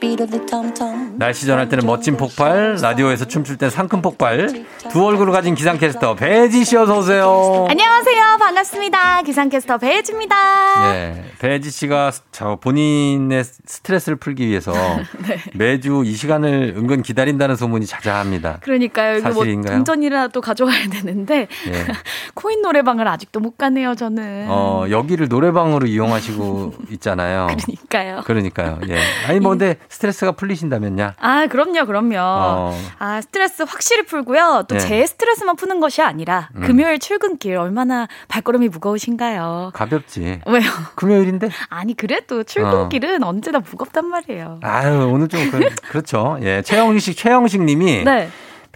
날씨 1.15 1.45
전할 1.45 1.67
때는 1.69 1.85
멋진 1.85 2.17
폭발 2.17 2.75
라디오에서 2.81 3.25
춤출 3.25 3.57
땐 3.57 3.69
상큼 3.69 4.01
폭발 4.01 4.65
두 4.91 5.05
얼굴을 5.05 5.31
가진 5.33 5.55
기상캐스터 5.55 6.15
배지 6.15 6.63
씨 6.63 6.77
어서 6.77 6.97
오세요 6.99 7.65
안녕하세요. 7.69 8.37
반갑습니다. 8.39 9.21
기상캐스터 9.23 9.77
배혜지입니다. 9.77 10.91
네, 10.91 11.23
배혜지 11.39 11.71
씨가 11.71 12.11
저 12.31 12.57
본인의 12.57 13.43
스트레스를 13.43 14.17
풀기 14.17 14.47
위해서 14.47 14.73
네. 15.27 15.37
매주 15.53 16.03
이 16.05 16.13
시간을 16.13 16.73
은근 16.77 17.01
기다린다는 17.01 17.55
소문이 17.55 17.85
자자합니다. 17.85 18.59
그러니까요. 18.61 19.17
이거 19.17 19.29
뭐 19.29 19.33
사실인가요? 19.33 19.75
동전이라도 19.77 20.41
가져가야 20.41 20.89
되는데 20.89 21.47
예. 21.67 21.85
코인 22.35 22.61
노래방을 22.61 23.07
아직도 23.07 23.39
못 23.39 23.57
가네요. 23.57 23.95
저는. 23.95 24.47
어, 24.49 24.85
여기를 24.89 25.27
노래방으로 25.29 25.87
이용하시고 25.87 26.73
있잖아요. 26.91 27.47
그러니까요. 27.89 28.21
그러니까요. 28.25 28.79
예. 28.89 28.97
아니 29.27 29.39
뭐 29.39 29.51
근데 29.51 29.77
스 29.87 30.10
트레스가 30.11 30.33
풀리신다면야. 30.33 31.15
아, 31.19 31.47
그럼요, 31.47 31.85
그럼요. 31.85 32.15
어. 32.19 32.77
아, 32.99 33.21
스트레스 33.21 33.63
확실히 33.63 34.05
풀고요. 34.05 34.65
또 34.67 34.75
네. 34.75 34.79
제 34.79 35.05
스트레스만 35.05 35.55
푸는 35.55 35.79
것이 35.79 36.01
아니라 36.01 36.49
음. 36.55 36.61
금요일 36.61 36.99
출근길 36.99 37.57
얼마나 37.57 38.07
발걸음이 38.27 38.69
무거우신가요? 38.69 39.71
가볍지. 39.73 40.41
왜요? 40.45 40.69
금요일인데? 40.95 41.49
아니, 41.69 41.95
그래도 41.95 42.43
출근길은 42.43 43.23
언제나 43.23 43.59
무겁단 43.59 44.07
말이에요. 44.07 44.59
아유, 44.63 45.09
오늘 45.11 45.27
좀 45.27 45.49
그, 45.49 45.61
렇죠 45.93 46.37
예. 46.41 46.61
최영식 46.61 47.17
최영식 47.17 47.63
님이 47.63 48.03
네. 48.03 48.29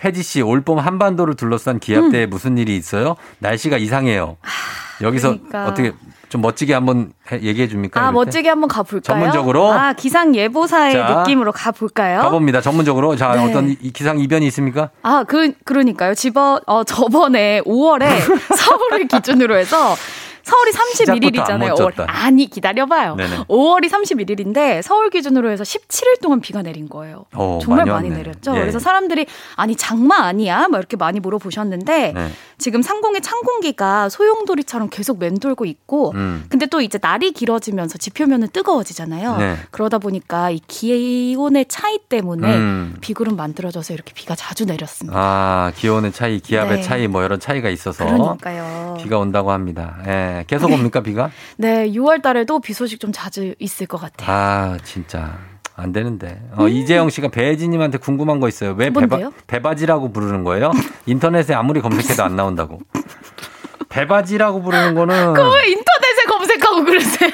혜지 0.04 0.24
씨, 0.24 0.42
올봄 0.42 0.80
한반도를 0.80 1.36
둘러싼 1.36 1.80
기압대에 1.80 2.26
무슨 2.26 2.58
일이 2.58 2.76
있어요? 2.76 3.16
날씨가 3.40 3.78
이상해요. 3.78 4.38
여기서 5.02 5.32
음. 5.32 5.48
그러니까. 5.48 5.68
어떻게 5.72 5.94
좀 6.36 6.42
멋지게 6.42 6.74
한번 6.74 7.14
해- 7.32 7.40
얘기해 7.42 7.70
줍니까? 7.70 8.02
아? 8.08 8.12
멋지게 8.12 8.50
한번 8.50 8.68
가볼까요? 8.68 9.00
전문적으로? 9.02 9.72
아, 9.72 9.94
기상 9.94 10.36
예보사의 10.36 10.92
자, 10.94 11.16
느낌으로 11.20 11.54
가볼까요? 11.54 12.20
가봅니다. 12.20 12.60
전문적으로. 12.60 13.16
자, 13.16 13.34
네. 13.36 13.46
어떤 13.50 13.70
이- 13.70 13.76
기상 13.94 14.20
이변이 14.20 14.46
있습니까? 14.48 14.90
아, 15.02 15.24
그, 15.26 15.54
그러니까요. 15.64 16.14
집어, 16.14 16.60
어, 16.68 16.84
저번에 16.84 17.62
5월에 17.62 18.06
서울을 18.54 19.08
기준으로 19.08 19.56
해서 19.56 19.96
서울이 20.46 20.72
시작부터 20.72 21.12
안 21.12 21.60
31일이잖아요. 21.60 21.70
멋졌다. 21.70 22.06
아니, 22.08 22.46
기다려봐요. 22.46 23.16
네네. 23.16 23.38
5월이 23.50 23.90
31일인데 23.90 24.82
서울 24.84 25.10
기준으로 25.10 25.50
해서 25.50 25.64
17일 25.64 26.22
동안 26.22 26.40
비가 26.40 26.62
내린 26.62 26.88
거예요. 26.88 27.26
어, 27.34 27.60
정말 27.62 27.86
많이 27.86 28.10
많이. 28.10 28.22
내렸죠. 28.22 28.56
예. 28.56 28.60
그래서 28.60 28.78
사람들이 28.80 29.26
아니 29.56 29.76
장마 29.76 30.18
아니야? 30.20 30.68
막 30.70 30.78
이렇게 30.78 30.98
많이 30.98 31.20
물어보셨는데 31.20 32.12
네. 32.14 32.30
지금 32.58 32.82
상공의 32.82 33.22
찬 33.22 33.42
공기가 33.42 34.08
소용돌이처럼 34.10 34.90
계속 34.90 35.20
맴돌고 35.20 35.66
있고 35.66 36.12
음. 36.16 36.46
근데 36.50 36.68
또 36.68 36.80
이제 36.82 37.00
날이 37.02 37.32
길어지면서 37.32 37.98
지표면은 37.98 38.50
뜨거워지잖아요. 38.50 39.38
네. 39.38 39.58
그러다 39.72 39.98
보니까 39.98 40.52
이 40.52 40.60
기온의 40.68 41.66
차이 41.68 41.98
때문에 42.08 42.56
음. 42.56 42.96
비구름 43.02 43.36
만들어져서 43.36 43.94
이렇게 43.94 44.14
비가 44.14 44.36
자주 44.36 44.66
내렸습니다. 44.66 45.18
아, 45.20 45.72
기온의 45.76 46.12
차이, 46.12 46.40
기압의 46.40 46.78
네. 46.78 46.84
차이, 46.84 47.08
뭐 47.08 47.24
이런 47.24 47.40
차이가 47.40 47.70
있어서 47.70 48.06
그러니까요. 48.06 48.98
비가 49.02 49.18
온다고 49.18 49.52
합니다. 49.52 49.98
예. 50.08 50.35
계속 50.44 50.72
옵니까, 50.72 51.02
비가? 51.02 51.32
네, 51.58 51.90
6월 51.92 52.22
달에도 52.22 52.60
비 52.60 52.74
소식 52.74 53.00
좀 53.00 53.12
자주 53.14 53.56
있을 53.60 53.88
것 53.88 54.00
같아요. 54.00 54.30
아, 54.30 54.78
진짜. 54.84 55.38
안 55.78 55.92
되는데. 55.92 56.42
어, 56.56 56.68
이재영 56.70 57.10
씨가 57.10 57.28
배혜진님한테 57.30 57.98
궁금한 57.98 58.40
거 58.40 58.48
있어요. 58.48 58.72
왜 58.78 58.86
배바, 58.90 59.00
뭔데요? 59.08 59.34
배바지라고 59.48 60.12
부르는 60.14 60.44
거예요? 60.46 60.72
인터넷에 61.06 61.54
아무리 61.54 61.82
검색해도 61.82 62.24
안 62.24 62.36
나온다고. 62.38 62.80
배바지라고 63.90 64.62
부르는 64.62 64.96
거는. 64.96 65.34
그왜 65.34 65.68
인터넷 65.70 66.05
에 66.76 66.84
검색하고 66.84 66.84
그러세요? 66.86 67.32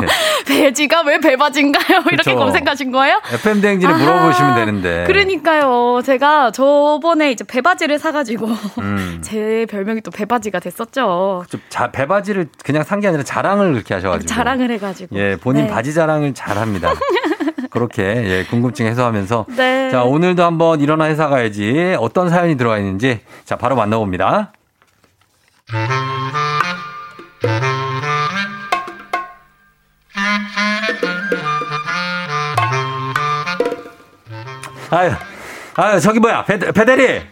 배지가 0.46 1.02
왜 1.02 1.18
배바지인가요? 1.18 2.04
이렇게. 2.10 2.34
검색하신 2.34 2.90
거예요? 2.92 3.20
FM 3.32 3.60
대행진에. 3.60 3.92
물어보시면 3.92 4.54
되는데. 4.54 5.04
그러니까요. 5.06 6.00
제가 6.04 6.50
저번에 6.52 7.30
이제 7.32 7.44
배바지를 7.44 7.98
사가지고 7.98 8.46
음. 8.78 9.18
제 9.24 9.66
별명이 9.70 10.00
또 10.00 10.10
배바지가 10.10 10.60
됐었죠. 10.60 11.44
좀 11.48 11.60
자, 11.68 11.90
배바지를 11.90 12.48
그냥 12.64 12.82
산 12.84 13.02
게 13.02 13.08
아니라 13.08 13.24
자랑을 13.24 13.72
그렇게 13.72 13.94
하셔가지고. 13.94 14.28
자랑을 14.32 14.70
해가지고. 14.70 15.16
예, 15.18 15.36
본인 15.36 15.66
네. 15.66 15.70
바지 15.72 15.92
자랑을 15.92 16.34
잘 16.34 16.56
합니다. 16.56 16.92
그렇게, 17.70 18.02
예, 18.04 18.44
궁금증 18.48 18.86
해소하면서. 18.86 19.46
네. 19.56 19.90
자, 19.90 20.04
오늘도 20.04 20.44
한번 20.44 20.80
일어나 20.80 21.06
회사 21.06 21.26
가야지. 21.28 21.96
어떤 21.98 22.28
사연이 22.28 22.56
들어와 22.56 22.78
있는지. 22.78 23.20
자, 23.44 23.56
바로 23.56 23.74
만나봅니다. 23.74 24.52
아유, 34.92 35.10
아유, 35.76 36.00
저기 36.00 36.18
뭐야. 36.20 36.44
배, 36.44 36.58
배대리! 36.58 37.22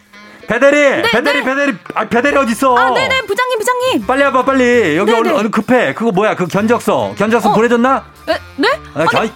배대리! 0.47 1.01
배대리, 1.11 1.43
배대리! 1.43 1.73
아, 1.93 2.05
배대리 2.09 2.35
어딨어? 2.37 2.73
네, 2.73 2.81
아, 2.81 2.89
네네, 2.89 3.21
부장님, 3.27 3.59
부장님. 3.59 4.07
빨리 4.07 4.23
와봐, 4.23 4.43
빨리. 4.45 4.97
여기 4.97 5.11
네네. 5.11 5.19
얼른, 5.19 5.35
얼른 5.37 5.51
급해. 5.51 5.93
그거 5.93 6.11
뭐야, 6.11 6.35
그 6.35 6.47
견적서. 6.47 7.13
견적서 7.17 7.53
보내줬나? 7.53 8.03
네? 8.25 8.37
네? 8.57 8.67
아, 8.95 9.05
겨- 9.05 9.19
아니, 9.19 9.31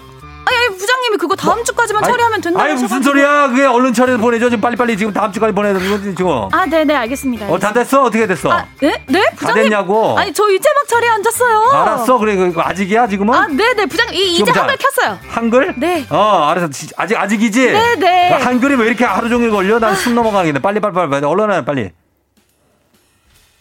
아니, 0.48 0.78
부장님이 0.78 1.18
그거 1.18 1.36
다음 1.36 1.64
주까지만 1.64 2.04
아이, 2.04 2.12
처리하면 2.12 2.42
된다고 2.42 2.64
아니, 2.64 2.74
무슨. 2.76 3.02
소리야. 3.02 3.48
그게 3.50 3.66
얼른 3.66 3.94
처리해서 3.94 4.22
보내줘. 4.22 4.50
지금 4.50 4.62
빨리빨리 4.62 4.96
지금 4.98 5.12
다음 5.12 5.32
주까지 5.32 5.54
보내야 5.54 5.74
돼. 5.74 5.80
지금. 6.16 6.48
아, 6.52 6.66
네네, 6.66 6.94
알겠습니다. 6.96 7.48
어, 7.50 7.58
다 7.60 7.74
됐어? 7.74 8.04
어떻게 8.04 8.28
됐어? 8.28 8.50
네? 8.82 9.04
네? 9.08 9.22
다 9.32 9.36
부장님. 9.38 9.64
됐냐고? 9.64 10.18
아니, 10.18 10.32
저 10.34 10.48
이제 10.52 10.70
막 10.76 10.88
처리에 10.88 11.10
앉았어요. 11.10 11.60
알았어. 11.72 12.18
그래, 12.20 12.36
그 12.36 12.54
아직이야, 12.60 13.08
지금은? 13.08 13.34
아, 13.34 13.48
네네, 13.48 13.86
부장님. 13.88 14.16
이, 14.16 14.44
자, 14.46 14.52
한글 14.62 14.78
켰어요. 14.78 15.20
한글? 15.28 15.74
네. 15.78 16.06
어, 16.10 16.48
알았어. 16.50 16.70
지- 16.70 16.90
아직, 16.96 17.18
아직이지? 17.18 17.72
네네. 17.72 18.34
아, 18.34 18.46
한글이 18.46 18.76
왜 18.76 18.88
이렇게 18.88 19.04
하루 19.06 19.30
종일 19.30 19.50
걸려? 19.52 19.80
난 19.80 19.96
숨 19.96 20.14
넘어가겠네. 20.16 20.60
빨리, 20.60 20.80
빨리, 20.80 20.94
빨리, 20.94 21.10
빨리. 21.10 21.26
얼른 21.26 21.52
해, 21.52 21.66
빨리. 21.66 21.90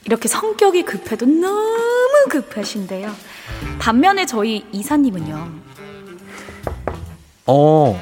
이렇게 0.07 0.29
성격이 0.29 0.83
급해도 0.83 1.25
너무 1.25 2.25
급하신데요. 2.29 3.11
반면에 3.79 4.27
저희 4.27 4.67
이사님은요. 4.71 5.64
어, 7.47 8.01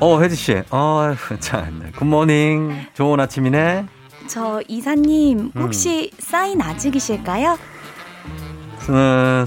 어, 0.00 0.20
혜지씨. 0.20 0.64
어, 0.70 1.14
참. 1.40 1.90
굿모닝. 1.96 2.88
좋은 2.94 3.18
아침이네. 3.20 3.86
저 4.26 4.60
이사님 4.68 5.50
음. 5.56 5.62
혹시 5.62 6.10
사인 6.18 6.60
아직이실까요? 6.60 7.58
어, 8.88 9.44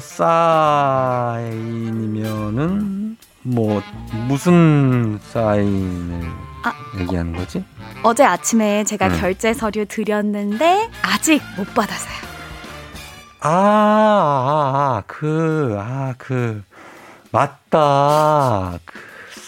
사인이면은, 1.35 3.17
뭐, 3.43 3.81
무슨 4.27 5.19
사인을 5.31 6.21
아. 6.63 6.73
얘기하는 6.99 7.33
거지? 7.35 7.63
어제 8.03 8.23
아침에 8.23 8.83
제가 8.83 9.07
음. 9.07 9.19
결제 9.19 9.53
서류 9.53 9.85
드렸는데 9.85 10.89
아직 11.03 11.41
못 11.57 11.71
받아서요. 11.73 12.15
아, 13.41 13.49
아, 13.49 14.97
아, 14.97 15.03
그, 15.05 15.75
아, 15.77 16.15
그, 16.17 16.63
맞다. 17.31 18.79
그, 18.85 18.99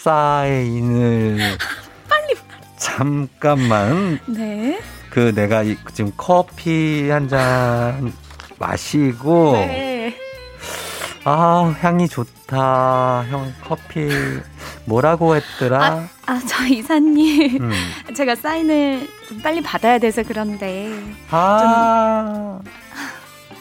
사인을. 0.08 1.36
빨리. 2.08 2.34
잠깐만. 2.78 4.18
네. 4.26 4.80
그, 5.10 5.34
내가 5.34 5.62
이- 5.62 5.76
지금 5.92 6.12
커피 6.16 7.10
한 7.10 7.28
잔 7.28 8.10
마시고. 8.58 9.52
네. 9.52 10.16
아, 11.24 11.74
향이 11.80 12.08
좋다. 12.08 13.26
형, 13.28 13.52
커피. 13.62 14.08
뭐라고 14.86 15.36
했더라? 15.36 16.08
아, 16.24 16.40
저 16.48 16.64
이사님. 16.66 17.62
음. 17.62 17.70
제가 18.16 18.34
사인을 18.34 19.06
좀 19.28 19.42
빨리 19.42 19.60
받아야 19.60 19.98
돼서 19.98 20.22
그런데. 20.26 20.90
아, 21.30 22.58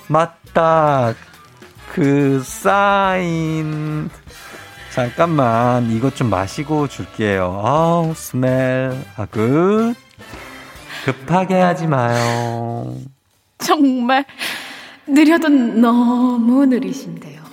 맞다. 0.08 1.14
그 1.93 2.41
사인. 2.45 4.10
잠깐만, 4.98 5.91
이것 5.91 6.16
좀 6.16 6.32
마시고 6.32 6.88
줄게요. 6.88 7.62
아우, 7.64 8.16
smell. 8.16 8.98
아, 9.16 9.28
good. 9.28 9.93
급하게 11.06 11.54
하지 11.62 11.86
마요. 11.86 12.95
정말 13.60 14.26
느려도 15.06 15.50
너무 15.50 16.66
느리신데요. 16.66 17.43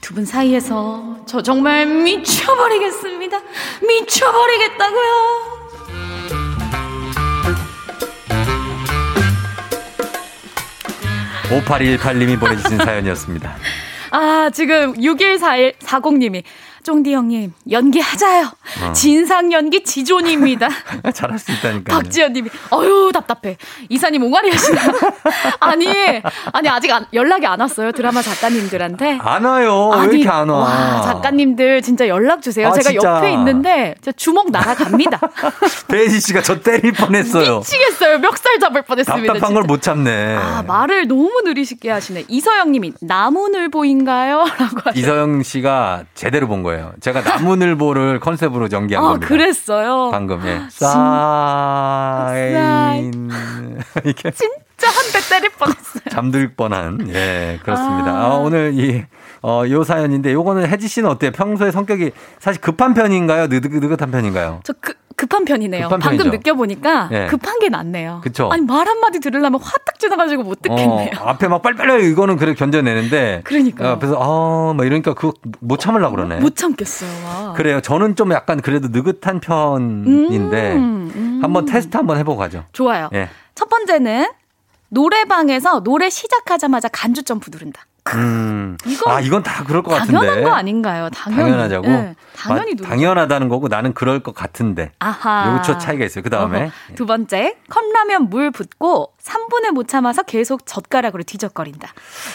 두 0.00 0.14
분 0.14 0.24
사이에서 0.24 1.16
저 1.26 1.42
정말 1.42 1.84
미쳐버리겠습니다. 1.84 3.40
미쳐버리겠다고요. 3.82 5.58
5818님이 11.50 12.38
보내주신 12.38 12.78
사연이었습니다. 12.78 13.56
아, 14.10 14.50
지금 14.52 14.94
614140님이 14.94 16.42
쫑디 16.88 17.12
형님 17.12 17.52
연기하자요. 17.70 18.44
어. 18.82 18.92
진상 18.94 19.52
연기 19.52 19.84
지존입니다. 19.84 20.70
잘할 21.12 21.38
수 21.38 21.52
있다니까요. 21.52 21.98
박지연님이 21.98 22.48
어유 22.72 23.10
답답해. 23.12 23.58
이사님 23.90 24.22
옹알이 24.22 24.50
하시나? 24.50 24.80
아니 25.60 25.86
아니 26.50 26.68
아직 26.70 26.90
안- 26.90 27.04
연락이 27.12 27.44
안 27.46 27.60
왔어요 27.60 27.92
드라마 27.92 28.22
작가님들한테. 28.22 29.18
안 29.20 29.44
와요. 29.44 29.90
왜 30.00 30.04
이렇게 30.16 30.28
안 30.30 30.48
와? 30.48 30.60
와, 30.60 31.02
작가님들 31.02 31.82
진짜 31.82 32.08
연락 32.08 32.40
주세요. 32.40 32.68
아, 32.68 32.72
제가 32.72 32.88
진짜. 32.90 33.16
옆에 33.16 33.32
있는데 33.34 33.94
주먹 34.16 34.50
날아갑니다. 34.50 35.20
배지 35.88 36.20
씨가 36.20 36.40
저 36.40 36.58
때릴 36.62 36.92
뻔했어요. 36.92 37.58
미치겠어요. 37.58 38.18
멱살 38.20 38.58
잡을 38.60 38.80
뻔했습니다. 38.80 39.34
답답한 39.34 39.52
걸 39.54 39.68
못 39.68 39.82
참네. 39.82 40.36
아, 40.36 40.64
말을 40.66 41.06
너무 41.06 41.42
느리시게 41.44 41.90
하시네. 41.90 42.24
이서영님이 42.28 42.94
나무늘보인가요? 43.02 44.38
라고 44.38 44.80
하셨 44.84 44.96
이서영 44.96 45.42
씨가 45.42 46.04
제대로 46.14 46.48
본 46.48 46.62
거예요. 46.62 46.77
제가 47.00 47.20
나무늘보를 47.22 48.20
컨셉으로 48.20 48.68
연기한 48.72 49.04
아, 49.04 49.08
겁니다. 49.08 49.26
그랬어요. 49.28 50.10
방금 50.10 50.40
예. 50.46 50.58
진- 50.68 50.88
사인 50.88 52.50
이렇게 54.04 54.30
진짜 54.30 54.86
한 54.86 55.12
대 55.12 55.20
때릴 55.28 55.50
뻔했어요. 55.50 55.97
잠들 56.18 56.54
뻔한. 56.54 57.08
예, 57.14 57.60
그렇습니다. 57.62 58.10
아. 58.10 58.24
아, 58.24 58.34
오늘 58.36 58.72
이, 58.74 59.04
어, 59.42 59.62
요 59.68 59.84
사연인데 59.84 60.32
요거는 60.32 60.66
혜지 60.68 60.88
씨는 60.88 61.08
어때요? 61.08 61.30
평소에 61.30 61.70
성격이 61.70 62.10
사실 62.40 62.60
급한 62.60 62.92
편인가요? 62.94 63.46
느긋, 63.46 63.72
느긋한 63.72 64.10
편인가요? 64.10 64.60
저 64.64 64.72
그, 64.80 64.94
급한 65.14 65.44
편이네요. 65.44 65.84
급한 65.84 65.98
방금 66.00 66.18
편이죠. 66.18 66.36
느껴보니까 66.36 67.08
예. 67.12 67.26
급한 67.26 67.58
게 67.58 67.68
낫네요. 67.68 68.20
그쵸. 68.22 68.48
아니 68.52 68.62
말 68.62 68.86
한마디 68.86 69.18
들으려면 69.18 69.60
화딱 69.60 69.98
지나가지고 69.98 70.44
못 70.44 70.62
듣겠네요. 70.62 71.10
어, 71.20 71.24
앞에 71.30 71.48
막 71.48 71.60
빨리빨리 71.62 72.08
이거는 72.10 72.36
그래 72.36 72.54
견뎌내는데. 72.54 73.40
그러니까요. 73.44 73.90
앞에서, 73.92 74.16
아, 74.20 74.74
막 74.74 74.86
이러니까 74.86 75.14
그거 75.14 75.32
못 75.60 75.78
참으려고 75.80 76.14
그러네. 76.16 76.36
못 76.36 76.54
참겠어요. 76.54 77.10
와. 77.26 77.52
그래요. 77.54 77.80
저는 77.80 78.14
좀 78.14 78.32
약간 78.32 78.60
그래도 78.60 78.88
느긋한 78.90 79.40
편인데. 79.40 80.72
음, 80.74 81.12
음. 81.14 81.40
한번 81.42 81.64
테스트 81.64 81.96
한번 81.96 82.16
해보고 82.18 82.38
가죠. 82.38 82.64
좋아요. 82.72 83.08
예. 83.14 83.28
첫 83.56 83.68
번째는 83.68 84.28
노래방에서 84.88 85.80
노래 85.82 86.10
시작하자마자 86.10 86.88
간주 86.88 87.22
점프 87.24 87.50
누른다. 87.52 87.82
음. 88.14 88.78
이건 88.86 89.12
아, 89.12 89.20
이건 89.20 89.42
다 89.42 89.62
그럴 89.64 89.82
것 89.82 89.90
같은데. 89.90 90.14
당연한 90.14 90.42
거 90.44 90.50
아닌가요? 90.50 91.10
당연히. 91.10 91.42
당연하자고? 91.42 91.86
예, 91.88 92.14
당연히 92.34 92.60
마- 92.60 92.64
누르죠. 92.64 92.84
당연하다는 92.84 93.48
거고 93.50 93.68
나는 93.68 93.92
그럴 93.92 94.20
것 94.22 94.34
같은데. 94.34 94.92
아하. 94.98 95.48
요거 95.52 95.62
저 95.62 95.76
차이가 95.76 96.06
있어요. 96.06 96.22
그 96.24 96.30
다음에. 96.30 96.70
두 96.94 97.04
번째, 97.04 97.56
컵라면 97.68 98.30
물 98.30 98.50
붓고 98.50 99.12
3분을 99.22 99.72
못 99.72 99.88
참아서 99.88 100.22
계속 100.22 100.64
젓가락으로 100.64 101.22
뒤적거린다. 101.24 101.92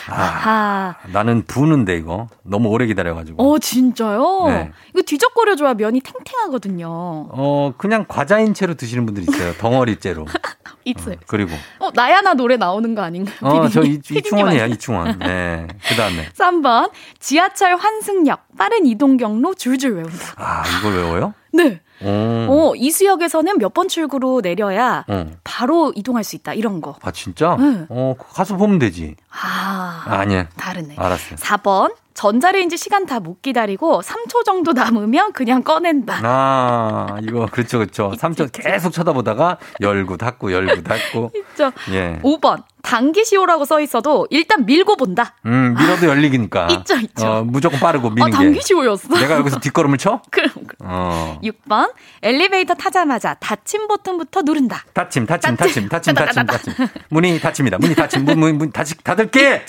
아하. 0.09 0.95
나는 1.11 1.43
부는데 1.47 1.95
이거. 1.97 2.27
너무 2.43 2.69
오래 2.69 2.85
기다려가지고. 2.85 3.41
어, 3.41 3.59
진짜요? 3.59 4.45
네. 4.47 4.71
이거 4.93 5.01
뒤적거려줘야 5.01 5.73
면이 5.75 6.01
탱탱하거든요. 6.01 6.87
어, 6.89 7.73
그냥 7.77 8.05
과자인 8.07 8.53
채로 8.53 8.73
드시는 8.75 9.05
분들 9.05 9.23
있어요. 9.23 9.53
덩어리째로. 9.53 10.25
있어요. 10.85 11.15
그리고. 11.27 11.51
어, 11.79 11.89
나야나 11.93 12.33
노래 12.33 12.57
나오는 12.57 12.93
거 12.93 13.01
아닌가요? 13.01 13.37
어, 13.41 13.69
저 13.69 13.81
피디님? 13.81 13.93
이, 13.95 13.99
피디님 14.01 14.19
이충원이야? 14.19 14.65
이충원. 14.67 15.19
네. 15.19 15.67
그 15.87 15.95
다음에. 15.95 16.29
3번, 16.37 16.91
지하철 17.19 17.77
환승역, 17.77 18.41
빠른 18.57 18.85
이동 18.85 19.15
경로 19.15 19.53
줄줄 19.53 19.93
외운다. 19.95 20.33
아, 20.35 20.63
이걸 20.79 20.95
외워요? 20.97 21.33
네. 21.53 21.79
오. 22.03 22.71
어, 22.71 22.73
이수역에서는 22.75 23.57
몇 23.59 23.73
번 23.73 23.87
출구로 23.87 24.41
내려야 24.41 25.05
어. 25.07 25.25
바로 25.43 25.93
이동할 25.95 26.23
수 26.23 26.35
있다. 26.35 26.53
이런 26.53 26.81
거. 26.81 26.95
아, 27.01 27.11
진짜? 27.11 27.55
네. 27.59 27.85
어, 27.89 28.15
가서 28.33 28.55
보면 28.57 28.77
되지. 28.79 29.15
아, 29.29 30.03
아, 30.05 30.15
아니야. 30.19 30.47
다르네. 30.57 30.95
알았어요. 30.97 31.37
4번, 31.37 31.95
전자레인지 32.13 32.77
시간 32.77 33.05
다 33.07 33.19
못 33.19 33.41
기다리고 33.41 34.01
3초 34.01 34.43
정도 34.45 34.73
남으면 34.73 35.33
그냥 35.33 35.63
꺼낸다. 35.63 36.19
아, 36.23 37.17
이거, 37.23 37.47
그렇죠, 37.51 37.79
그렇죠. 37.79 38.13
삼초 38.17 38.47
계속 38.51 38.91
쳐다보다가 38.91 39.57
열고 39.81 40.17
닫고, 40.17 40.51
열고 40.51 40.83
닫고. 40.83 41.31
있죠. 41.53 41.71
예. 41.91 42.19
5번, 42.23 42.63
당기시오라고 42.83 43.65
써 43.65 43.79
있어도 43.79 44.27
일단 44.29 44.65
밀고 44.65 44.97
본다. 44.97 45.33
음, 45.45 45.73
밀어도 45.79 46.05
열리니까. 46.07 46.67
있죠, 46.79 46.95
있죠. 46.97 47.25
어, 47.25 47.43
무조건 47.43 47.79
빠르고 47.79 48.09
아, 48.09 48.11
미는 48.11 48.29
게. 48.31 48.37
당기시오였어. 48.37 49.07
내가 49.17 49.35
여기서 49.37 49.59
뒷걸음을 49.59 49.97
쳐? 49.97 50.21
그럼. 50.29 50.49
어. 50.81 51.39
6번, 51.43 51.93
엘리베이터 52.21 52.75
타자마자 52.75 53.33
닫힘 53.35 53.87
버튼부터 53.87 54.41
누른다. 54.43 54.83
닫힘, 54.93 55.25
닫힘, 55.25 55.55
닫힘, 55.55 55.89
닫힘, 55.89 56.13
닫힘, 56.13 56.45
닫힘. 56.45 56.73
문이 57.09 57.39
닫힙니다. 57.39 57.77
문이 57.79 57.95
닫힘, 57.95 58.25
문, 58.25 58.39
문, 58.39 58.57
문, 58.57 58.71
닫히, 58.71 58.95
닫을게! 59.03 59.65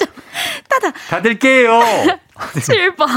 닫아. 0.69 0.93
닫을게요! 1.09 1.81
7번, 2.37 3.09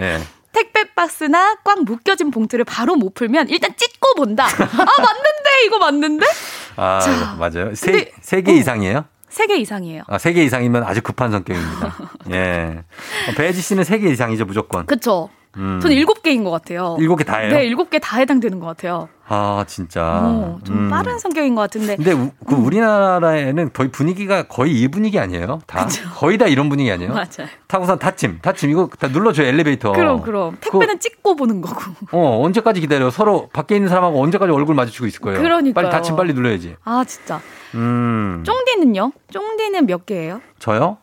예. 0.00 0.18
택배 0.52 0.84
박스나 0.94 1.56
꽉 1.64 1.82
묶여진 1.84 2.30
봉투를 2.30 2.64
바로 2.66 2.94
못 2.94 3.14
풀면 3.14 3.48
일단 3.48 3.70
찢고 3.76 4.14
본다. 4.16 4.44
아, 4.44 4.48
맞는데? 4.48 5.64
이거 5.66 5.78
맞는데? 5.78 6.26
아, 6.76 7.00
자, 7.00 7.36
맞아요. 7.38 7.74
세, 7.74 7.90
근데- 7.92 8.12
세개 8.20 8.52
이상이에요? 8.54 9.04
3개 9.32 9.58
이상이에요. 9.58 10.02
아, 10.06 10.18
세개 10.18 10.44
이상이면 10.44 10.84
아주 10.84 11.00
급한 11.02 11.30
성격입니다. 11.30 11.96
예. 12.32 12.84
어, 13.28 13.32
배지 13.36 13.60
씨는 13.62 13.84
세개 13.84 14.08
이상이죠, 14.10 14.44
무조건. 14.44 14.86
그쵸? 14.86 15.30
음. 15.56 15.80
저는 15.80 15.96
7개인 15.96 16.44
것 16.44 16.50
같아요. 16.50 16.96
일곱 16.98 17.16
개 17.16 17.24
다예요? 17.24 17.52
네, 17.52 17.68
7개 17.68 18.00
다 18.00 18.18
해당되는 18.18 18.58
것 18.58 18.66
같아요. 18.66 19.08
아, 19.28 19.64
진짜. 19.66 20.02
어, 20.22 20.58
좀 20.64 20.76
음. 20.76 20.90
빠른 20.90 21.18
성격인 21.18 21.54
것 21.54 21.62
같은데. 21.62 21.96
근데 21.96 22.12
우, 22.12 22.30
그 22.46 22.54
우리나라에는 22.54 23.72
거의 23.72 23.90
분위기가 23.90 24.42
거의 24.44 24.72
이 24.80 24.88
분위기 24.88 25.18
아니에요? 25.18 25.60
다 25.66 25.86
거의 26.14 26.36
다 26.38 26.46
이런 26.46 26.68
분위기 26.68 26.90
아니에요? 26.90 27.12
맞아요. 27.12 27.48
타고선 27.66 27.98
닫힘, 27.98 28.40
닫힘 28.42 28.70
이거 28.70 28.88
다 28.98 29.08
눌러줘요 29.08 29.46
엘리베이터. 29.46 29.92
그럼, 29.92 30.22
그럼. 30.22 30.56
택배는 30.60 30.98
찍고 31.00 31.36
보는 31.36 31.60
거고. 31.60 31.80
어 32.12 32.42
언제까지 32.44 32.80
기다려? 32.80 33.10
서로 33.10 33.48
밖에 33.52 33.76
있는 33.76 33.88
사람하고 33.88 34.22
언제까지 34.22 34.52
얼굴 34.52 34.74
마주치고 34.74 35.06
있을 35.06 35.20
거예요? 35.20 35.40
그러니까요. 35.40 35.72
빨리 35.72 35.90
닫힘 35.90 36.16
빨리 36.16 36.34
눌러야지. 36.34 36.76
아, 36.84 37.04
진짜. 37.06 37.40
음. 37.74 38.42
쫑디는요? 38.44 39.12
쫑디는 39.30 39.86
몇 39.86 40.04
개예요? 40.04 40.40
저요? 40.58 40.98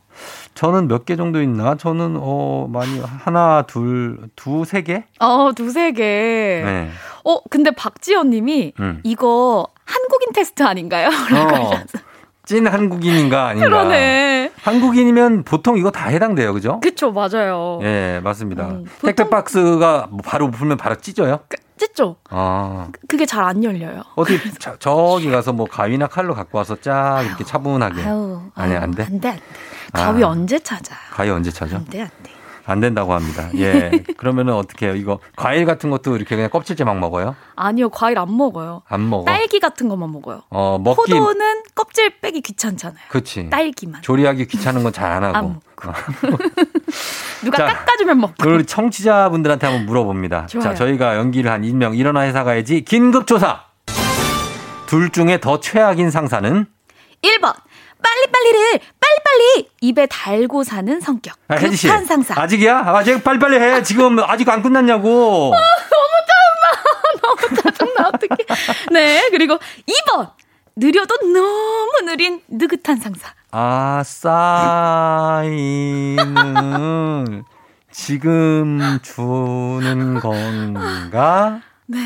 저는 0.56 0.88
몇 0.88 1.06
개 1.06 1.16
정도 1.16 1.42
있나? 1.42 1.76
저는 1.76 2.18
어 2.20 2.68
많이 2.70 3.00
하나, 3.02 3.62
둘, 3.64 4.18
두세 4.36 4.82
개? 4.82 5.04
어, 5.20 5.52
두세 5.56 5.92
개. 5.94 6.04
네. 6.66 6.90
어, 7.24 7.40
근데 7.50 7.72
박지연 7.72 8.30
님이 8.30 8.74
음. 8.80 9.00
이거 9.04 9.68
한국인 9.86 10.30
테스트 10.34 10.64
아닌가요? 10.64 11.08
어. 11.54 11.72
찐 12.46 12.68
한국인인가 12.68 13.48
아닌가? 13.48 13.70
그러네. 13.70 14.52
한국인이면 14.64 15.44
보통 15.44 15.78
이거 15.78 15.92
다 15.92 16.10
해당돼요, 16.10 16.52
그죠? 16.54 16.80
그쵸, 16.82 17.12
맞아요. 17.12 17.80
예, 17.84 18.20
맞습니다. 18.24 18.68
음, 18.70 18.86
택배 19.04 19.30
박스가 19.30 20.08
뭐 20.10 20.20
바로 20.26 20.50
풀면 20.50 20.78
바로 20.78 20.96
찢어요? 20.96 21.40
찢죠? 21.78 22.18
아. 22.30 22.88
그게 23.08 23.26
잘 23.26 23.44
안 23.46 23.64
열려요. 23.64 24.02
어디 24.16 24.38
저, 24.60 24.76
저기 24.80 25.30
가서 25.32 25.54
뭐 25.54 25.66
가위나 25.68 26.08
칼로 26.08 26.34
갖고 26.34 26.58
와서 26.58 26.76
쫙 26.82 27.22
이렇게 27.26 27.44
차분하게. 27.46 28.02
아유, 28.02 28.42
아니 28.56 28.74
아유, 28.74 28.82
안 28.82 28.92
돼. 28.92 29.04
안 29.04 29.20
돼, 29.22 29.30
안 29.30 29.36
돼. 29.36 29.42
가위 29.94 30.24
아. 30.24 30.28
언제 30.28 30.60
찾아? 30.60 30.96
가위 31.12 31.30
언제 31.30 31.52
찾아? 31.52 31.78
안 31.78 31.86
돼, 31.86 32.02
안 32.02 32.10
돼. 32.24 32.32
안 32.66 32.80
된다고 32.80 33.14
합니다. 33.16 33.50
예. 33.56 33.90
그러면은 34.18 34.54
어떻게 34.54 34.86
해요? 34.86 34.96
이거 34.96 35.20
과일 35.36 35.66
같은 35.66 35.90
것도 35.90 36.16
이렇게 36.16 36.36
그냥 36.36 36.52
껍질째 36.52 36.84
막 36.84 37.00
먹어요? 37.00 37.36
아니요, 37.56 37.90
과일 37.90 38.20
안 38.20 38.36
먹어요. 38.38 38.84
안 38.88 39.10
먹어. 39.10 39.26
딸기 39.26 39.60
같은 39.60 39.90
것만 39.90 40.12
먹어요. 40.12 40.44
어, 40.52 40.78
먹기 40.78 41.12
포도는 41.14 41.64
껍질 41.74 42.12
빼기 42.20 42.42
귀찮잖아요. 42.42 43.00
그렇지. 43.10 43.50
딸기만. 43.50 44.04
조리하기 44.04 44.46
귀찮은 44.46 44.84
건 44.84 44.92
잘 44.94 45.12
안 45.12 45.24
하고. 45.24 45.38
안 45.38 45.46
어. 45.46 45.94
누가 47.44 47.58
자, 47.58 47.66
깎아주면 47.74 48.20
먹고. 48.20 48.48
우리 48.50 48.66
청취자분들한테 48.66 49.66
한번 49.66 49.86
물어봅니다. 49.88 50.46
좋아요. 50.48 50.64
자, 50.64 50.76
저희가 50.76 51.16
연기를 51.18 51.50
한 51.52 51.64
일명 51.64 51.96
일어나 51.96 52.22
회사 52.22 52.44
가야지 52.44 52.82
긴급 52.82 53.26
조사. 53.26 53.64
둘 54.86 55.10
중에 55.10 55.40
더 55.40 55.60
최악인 55.60 56.12
상사는 56.12 56.66
1번. 57.24 57.56
빨리빨리를 58.02 58.80
빨리빨리 59.00 59.70
입에 59.82 60.06
달고 60.08 60.64
사는 60.64 61.00
성격. 61.00 61.36
아, 61.48 61.56
혜지 61.56 61.76
씨. 61.76 61.88
상사. 61.88 62.40
아직이야? 62.40 62.80
아직 62.86 63.24
빨리빨리 63.24 63.60
해. 63.60 63.84
지금 63.84 64.20
아직 64.20 64.48
안 64.50 64.62
끝났냐고. 64.62 65.54
너무 67.22 67.38
짜증나, 67.62 68.08
어떡해. 68.10 68.38
네, 68.92 69.28
그리고 69.32 69.58
2번. 69.58 70.32
느려도 70.76 71.16
너무 71.34 71.92
느린 72.06 72.42
느긋한 72.48 72.98
상사. 72.98 73.34
아, 73.52 74.02
사인을 76.16 77.44
지금 77.92 79.00
주는 79.02 80.20
건가? 80.22 81.60
네. 81.86 82.00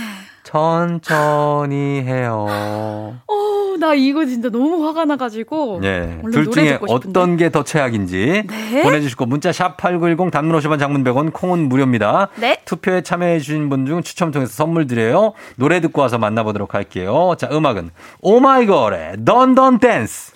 천천히 0.54 2.04
해요. 2.04 2.46
어, 2.48 3.76
나 3.80 3.96
이거 3.96 4.24
진짜 4.26 4.50
너무 4.50 4.86
화가 4.86 5.06
나가지고. 5.06 5.82
예. 5.84 6.20
둘 6.32 6.52
중에. 6.52 6.78
어떤 6.88 7.38
게 7.38 7.50
더 7.50 7.64
최악인지 7.64 8.44
네. 8.48 8.82
보내주시고 8.84 9.26
문자 9.26 9.52
샵 9.52 9.78
8910 9.78 10.32
단문 10.32 10.58
50원 10.60 10.78
장문 10.80 11.04
100원 11.04 11.34
콩은 11.34 11.70
무료입니다. 11.70 12.30
네. 12.38 12.58
투표에 12.66 13.02
참여해 13.02 13.40
주신 13.40 13.70
분 13.70 13.84
중 13.88 14.02
추첨 14.04 14.32
통해서 14.32 14.52
선물 14.54 14.86
드려요. 14.88 15.34
노래 15.56 15.82
듣고 15.82 16.02
와서 16.02 16.18
만나보도록 16.20 16.74
할게요. 16.76 17.34
자, 17.38 17.50
음악은 17.52 17.90
오마이걸의 18.22 19.26
Dun 19.26 19.53
Dun 19.53 19.80
Dance. 19.80 20.34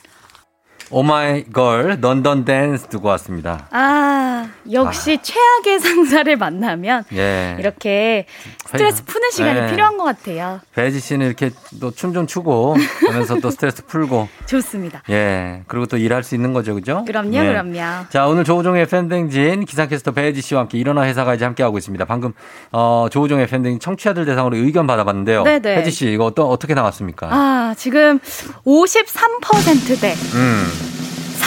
오마이걸 0.90 2.00
Dun 2.02 2.24
Dun 2.24 2.46
Dance 2.46 2.88
듣고 2.88 3.08
왔습니다. 3.10 3.68
아, 3.72 4.48
역시 4.72 5.20
최악의 5.22 5.80
상사를 5.84 6.36
만나면 6.38 7.04
예. 7.14 7.56
이렇게 7.60 8.26
스트레스 8.66 9.04
푸는 9.06 9.32
시간이 9.32 9.60
네. 9.62 9.70
필요한 9.72 9.98
것 9.98 10.04
같아요. 10.06 10.60
배혜지 10.74 11.00
씨는 11.00 11.26
이렇게 11.28 11.52
또 11.80 11.92
춤 11.92 12.14
좀 12.14 12.26
추고 12.26 12.76
하면서 13.08 13.36
또 13.40 13.52
스트레스 13.52 13.86
풀고 13.86 14.28
좋습니다. 14.48 15.04
예. 15.10 15.64
그리고 15.68 15.86
또 15.88 15.98
일할 15.98 16.24
수 16.24 16.36
있는 16.36 16.54
거죠. 16.54 16.74
그죠? 16.74 17.04
그럼요, 17.06 17.36
예. 17.36 17.48
그럼요. 17.48 18.06
자, 18.10 18.28
오늘 18.28 18.44
조우종의 18.44 18.88
FM 18.88 19.00
대행진 19.00 19.66
기상캐스터 19.66 20.12
배혜지 20.12 20.42
씨와 20.42 20.62
함께 20.62 20.78
일어나 20.78 21.04
회사가 21.04 21.36
이제 21.36 21.44
함께 21.46 21.64
하고 21.64 21.78
있습니다. 21.78 22.06
방금 22.06 22.34
어, 22.72 23.08
조우종의 23.12 23.48
FM 23.48 23.53
대행진 23.53 23.80
청취자들 23.80 24.26
대상으로 24.26 24.56
의견 24.58 24.88
받아봤는데요. 24.88 25.44
네네. 25.44 25.78
혜지 25.78 25.92
씨 25.92 26.12
이거 26.12 26.26
어떤 26.26 26.46
어떻게 26.48 26.74
나왔습니까? 26.74 27.28
아, 27.30 27.74
지금 27.78 28.20
53%대 28.66 30.14
음. 30.36 30.87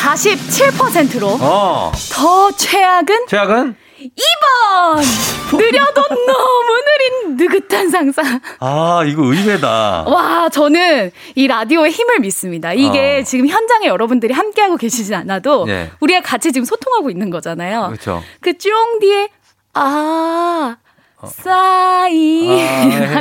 47%로 0.00 1.38
어. 1.40 1.92
더 2.12 2.50
최악은 2.52 3.26
최악은 3.28 3.76
2번! 4.00 5.58
느려도 5.58 6.02
너무 6.08 6.82
느린 6.86 7.36
느긋한 7.36 7.90
상상. 7.90 8.40
아, 8.60 9.02
이거 9.06 9.24
의외다. 9.24 10.04
와, 10.08 10.48
저는 10.48 11.10
이 11.34 11.46
라디오의 11.46 11.90
힘을 11.90 12.20
믿습니다. 12.20 12.72
이게 12.72 13.18
어. 13.20 13.24
지금 13.24 13.46
현장에 13.46 13.88
여러분들이 13.88 14.32
함께하고 14.32 14.78
계시진 14.78 15.14
않아도 15.14 15.66
예. 15.68 15.90
우리가 16.00 16.22
같이 16.22 16.50
지금 16.50 16.64
소통하고 16.64 17.10
있는 17.10 17.28
거잖아요. 17.28 17.88
그렇죠. 17.88 18.22
그쫑 18.40 19.00
뒤에 19.00 19.28
아 19.74 20.76
어. 20.78 20.89
싸이 21.26 22.50
아, 22.50 23.20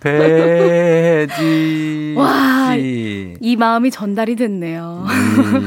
배지. 0.00 2.14
와, 2.18 2.74
이 2.76 3.56
마음이 3.56 3.90
전달이 3.90 4.36
됐네요. 4.36 5.06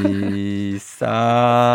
이 0.08 0.78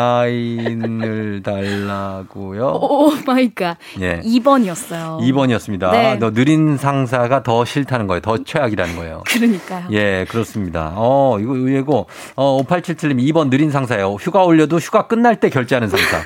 사인을 0.03 1.43
달라고요. 1.43 2.67
Oh 2.83 3.11
my 3.27 3.55
god. 3.55 3.77
예. 4.01 4.21
2번이었어요. 4.21 5.21
2번이었습니다. 5.21 5.91
네. 5.93 6.17
너 6.17 6.33
느린 6.33 6.77
상사가 6.77 7.43
더 7.43 7.65
싫다는 7.65 8.07
거예요. 8.07 8.21
더 8.21 8.39
최악이라는 8.43 8.97
거예요. 8.97 9.23
그러니까요. 9.27 9.87
예, 9.93 10.27
그렇습니다. 10.29 10.93
어, 10.97 11.39
이거 11.41 11.55
의외고, 11.55 12.07
어, 12.37 12.63
5877님 12.65 13.19
2번 13.33 13.51
느린 13.51 13.71
상사예요. 13.71 14.15
휴가 14.15 14.45
올려도 14.45 14.79
휴가 14.79 15.07
끝날 15.07 15.41
때 15.41 15.51
결재하는 15.51 15.89
상사. 15.89 16.19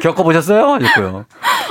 겪어보셨어요? 0.00 0.66
하셨고요. 0.74 1.24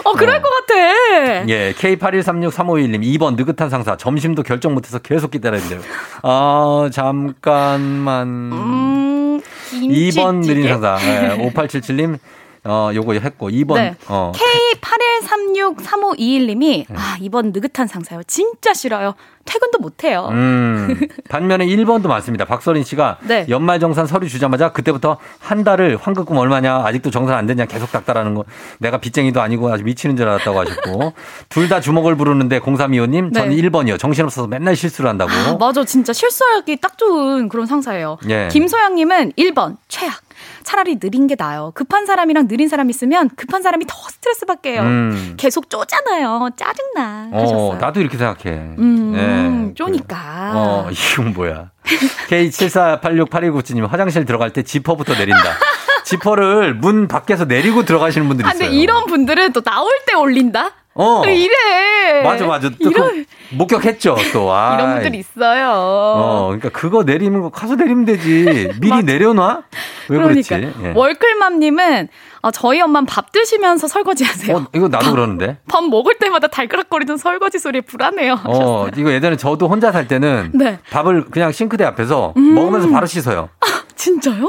어, 0.05 0.13
그럴 0.13 0.41
것 0.41 0.49
같아. 0.49 1.47
예, 1.49 1.73
K81363521님 1.73 3.01
2번 3.17 3.35
느긋한 3.35 3.69
상사. 3.69 3.95
점심도 3.95 4.43
결정 4.43 4.73
못해서 4.73 4.99
계속 4.99 5.31
기다리는데요. 5.31 5.79
아, 6.23 6.89
잠깐만. 6.91 8.27
음, 8.51 9.41
2번 9.71 10.45
느린. 10.45 10.67
상사. 10.67 10.97
예, 11.01 11.37
5877님, 11.51 12.17
어, 12.65 12.91
요거 12.93 13.13
했고, 13.13 13.49
2번, 13.49 13.75
네. 13.75 13.95
어. 14.07 14.31
K81363521님이 14.35 16.85
아, 16.95 17.17
이번 17.21 17.51
느긋한 17.51 17.87
상사요. 17.87 18.21
진짜 18.27 18.73
싫어요. 18.73 19.13
퇴근도 19.45 19.79
못 19.79 20.03
해요. 20.03 20.29
음, 20.31 20.99
반면에 21.29 21.65
1번도 21.65 22.07
많습니다. 22.07 22.45
박서린 22.45 22.83
씨가 22.83 23.17
네. 23.23 23.45
연말 23.49 23.79
정산 23.79 24.05
서류 24.07 24.29
주자마자 24.29 24.71
그때부터 24.71 25.17
한 25.39 25.63
달을 25.63 25.97
환급금 26.01 26.37
얼마냐, 26.37 26.83
아직도 26.85 27.11
정산 27.11 27.37
안 27.37 27.45
됐냐 27.45 27.65
계속 27.65 27.91
닥달하는 27.91 28.33
거. 28.35 28.45
내가 28.79 28.97
빚쟁이도 28.99 29.41
아니고 29.41 29.71
아주 29.71 29.83
미치는 29.83 30.15
줄 30.17 30.27
알았다고 30.29 30.59
하셨고. 30.59 31.13
둘 31.49 31.67
다 31.69 31.79
주먹을 31.81 32.15
부르는데 32.15 32.59
0325님, 32.59 33.33
저는 33.33 33.49
네. 33.49 33.55
1번이요. 33.63 33.97
정신없어서 33.97 34.47
맨날 34.47 34.75
실수를 34.75 35.09
한다고. 35.09 35.31
아, 35.31 35.57
맞아. 35.57 35.83
진짜 35.85 36.13
실수하기 36.13 36.77
딱 36.77 36.97
좋은 36.97 37.47
그런 37.49 37.65
상사예요. 37.65 38.17
예. 38.29 38.49
김소영님은 38.51 39.31
1번, 39.33 39.77
최악. 39.87 40.21
차라리 40.63 40.99
느린 40.99 41.27
게 41.27 41.35
나아요. 41.37 41.71
급한 41.75 42.05
사람이랑 42.05 42.47
느린 42.47 42.67
사람 42.69 42.89
있으면 42.89 43.29
급한 43.35 43.61
사람이 43.61 43.85
더 43.87 43.95
스트레스 44.23 44.45
받게요. 44.45 44.81
음. 44.81 45.33
계속 45.37 45.69
쪼잖아요. 45.69 46.51
짜증나. 46.55 47.29
어, 47.33 47.41
하셨어요. 47.41 47.77
나도 47.79 47.99
이렇게 47.99 48.17
생각해. 48.17 48.57
음, 48.79 49.69
예. 49.69 49.73
쪼니까. 49.75 50.51
어, 50.55 50.89
이건 50.89 51.33
뭐야. 51.33 51.71
K74868197님 52.29 53.85
화장실 53.87 54.23
들어갈 54.23 54.51
때 54.51 54.63
지퍼부터 54.63 55.13
내린다. 55.15 55.43
지퍼를 56.05 56.73
문 56.75 57.07
밖에서 57.09 57.45
내리고 57.45 57.83
들어가시는 57.83 58.27
분들이 58.27 58.47
아, 58.47 58.51
있어요. 58.51 58.69
근데 58.69 58.81
이런 58.81 59.05
분들은 59.05 59.51
또 59.51 59.61
나올 59.61 59.91
때 60.07 60.13
올린다? 60.13 60.71
어. 60.95 61.23
이래. 61.25 62.21
맞아, 62.23 62.45
맞아. 62.45 62.69
또 62.69 62.89
이런, 62.89 63.25
그 63.25 63.55
목격했죠, 63.55 64.15
또. 64.31 64.53
아. 64.53 64.75
이런 64.75 64.93
분들 64.93 65.15
있어요. 65.15 65.71
어, 65.73 66.45
그러니까 66.47 66.69
그거 66.69 67.03
내리는 67.03 67.41
거 67.41 67.49
가서 67.49 67.75
내리면 67.75 68.05
되지. 68.05 68.69
미리 68.79 69.03
내려놔? 69.03 69.63
왜 70.09 70.17
그러니까. 70.17 70.57
그렇지? 70.57 70.73
예. 70.83 70.93
월클맘님은 70.95 72.09
어, 72.43 72.51
저희 72.51 72.81
엄마는 72.81 73.05
밥 73.05 73.31
드시면서 73.31 73.87
설거지 73.87 74.25
하세요. 74.25 74.57
어, 74.57 74.65
이거 74.75 74.89
나도 74.89 75.11
그러는데. 75.11 75.59
밥 75.69 75.81
먹을 75.85 76.15
때마다 76.19 76.47
달그락거리는 76.47 77.15
설거지 77.15 77.57
소리에 77.57 77.81
불안해요. 77.81 78.37
어, 78.43 78.87
이거 78.97 79.11
예전에 79.13 79.37
저도 79.37 79.69
혼자 79.69 79.93
살 79.93 80.09
때는 80.09 80.51
네. 80.53 80.77
밥을 80.91 81.29
그냥 81.31 81.53
싱크대 81.53 81.85
앞에서 81.85 82.33
음. 82.35 82.53
먹으면서 82.53 82.89
바로 82.89 83.07
씻어요. 83.07 83.47
진짜요? 83.95 84.45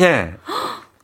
예. 0.00 0.34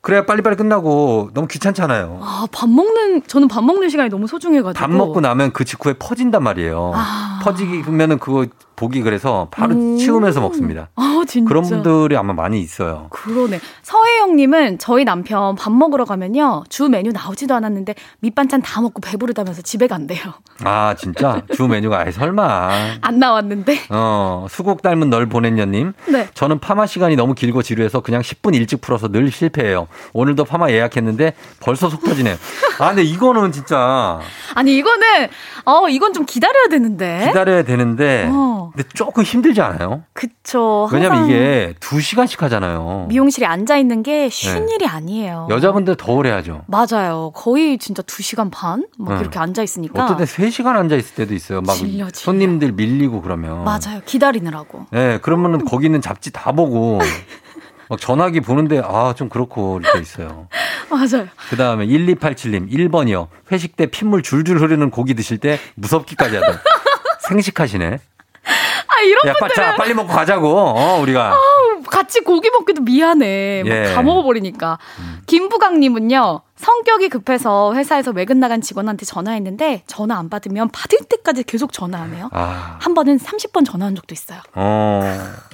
그래야 0.03 0.27
빨리빨리 0.27 0.57
끝나고 0.57 1.31
너무 1.33 1.49
귀찮잖아요. 1.49 2.21
아, 2.23 2.47
밥 2.53 2.69
먹는, 2.69 3.23
저는 3.27 3.49
밥 3.49 3.65
먹는 3.65 3.89
시간이 3.89 4.11
너무 4.11 4.27
소중해가지고. 4.27 4.79
밥 4.79 4.91
먹고 4.91 5.23
나면 5.23 5.55
그 5.55 5.65
직후에 5.65 5.95
퍼진단 5.95 6.43
말이에요. 6.43 6.93
아. 6.95 7.41
퍼지면은 7.43 8.19
그거 8.19 8.45
보기 8.77 9.03
그래서 9.03 9.49
바로 9.51 9.75
음. 9.75 9.97
치우면서 9.97 10.41
먹습니다. 10.41 10.89
아, 10.97 11.23
진짜. 11.27 11.49
그런 11.49 11.63
분들이 11.65 12.17
아마 12.17 12.33
많이 12.33 12.61
있어요. 12.61 13.07
그러네. 13.11 13.61
서혜영님은 13.83 14.79
저희 14.79 15.05
남편 15.05 15.55
밥 15.55 15.73
먹으러 15.73 16.05
가면요. 16.05 16.65
주 16.69 16.89
메뉴 16.89 17.13
나오지도 17.13 17.55
않았는데 17.55 17.95
밑반찬 18.21 18.63
다 18.63 18.81
먹고 18.81 19.01
배부르다면서 19.01 19.63
집에 19.63 19.87
간대요. 19.87 20.21
아, 20.65 20.95
진짜? 20.99 21.43
주 21.55 21.67
메뉴가, 21.67 22.01
아이, 22.01 22.13
설마. 22.13 22.71
안 23.01 23.19
나왔는데. 23.19 23.81
어, 23.91 24.47
수국 24.51 24.83
닮은 24.83 25.11
널 25.11 25.27
보냈냐님. 25.27 25.93
네. 26.09 26.29
저는 26.35 26.59
파마 26.59 26.87
시간이 26.87 27.17
너무 27.17 27.35
길고 27.35 27.63
지루해서 27.63 28.01
그냥 28.01 28.23
10분 28.23 28.55
일찍 28.55 28.81
풀어서 28.81 29.09
늘 29.09 29.31
실패해요. 29.31 29.89
오늘도 30.13 30.45
파마 30.45 30.71
예약했는데 30.71 31.35
벌써 31.61 31.89
속 31.89 32.05
터지네요. 32.05 32.37
아, 32.79 32.89
근데 32.89 33.03
이거는 33.03 33.53
진짜 33.53 34.21
아니, 34.55 34.77
이거는, 34.77 35.29
어, 35.65 35.89
이건 35.89 36.13
좀 36.13 36.25
기다려야 36.27 36.67
되는데. 36.69 37.25
기다려야 37.29 37.63
되는데, 37.63 38.29
어. 38.31 38.64
근데 38.75 38.89
조금 38.95 39.23
힘들지 39.25 39.61
않아요? 39.61 40.03
그쵸. 40.13 40.89
왜냐면 40.93 41.27
이게 41.27 41.75
2시간씩 41.81 42.39
하잖아요. 42.41 43.07
미용실에 43.09 43.47
앉아 43.47 43.77
있는 43.77 44.03
게쉰 44.03 44.67
네. 44.67 44.75
일이 44.75 44.87
아니에요. 44.87 45.49
여자분들 45.51 45.97
더 45.97 46.13
오래 46.13 46.31
하죠. 46.31 46.63
맞아요. 46.67 47.33
거의 47.35 47.79
진짜 47.79 48.03
2시간 48.03 48.51
반? 48.51 48.87
막 48.99 49.15
응. 49.15 49.21
이렇게 49.21 49.39
앉아 49.39 49.63
있으니까. 49.63 50.05
어떨 50.05 50.17
때 50.17 50.25
3시간 50.25 50.77
앉아 50.77 50.97
있을 50.97 51.15
때도 51.15 51.35
있어요. 51.35 51.61
막 51.61 51.75
질려, 51.75 52.11
질려. 52.11 52.11
손님들 52.13 52.73
밀리고 52.73 53.21
그러면. 53.23 53.65
맞아요. 53.65 54.01
기다리느라고. 54.05 54.87
네, 54.91 55.19
그러면은 55.19 55.65
거기 55.65 55.87
있는 55.87 56.01
잡지 56.01 56.31
다 56.33 56.53
보고, 56.53 56.99
막 57.89 58.01
전화기 58.01 58.41
보는데, 58.41 58.81
아, 58.85 59.13
좀 59.17 59.29
그렇고, 59.29 59.79
이렇게 59.79 60.01
있어요. 60.01 60.49
맞아요. 60.91 61.29
그 61.51 61.57
다음에 61.57 61.87
1287님, 61.87 62.71
1번이요. 62.71 63.29
회식 63.53 63.77
때 63.77 63.87
핏물 63.87 64.23
줄줄 64.23 64.61
흐르는 64.61 64.91
고기 64.91 65.15
드실 65.15 65.39
때 65.39 65.59
무섭기까지 65.75 66.37
하다. 66.37 66.61
생식하시네. 67.29 67.99
아, 68.89 69.01
이런 69.03 69.21
야, 69.27 69.33
빠, 69.33 69.47
분들은. 69.47 69.55
자, 69.55 69.77
빨리 69.77 69.95
먹고 69.95 70.09
가자고, 70.13 70.49
어, 70.49 71.01
우리가. 71.01 71.33
아우, 71.33 71.83
같이 71.87 72.21
고기 72.21 72.51
먹기도 72.51 72.83
미안해. 72.83 73.63
막 73.65 73.71
예. 73.71 73.95
다 73.95 74.03
먹어버리니까. 74.03 74.79
김부강님은요, 75.27 76.41
성격이 76.57 77.09
급해서 77.09 77.75
회사에서 77.75 78.11
외근 78.13 78.41
나간 78.41 78.61
직원한테 78.61 79.07
전화했는데, 79.07 79.83
전화 79.87 80.19
안 80.19 80.29
받으면 80.29 80.69
받을 80.71 80.99
때까지 81.09 81.45
계속 81.45 81.73
전화하네요. 81.73 82.31
아, 82.33 82.77
한 82.81 82.95
번은 82.95 83.19
30번 83.19 83.65
전화한 83.67 83.95
적도 83.95 84.15
있어요. 84.15 84.41
어, 84.55 85.03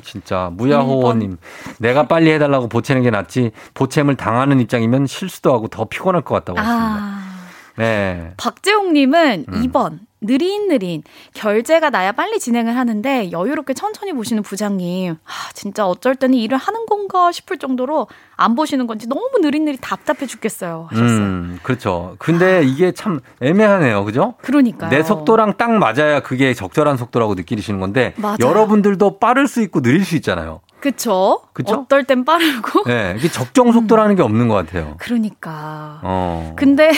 진짜. 0.05 0.51
무야호호님. 0.53 1.38
내가 1.78 2.05
빨리 2.09 2.30
해달라고 2.32 2.68
보채는 2.68 3.03
게 3.03 3.11
낫지, 3.11 3.53
보챔을 3.74 4.16
당하는 4.16 4.61
입장이면 4.61 5.07
실수도 5.07 5.53
하고 5.53 5.68
더 5.68 5.84
피곤할 5.86 6.22
것 6.22 6.34
같다고. 6.34 6.59
아. 6.61 7.18
네. 7.76 8.32
박재홍님은 8.36 9.47
음. 9.49 9.62
2번. 9.62 10.01
느린느린. 10.21 11.03
결제가 11.35 11.91
나야 11.91 12.12
빨리 12.12 12.39
진행을 12.39 12.77
하는데 12.77 13.31
여유롭게 13.33 13.75
천천히 13.75 14.12
보시는 14.12 14.43
부장님. 14.43 15.12
아, 15.14 15.31
진짜 15.55 15.87
어쩔 15.87 16.14
때는 16.14 16.35
일을 16.39 16.59
하는 16.59 16.87
건가 16.87 17.33
싶을 17.33 17.59
정도로 17.59 18.07
안 18.37 18.55
보시는 18.55 18.87
건지 18.87 19.09
너무 19.09 19.31
느릿느릿 19.41 19.81
답답해 19.81 20.27
죽겠어요. 20.27 20.89
하셨어요. 20.91 21.09
음, 21.09 21.59
그렇죠. 21.62 22.16
근데 22.18 22.62
이게 22.64 22.93
참 22.93 23.21
애매하네요. 23.41 24.05
그죠? 24.05 24.35
그러니까요. 24.43 24.91
내 24.91 25.03
속도랑 25.03 25.57
딱 25.57 25.71
맞아야 25.71 26.21
그게 26.21 26.55
적절한 26.55 26.97
속도라고 26.97 27.35
느끼시는 27.35 27.81
건데 27.81 28.14
맞아요. 28.16 28.37
여러분들도 28.41 29.18
빠를 29.18 29.47
수 29.47 29.61
있고 29.62 29.81
느릴 29.81 30.05
수 30.05 30.16
있잖아요. 30.16 30.61
그쵸? 30.81 31.43
그쵸? 31.53 31.75
어떨 31.75 32.05
땐 32.05 32.25
빠르고. 32.25 32.85
네, 32.85 33.14
이게 33.18 33.29
적정 33.29 33.71
속도라는 33.71 34.16
게 34.16 34.23
없는 34.23 34.49
것 34.49 34.55
같아요. 34.55 34.95
그러니까. 34.99 36.01
어. 36.03 36.55
근데 36.57 36.91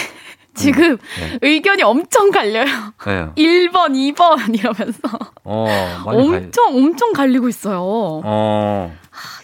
지금 0.54 0.98
네. 1.18 1.38
의견이 1.42 1.82
엄청 1.82 2.30
갈려요. 2.30 2.64
네. 3.06 3.26
1번, 3.36 4.14
2번 4.14 4.54
이러면서 4.58 5.00
어, 5.44 5.66
많이 6.06 6.30
가- 6.30 6.36
엄청 6.36 6.76
엄청 6.76 7.12
갈리고 7.12 7.48
있어요. 7.48 7.80
어, 8.24 8.92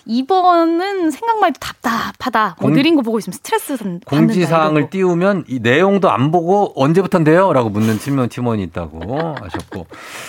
2번은 0.06 1.11
생각만 1.11 1.48
해도 1.50 1.59
답답하다. 1.61 2.56
뭐 2.61 2.68
공- 2.68 2.72
느린 2.72 2.96
거 2.96 3.02
보고 3.02 3.18
있으면 3.18 3.34
스트레스 3.34 3.76
받는다. 3.76 4.06
공지사항을. 4.09 4.90
띄우면 4.90 5.44
이 5.48 5.59
내용도 5.61 6.11
안 6.11 6.30
보고 6.30 6.72
언제부터인데요? 6.76 7.52
라고 7.52 7.68
묻는 7.68 7.98
팀원, 7.98 8.28
팀원이 8.30 8.62
있다고 8.64 9.34
하셨고. 9.40 9.86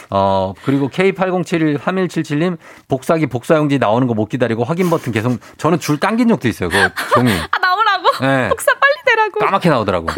어, 0.10 0.54
그리고 0.66 0.90
K80713177님 0.90 2.58
복사기 2.88 3.28
복사용지 3.28 3.78
나오는 3.80 4.06
거 4.08 4.14
못 4.14 4.28
기다리고 4.28 4.64
확인 4.66 4.90
버튼 4.90 5.14
계속 5.14 5.38
저는 5.58 5.80
줄 5.80 5.98
당긴 6.00 6.28
적도 6.28 6.48
있어요. 6.50 6.68
그 6.70 6.80
종이. 7.14 7.32
아 7.52 7.60
나오라고? 7.62 8.10
네. 8.26 8.50
복사 8.50 8.74
빨리 8.74 8.94
되라고. 9.06 9.40
까맣게 9.40 9.70
나오더라고. 9.70 10.10
아, 10.10 10.16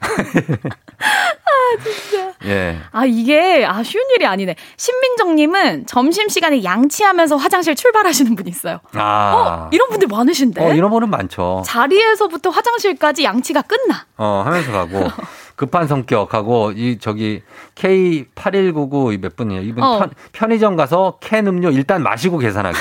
진짜. 1.82 2.32
예. 2.46 2.78
아, 2.92 3.04
이게, 3.04 3.64
아, 3.66 3.82
쉬운 3.82 4.04
일이 4.14 4.26
아니네. 4.26 4.56
신민정님은 4.76 5.86
점심시간에 5.86 6.64
양치하면서 6.64 7.36
화장실 7.36 7.74
출발하시는 7.74 8.34
분이 8.34 8.48
있어요. 8.50 8.80
아. 8.94 9.68
이런 9.72 9.88
분들 9.90 10.08
많으신데. 10.08 10.64
어, 10.64 10.74
이런 10.74 10.90
분은 10.90 11.10
많죠. 11.10 11.62
자리에서부터 11.66 12.50
화장실까지 12.50 13.24
양치가 13.24 13.62
끝나. 13.62 14.06
어, 14.16 14.42
하면서 14.44 14.72
가고. 14.72 15.08
급한 15.58 15.88
성격하고, 15.88 16.70
이, 16.76 16.98
저기, 17.00 17.42
K8199, 17.74 19.20
몇 19.20 19.34
분이에요? 19.34 19.62
이분 19.62 19.82
어. 19.82 19.98
편, 19.98 20.10
편의점 20.32 20.76
가서 20.76 21.18
캔 21.20 21.48
음료 21.48 21.68
일단 21.70 22.00
마시고 22.04 22.38
계산하기. 22.38 22.78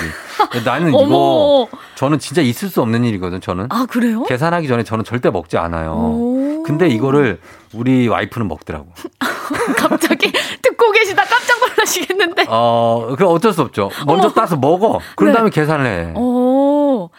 나는 0.64 0.90
이거, 0.94 1.00
어머. 1.00 1.68
저는 1.96 2.20
진짜 2.20 2.44
있을 2.44 2.70
수 2.70 2.84
없는 2.84 3.04
일이거든, 3.04 3.42
저는. 3.42 3.66
아, 3.70 3.88
그래요? 3.90 4.22
계산하기 4.24 4.68
전에 4.68 4.84
저는 4.84 5.04
절대 5.04 5.32
먹지 5.32 5.58
않아요. 5.58 5.92
오. 5.92 6.64
근데 6.64 6.88
이거를 6.88 7.40
우리 7.74 8.08
와이프는 8.08 8.48
먹더라고. 8.48 8.86
갑자기 9.76 10.32
듣고 10.62 10.92
계시다 10.92 11.24
깜짝 11.24 11.60
놀라시겠는데. 11.60 12.46
어, 12.48 13.16
그 13.18 13.26
어쩔 13.26 13.54
수 13.54 13.64
없죠. 13.64 13.90
먼저 14.06 14.32
따서 14.34 14.56
먹어. 14.56 15.00
그런 15.16 15.32
네. 15.32 15.38
다음에 15.38 15.50
계산을 15.50 15.86
해. 15.86 16.14
오. 16.16 17.10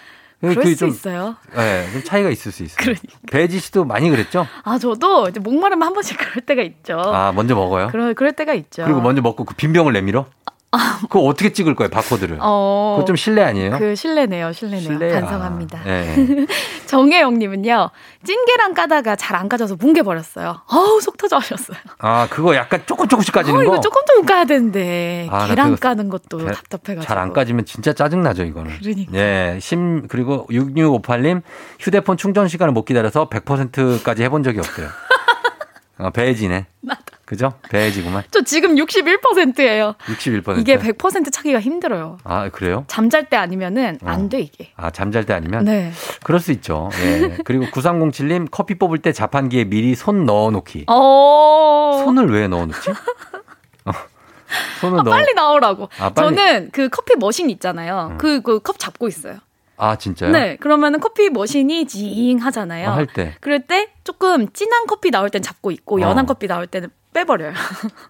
그 0.40 0.54
그럴 0.54 0.66
수 0.66 0.76
좀, 0.76 0.88
있어요. 0.90 1.36
예, 1.56 1.88
좀 1.92 2.04
차이가 2.04 2.30
있을 2.30 2.52
수 2.52 2.62
있어요. 2.62 2.76
그러니까. 2.78 3.18
배지 3.30 3.58
씨도 3.58 3.84
많이 3.84 4.08
그랬죠? 4.08 4.46
아, 4.62 4.78
저도 4.78 5.28
이제 5.28 5.40
목마르면 5.40 5.84
한 5.84 5.92
번씩 5.92 6.16
그럴 6.18 6.46
때가 6.46 6.62
있죠. 6.62 6.98
아, 7.00 7.32
먼저 7.32 7.54
먹어요? 7.56 7.88
그럴, 7.88 8.14
그럴 8.14 8.32
때가 8.32 8.54
있죠. 8.54 8.84
그리고 8.84 9.00
먼저 9.00 9.20
먹고 9.20 9.44
그 9.44 9.54
빈병을 9.54 9.92
내밀어? 9.92 10.26
그거 11.02 11.20
어떻게 11.20 11.52
찍을 11.52 11.74
거예요, 11.74 11.88
바코드를? 11.88 12.38
어. 12.40 12.96
그거 12.98 13.06
좀 13.06 13.16
실례 13.16 13.42
아니에요? 13.42 13.78
그 13.78 13.94
실례네요, 13.94 14.52
실례네요. 14.52 14.80
실례야. 14.82 15.20
반성합니다. 15.20 15.80
예. 15.86 16.46
정혜영님은요, 16.86 17.90
찐계란 18.24 18.74
까다가 18.74 19.16
잘 19.16 19.38
안 19.38 19.48
까져서 19.48 19.76
뭉개버렸어요. 19.76 20.62
어우, 20.66 21.00
속 21.00 21.16
터져 21.16 21.36
하셨어요. 21.36 21.78
아, 21.98 22.26
그거 22.28 22.54
약간 22.56 22.82
조금 22.86 23.06
조금씩 23.08 23.32
까지는 23.32 23.54
어, 23.60 23.62
거? 23.62 23.64
이거 23.64 23.80
조금 23.80 24.02
조금 24.06 24.26
까야 24.26 24.44
되는데, 24.44 25.28
아, 25.30 25.38
나 25.38 25.46
계란 25.46 25.76
까는 25.76 26.08
것도 26.08 26.38
게- 26.38 26.46
답답해가지고. 26.52 27.02
잘 27.06 27.18
안 27.18 27.32
까지면 27.32 27.64
진짜 27.64 27.92
짜증나죠, 27.92 28.42
이거는. 28.44 28.72
그러니까. 28.80 29.12
예, 29.14 29.58
심, 29.60 30.08
그리고 30.08 30.46
6658님, 30.50 31.42
휴대폰 31.78 32.16
충전 32.16 32.48
시간을 32.48 32.72
못 32.72 32.84
기다려서 32.84 33.28
100%까지 33.28 34.22
해본 34.24 34.42
적이 34.42 34.58
없어요. 34.58 34.88
어, 35.98 36.10
배지네. 36.10 36.66
그죠? 37.28 37.52
배지구만. 37.68 38.22
저 38.30 38.40
지금 38.40 38.76
61%예요. 38.76 39.96
61%. 40.06 40.58
이게 40.60 40.78
100% 40.78 41.30
차기가 41.30 41.60
힘들어요. 41.60 42.16
아, 42.24 42.48
그래요? 42.48 42.84
잠잘 42.88 43.28
때 43.28 43.36
아니면은 43.36 43.98
어. 44.02 44.08
안 44.08 44.30
돼, 44.30 44.40
이게. 44.40 44.72
아, 44.76 44.88
잠잘 44.88 45.26
때 45.26 45.34
아니면? 45.34 45.66
네. 45.66 45.92
그럴 46.24 46.40
수 46.40 46.52
있죠. 46.52 46.88
예. 47.04 47.36
그리고 47.44 47.66
9307 47.70 48.28
님, 48.28 48.48
커피 48.50 48.78
뽑을 48.78 48.96
때 49.00 49.12
자판기에 49.12 49.64
미리 49.64 49.94
손 49.94 50.24
넣어 50.24 50.50
놓기. 50.50 50.86
어. 50.88 52.00
손을 52.02 52.30
왜 52.32 52.48
넣어 52.48 52.64
놓지? 52.64 52.90
어, 53.84 53.92
손을 54.80 55.00
아, 55.00 55.02
넣어. 55.02 55.12
빨리 55.14 55.34
나오라고. 55.34 55.90
아, 56.00 56.08
빨리. 56.08 56.34
저는 56.34 56.70
그 56.72 56.88
커피 56.88 57.14
머신 57.16 57.50
있잖아요. 57.50 58.14
그, 58.16 58.40
그 58.40 58.60
컵 58.60 58.78
잡고 58.78 59.06
있어요. 59.06 59.36
아, 59.76 59.96
진짜요? 59.96 60.30
네. 60.32 60.56
그러면은 60.56 60.98
커피 60.98 61.28
머신이 61.28 61.86
징 61.88 62.38
하잖아요. 62.38 62.88
어, 62.88 62.92
할 62.92 63.06
때. 63.06 63.34
그럴 63.40 63.60
때 63.66 63.90
조금 64.02 64.50
진한 64.54 64.86
커피 64.86 65.10
나올 65.10 65.28
땐 65.28 65.42
잡고 65.42 65.70
있고, 65.72 66.00
연한 66.00 66.24
어. 66.24 66.26
커피 66.26 66.46
나올 66.46 66.66
때는 66.66 66.88
빼버려요. 67.18 67.52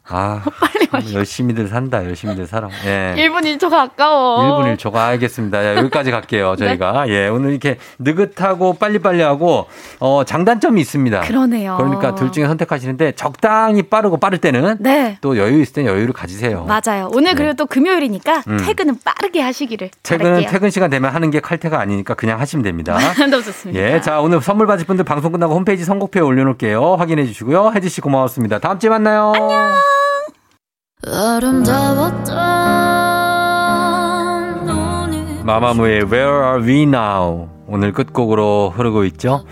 아, 0.08 0.42
열심히들 1.14 1.68
산다, 1.68 2.04
열심히들 2.04 2.46
살아. 2.46 2.68
예. 2.84 3.14
1분 3.16 3.42
1초가 3.58 3.72
아까워. 3.74 4.62
1분 4.62 4.76
1초가 4.76 4.96
알겠습니다. 4.96 5.64
야, 5.64 5.76
여기까지 5.76 6.10
갈게요. 6.10 6.56
네. 6.56 6.66
저희가. 6.68 7.08
예, 7.08 7.28
오늘 7.28 7.50
이렇게 7.50 7.78
느긋하고 7.98 8.74
빨리빨리 8.74 9.22
하고 9.22 9.66
어, 10.00 10.24
장단점이 10.24 10.80
있습니다. 10.80 11.20
그러네요. 11.20 11.76
그러니까 11.78 12.14
둘 12.14 12.32
중에 12.32 12.46
선택하시는데 12.46 13.12
적당히 13.12 13.82
빠르고 13.82 14.18
빠를 14.18 14.38
때는 14.38 14.76
네. 14.80 15.16
또 15.20 15.38
여유 15.38 15.60
있을 15.62 15.72
땐 15.74 15.86
여유를 15.86 16.12
가지세요. 16.12 16.66
맞아요. 16.66 17.10
오늘 17.14 17.34
그리고 17.34 17.54
또 17.54 17.64
금요일이니까 17.66 18.42
음. 18.48 18.58
퇴근은 18.58 18.98
빠르게 19.04 19.40
하시기를 19.40 19.90
퇴근은 20.02 20.30
바랄게요. 20.32 20.50
퇴근 20.50 20.70
시간 20.70 20.90
되면 20.90 21.14
하는 21.14 21.30
게 21.30 21.40
칼퇴가 21.40 21.80
아니니까 21.80 22.14
그냥 22.14 22.40
하시면 22.40 22.62
됩니다. 22.62 22.98
너무 23.30 23.42
좋습니다. 23.42 23.80
예, 23.80 24.00
자 24.00 24.20
오늘 24.20 24.40
선물 24.42 24.66
받으실 24.66 24.86
분들 24.86 25.04
방송 25.04 25.32
끝나고 25.32 25.54
홈페이지 25.54 25.84
선곡표에 25.84 26.22
올려놓을게요. 26.22 26.96
확인해 26.96 27.24
주시고요. 27.24 27.72
혜지 27.74 27.88
씨 27.88 28.00
고마웠습니다. 28.00 28.58
다음 28.58 28.78
주에 28.78 28.90
만나요. 28.98 29.32
안녕. 34.66 35.44
마마무의 35.44 36.02
Where 36.02 36.44
Are 36.44 36.62
We 36.64 36.82
Now 36.82 37.48
오늘 37.68 37.92
끝곡으로 37.92 38.72
흐르고 38.74 39.04
있죠. 39.04 39.44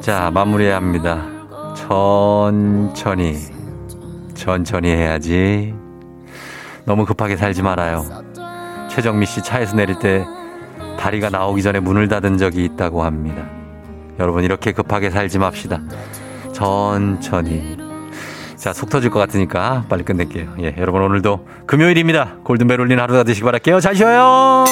자 0.00 0.30
마무리해야 0.32 0.76
합니다. 0.76 1.26
천천히 1.76 3.36
천천히 4.34 4.88
해야지. 4.88 5.74
너무 6.86 7.04
급하게 7.04 7.36
살지 7.36 7.62
말아요. 7.62 8.04
최정미 8.88 9.26
씨 9.26 9.42
차에서 9.42 9.76
내릴 9.76 9.98
때 9.98 10.24
다리가 10.98 11.28
나오기 11.28 11.62
전에 11.62 11.80
문을 11.80 12.08
닫은 12.08 12.38
적이 12.38 12.64
있다고 12.64 13.04
합니다. 13.04 13.44
여러분 14.18 14.42
이렇게 14.42 14.72
급하게 14.72 15.10
살지 15.10 15.38
맙시다. 15.38 15.80
천천히. 16.52 17.89
자, 18.60 18.74
속 18.74 18.90
터질 18.90 19.08
것 19.08 19.18
같으니까 19.20 19.86
빨리 19.88 20.04
끝낼게요. 20.04 20.56
예, 20.60 20.74
여러분 20.76 21.00
오늘도 21.00 21.46
금요일입니다. 21.66 22.36
골든벨 22.44 22.78
울린 22.78 23.00
하루 23.00 23.14
가 23.14 23.22
되시기 23.22 23.42
바랄게요. 23.42 23.80
잘 23.80 23.96
쉬어요. 23.96 24.66